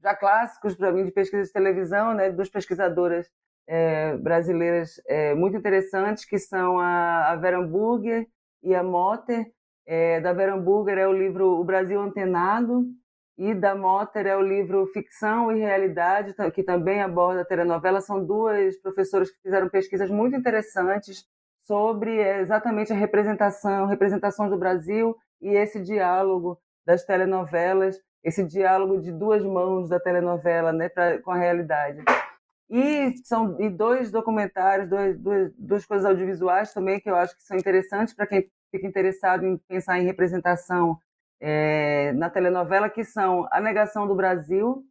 já 0.02 0.14
clássicos 0.14 0.74
para 0.74 0.92
mim 0.92 1.04
de 1.04 1.10
pesquisa 1.12 1.42
de 1.42 1.52
televisão, 1.52 2.14
né, 2.14 2.30
duas 2.30 2.48
pesquisadoras 2.48 3.28
é, 3.66 4.16
brasileiras 4.16 5.00
é, 5.06 5.34
muito 5.34 5.56
interessantes, 5.58 6.24
que 6.24 6.38
são 6.38 6.78
a, 6.78 7.32
a 7.32 7.36
Vera 7.36 7.58
Hamburger 7.58 8.26
e 8.62 8.74
a 8.74 8.82
Motter. 8.82 9.52
É, 9.86 10.20
da 10.20 10.32
Vera 10.32 10.54
Hamburger 10.54 10.96
é 10.96 11.06
o 11.06 11.12
livro 11.12 11.60
O 11.60 11.64
Brasil 11.64 12.00
Antenado, 12.00 12.86
e 13.36 13.54
da 13.54 13.74
Motter 13.74 14.26
é 14.26 14.36
o 14.36 14.42
livro 14.42 14.86
Ficção 14.86 15.50
e 15.50 15.58
Realidade, 15.58 16.34
que 16.52 16.62
também 16.62 17.02
aborda 17.02 17.42
a 17.42 17.44
telenovela. 17.44 18.00
São 18.00 18.24
duas 18.24 18.76
professoras 18.80 19.30
que 19.30 19.42
fizeram 19.42 19.68
pesquisas 19.68 20.10
muito 20.10 20.36
interessantes 20.36 21.24
sobre 21.62 22.18
é, 22.18 22.40
exatamente 22.40 22.92
a 22.92 22.96
representação, 22.96 23.86
representações 23.86 24.50
do 24.50 24.58
Brasil 24.58 25.16
e 25.40 25.48
esse 25.48 25.80
diálogo 25.80 26.58
das 26.86 27.04
telenovelas, 27.04 27.98
esse 28.22 28.44
diálogo 28.44 29.00
de 29.00 29.10
duas 29.10 29.42
mãos 29.42 29.88
da 29.88 29.98
telenovela 29.98 30.72
né, 30.72 30.88
pra, 30.88 31.20
com 31.22 31.30
a 31.30 31.36
realidade. 31.36 32.02
E 32.70 33.14
são 33.24 33.60
e 33.60 33.68
dois 33.68 34.10
documentários, 34.10 34.88
dois, 34.88 35.18
duas, 35.18 35.52
duas 35.56 35.86
coisas 35.86 36.06
audiovisuais 36.06 36.72
também 36.72 37.00
que 37.00 37.10
eu 37.10 37.16
acho 37.16 37.36
que 37.36 37.42
são 37.42 37.56
interessantes 37.56 38.14
para 38.14 38.26
quem 38.26 38.44
fica 38.70 38.86
interessado 38.86 39.44
em 39.44 39.56
pensar 39.56 39.98
em 39.98 40.06
representação 40.06 40.98
é, 41.46 42.10
na 42.14 42.30
telenovela, 42.30 42.88
que 42.88 43.04
são 43.04 43.46
A 43.50 43.60
Negação 43.60 44.06
do 44.06 44.14
Brasil, 44.14 44.82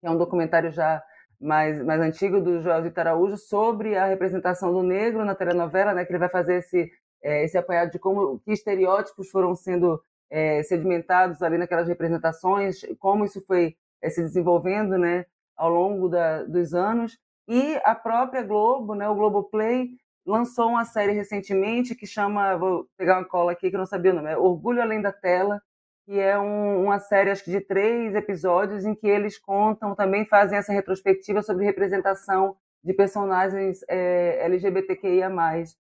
que 0.00 0.06
é 0.06 0.10
um 0.10 0.16
documentário 0.16 0.70
já 0.70 1.02
mais, 1.40 1.84
mais 1.84 2.00
antigo 2.00 2.40
do 2.40 2.62
Joel 2.62 2.84
Zito 2.84 3.00
Araújo, 3.00 3.36
sobre 3.36 3.96
a 3.96 4.06
representação 4.06 4.72
do 4.72 4.84
negro 4.84 5.24
na 5.24 5.34
telenovela, 5.34 5.92
né, 5.92 6.04
que 6.04 6.12
ele 6.12 6.20
vai 6.20 6.28
fazer 6.28 6.58
esse, 6.58 6.88
é, 7.20 7.44
esse 7.44 7.58
apanhado 7.58 7.90
de 7.90 7.98
como 7.98 8.38
que 8.44 8.52
estereótipos 8.52 9.28
foram 9.28 9.56
sendo 9.56 10.00
é, 10.30 10.62
sedimentados 10.62 11.42
ali 11.42 11.58
naquelas 11.58 11.88
representações, 11.88 12.82
como 13.00 13.24
isso 13.24 13.44
foi 13.44 13.74
é, 14.00 14.08
se 14.08 14.22
desenvolvendo 14.22 14.96
né, 14.96 15.26
ao 15.56 15.68
longo 15.68 16.08
da, 16.08 16.44
dos 16.44 16.74
anos. 16.74 17.18
E 17.48 17.74
a 17.84 17.96
própria 17.96 18.44
Globo, 18.44 18.94
né, 18.94 19.08
o 19.08 19.16
Globoplay, 19.16 19.88
lançou 20.24 20.68
uma 20.68 20.84
série 20.84 21.10
recentemente 21.10 21.96
que 21.96 22.06
chama, 22.06 22.56
vou 22.56 22.86
pegar 22.96 23.18
uma 23.18 23.26
cola 23.26 23.50
aqui 23.50 23.68
que 23.68 23.74
eu 23.74 23.80
não 23.80 23.86
sabia 23.86 24.12
o 24.12 24.14
nome, 24.14 24.30
é 24.30 24.38
Orgulho 24.38 24.80
Além 24.80 25.02
da 25.02 25.10
Tela, 25.10 25.60
que 26.04 26.18
é 26.18 26.38
um, 26.38 26.84
uma 26.84 26.98
série 26.98 27.30
acho 27.30 27.44
que 27.44 27.50
de 27.50 27.60
três 27.60 28.14
episódios 28.14 28.84
em 28.84 28.94
que 28.94 29.06
eles 29.06 29.38
contam, 29.38 29.94
também 29.94 30.26
fazem 30.26 30.58
essa 30.58 30.72
retrospectiva 30.72 31.42
sobre 31.42 31.64
representação 31.64 32.56
de 32.82 32.92
personagens 32.92 33.80
é, 33.88 34.44
LGBTQIA+, 34.44 35.30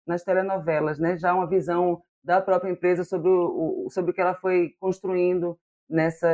nas 0.07 0.23
telenovelas, 0.23 0.99
né? 0.99 1.17
Já 1.17 1.35
uma 1.35 1.49
visão 1.49 2.01
da 2.23 2.41
própria 2.41 2.71
empresa 2.71 3.05
sobre 3.05 3.29
o, 3.29 3.89
sobre 3.91 4.11
o 4.11 4.15
que 4.15 4.21
ela 4.21 4.35
foi 4.35 4.75
construindo 4.81 5.59
nessa 5.89 6.29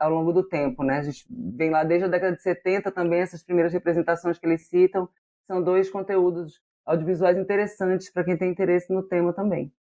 ao 0.00 0.10
longo 0.10 0.32
do 0.32 0.42
tempo, 0.42 0.82
né? 0.82 0.98
A 0.98 1.02
gente 1.02 1.24
vem 1.30 1.70
lá 1.70 1.84
desde 1.84 2.06
a 2.06 2.08
década 2.08 2.36
de 2.36 2.42
70 2.42 2.90
também 2.90 3.20
essas 3.20 3.42
primeiras 3.42 3.72
representações 3.72 4.38
que 4.38 4.46
eles 4.46 4.68
citam, 4.68 5.08
são 5.46 5.62
dois 5.62 5.90
conteúdos 5.90 6.60
audiovisuais 6.84 7.38
interessantes 7.38 8.10
para 8.10 8.24
quem 8.24 8.36
tem 8.36 8.50
interesse 8.50 8.92
no 8.92 9.02
tema 9.02 9.32
também. 9.32 9.72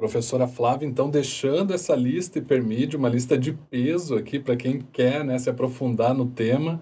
Professora 0.00 0.48
Flávia, 0.48 0.86
então, 0.86 1.10
deixando 1.10 1.74
essa 1.74 1.94
lista 1.94 2.38
hipermídia, 2.38 2.98
uma 2.98 3.10
lista 3.10 3.36
de 3.36 3.52
peso 3.52 4.14
aqui 4.14 4.38
para 4.38 4.56
quem 4.56 4.80
quer 4.80 5.22
né, 5.22 5.38
se 5.38 5.50
aprofundar 5.50 6.14
no 6.14 6.24
tema. 6.24 6.80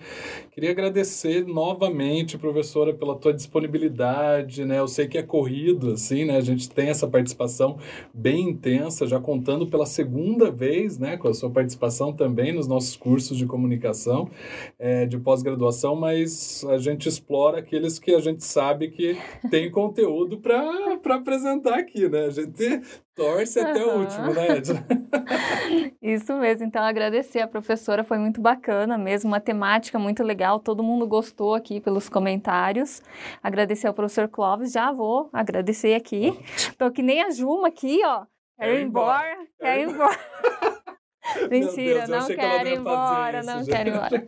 Queria 0.52 0.70
agradecer 0.70 1.44
novamente, 1.44 2.38
professora, 2.38 2.94
pela 2.94 3.16
tua 3.16 3.34
disponibilidade, 3.34 4.64
né? 4.64 4.78
Eu 4.78 4.86
sei 4.86 5.08
que 5.08 5.18
é 5.18 5.22
corrido, 5.22 5.92
assim, 5.92 6.24
né? 6.24 6.36
A 6.36 6.40
gente 6.40 6.70
tem 6.70 6.88
essa 6.88 7.08
participação 7.08 7.78
bem 8.14 8.50
intensa, 8.50 9.06
já 9.06 9.18
contando 9.18 9.66
pela 9.66 9.86
segunda 9.86 10.50
vez, 10.50 10.96
né? 10.96 11.16
Com 11.16 11.26
a 11.26 11.34
sua 11.34 11.50
participação 11.50 12.12
também 12.12 12.52
nos 12.52 12.68
nossos 12.68 12.96
cursos 12.96 13.36
de 13.36 13.46
comunicação 13.46 14.30
é, 14.78 15.06
de 15.06 15.18
pós-graduação, 15.18 15.96
mas 15.96 16.64
a 16.68 16.78
gente 16.78 17.08
explora 17.08 17.58
aqueles 17.58 17.98
que 17.98 18.12
a 18.12 18.20
gente 18.20 18.44
sabe 18.44 18.88
que 18.88 19.16
tem 19.50 19.70
conteúdo 19.70 20.38
para 20.38 21.16
apresentar 21.16 21.78
aqui, 21.78 22.08
né? 22.08 22.26
A 22.26 22.30
gente 22.30 22.80
torce 23.18 23.58
até 23.58 23.84
o 23.84 23.98
último, 23.98 24.32
né, 24.32 24.48
Edna? 24.48 24.86
Isso 26.00 26.32
mesmo. 26.36 26.64
Então, 26.64 26.82
agradecer 26.82 27.40
a 27.40 27.48
professora, 27.48 28.04
foi 28.04 28.16
muito 28.16 28.40
bacana 28.40 28.96
mesmo, 28.96 29.28
uma 29.28 29.40
temática 29.40 29.98
muito 29.98 30.22
legal, 30.22 30.60
todo 30.60 30.82
mundo 30.82 31.06
gostou 31.06 31.54
aqui 31.54 31.80
pelos 31.80 32.08
comentários. 32.08 33.02
Agradecer 33.42 33.88
ao 33.88 33.94
professor 33.94 34.28
Clóvis, 34.28 34.72
já 34.72 34.92
vou 34.92 35.28
agradecer 35.32 35.94
aqui. 35.94 36.38
Tô 36.78 36.90
que 36.90 37.02
nem 37.02 37.22
a 37.22 37.30
Juma 37.30 37.68
aqui, 37.68 38.00
ó. 38.04 38.24
Quero 38.56 38.72
ir 38.74 38.82
embora, 38.82 39.36
quero 39.60 39.80
ir 39.80 39.92
embora. 39.92 40.18
Mentira, 41.51 42.07
Deus, 42.07 42.09
não 42.09 42.26
quero 42.26 42.68
ir 42.68 42.79
embora, 42.79 43.43
não 43.43 43.64
quero 43.64 43.89
ir 43.89 43.93
embora. 43.93 44.24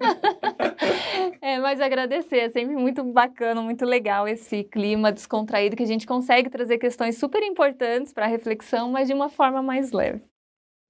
é, 1.41 1.59
mas 1.59 1.81
agradecer, 1.81 2.39
é 2.39 2.49
sempre 2.49 2.77
muito 2.77 3.03
bacana, 3.05 3.61
muito 3.63 3.85
legal 3.85 4.27
esse 4.29 4.65
clima 4.65 5.13
descontraído 5.13 5.77
que 5.77 5.83
a 5.83 5.87
gente 5.87 6.07
consegue 6.07 6.51
trazer 6.51 6.79
questões 6.79 7.19
super 7.19 7.43
importantes 7.43 8.13
para 8.13 8.27
reflexão, 8.27 8.91
mas 8.91 9.09
de 9.09 9.15
uma 9.15 9.29
forma 9.29 9.63
mais 9.63 9.93
leve. 9.93 10.30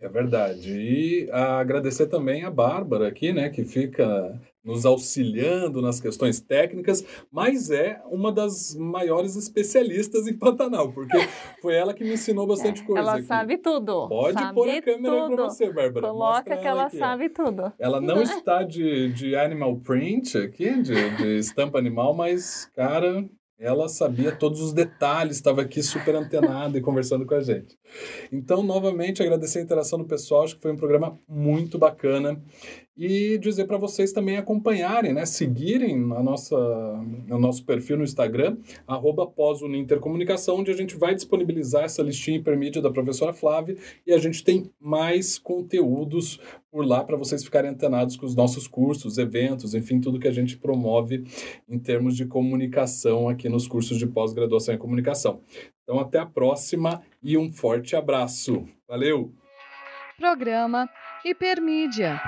É 0.00 0.08
verdade. 0.08 0.72
E 0.72 1.30
agradecer 1.30 2.06
também 2.06 2.44
a 2.44 2.50
Bárbara 2.50 3.06
aqui, 3.06 3.32
né, 3.32 3.50
que 3.50 3.64
fica 3.64 4.40
nos 4.64 4.84
auxiliando 4.84 5.80
nas 5.80 6.00
questões 6.00 6.40
técnicas, 6.40 7.04
mas 7.30 7.70
é 7.70 8.00
uma 8.06 8.30
das 8.30 8.74
maiores 8.76 9.34
especialistas 9.34 10.26
em 10.26 10.36
Pantanal, 10.36 10.92
porque 10.92 11.16
foi 11.62 11.74
ela 11.74 11.94
que 11.94 12.04
me 12.04 12.12
ensinou 12.12 12.46
bastante 12.46 12.82
coisa. 12.84 13.00
Ela 13.00 13.14
aqui. 13.16 13.24
sabe 13.24 13.58
tudo. 13.58 14.08
Pode 14.08 14.34
sabe 14.34 14.54
pôr 14.54 14.68
a 14.68 14.82
câmera 14.82 15.14
tudo. 15.16 15.30
aí 15.30 15.36
pra 15.36 15.44
você, 15.44 15.72
Bárbara. 15.72 16.06
Coloca 16.08 16.34
Mostra 16.34 16.56
que 16.58 16.66
ela 16.66 16.86
ó. 16.86 16.88
sabe 16.90 17.28
tudo. 17.30 17.72
Ela 17.78 18.00
não 18.00 18.20
está 18.22 18.62
de, 18.62 19.12
de 19.12 19.34
animal 19.34 19.76
print 19.76 20.36
aqui, 20.36 20.82
de, 20.82 21.16
de 21.16 21.38
estampa 21.38 21.78
animal, 21.78 22.14
mas, 22.14 22.66
cara, 22.76 23.24
ela 23.60 23.88
sabia 23.90 24.34
todos 24.34 24.58
os 24.62 24.72
detalhes, 24.72 25.36
estava 25.36 25.60
aqui 25.60 25.82
super 25.82 26.14
antenada 26.14 26.78
e 26.78 26.80
conversando 26.80 27.26
com 27.26 27.34
a 27.34 27.42
gente. 27.42 27.78
Então, 28.32 28.62
novamente, 28.62 29.22
agradecer 29.22 29.58
a 29.58 29.62
interação 29.62 29.98
do 29.98 30.06
pessoal, 30.06 30.44
acho 30.44 30.56
que 30.56 30.62
foi 30.62 30.72
um 30.72 30.76
programa 30.76 31.20
muito 31.28 31.78
bacana. 31.78 32.42
E 32.96 33.38
dizer 33.38 33.66
para 33.66 33.78
vocês 33.78 34.12
também 34.12 34.36
acompanharem, 34.36 35.12
né, 35.12 35.24
seguirem 35.24 36.12
a 36.12 36.22
nossa, 36.22 36.56
o 36.56 37.38
nosso 37.38 37.64
perfil 37.64 37.96
no 37.96 38.04
Instagram, 38.04 38.58
arroba 38.86 39.26
pós-unintercomunicação, 39.26 40.58
onde 40.58 40.70
a 40.70 40.76
gente 40.76 40.96
vai 40.96 41.14
disponibilizar 41.14 41.84
essa 41.84 42.02
listinha 42.02 42.36
hipermídia 42.36 42.82
da 42.82 42.90
professora 42.90 43.32
Flávia 43.32 43.76
e 44.06 44.12
a 44.12 44.18
gente 44.18 44.44
tem 44.44 44.70
mais 44.78 45.38
conteúdos 45.38 46.38
por 46.70 46.84
lá 46.84 47.02
para 47.02 47.16
vocês 47.16 47.42
ficarem 47.42 47.70
antenados 47.70 48.16
com 48.16 48.26
os 48.26 48.36
nossos 48.36 48.68
cursos, 48.68 49.18
eventos, 49.18 49.74
enfim, 49.74 50.00
tudo 50.00 50.20
que 50.20 50.28
a 50.28 50.32
gente 50.32 50.58
promove 50.58 51.24
em 51.68 51.78
termos 51.78 52.16
de 52.16 52.26
comunicação 52.26 53.28
aqui 53.28 53.48
nos 53.48 53.66
cursos 53.66 53.98
de 53.98 54.06
pós-graduação 54.06 54.74
em 54.74 54.78
comunicação. 54.78 55.40
Então, 55.82 55.98
até 55.98 56.18
a 56.18 56.26
próxima 56.26 57.02
e 57.22 57.36
um 57.36 57.50
forte 57.50 57.96
abraço. 57.96 58.68
Valeu! 58.86 59.32
Programa 60.18 60.88
Hipermídia. 61.24 62.20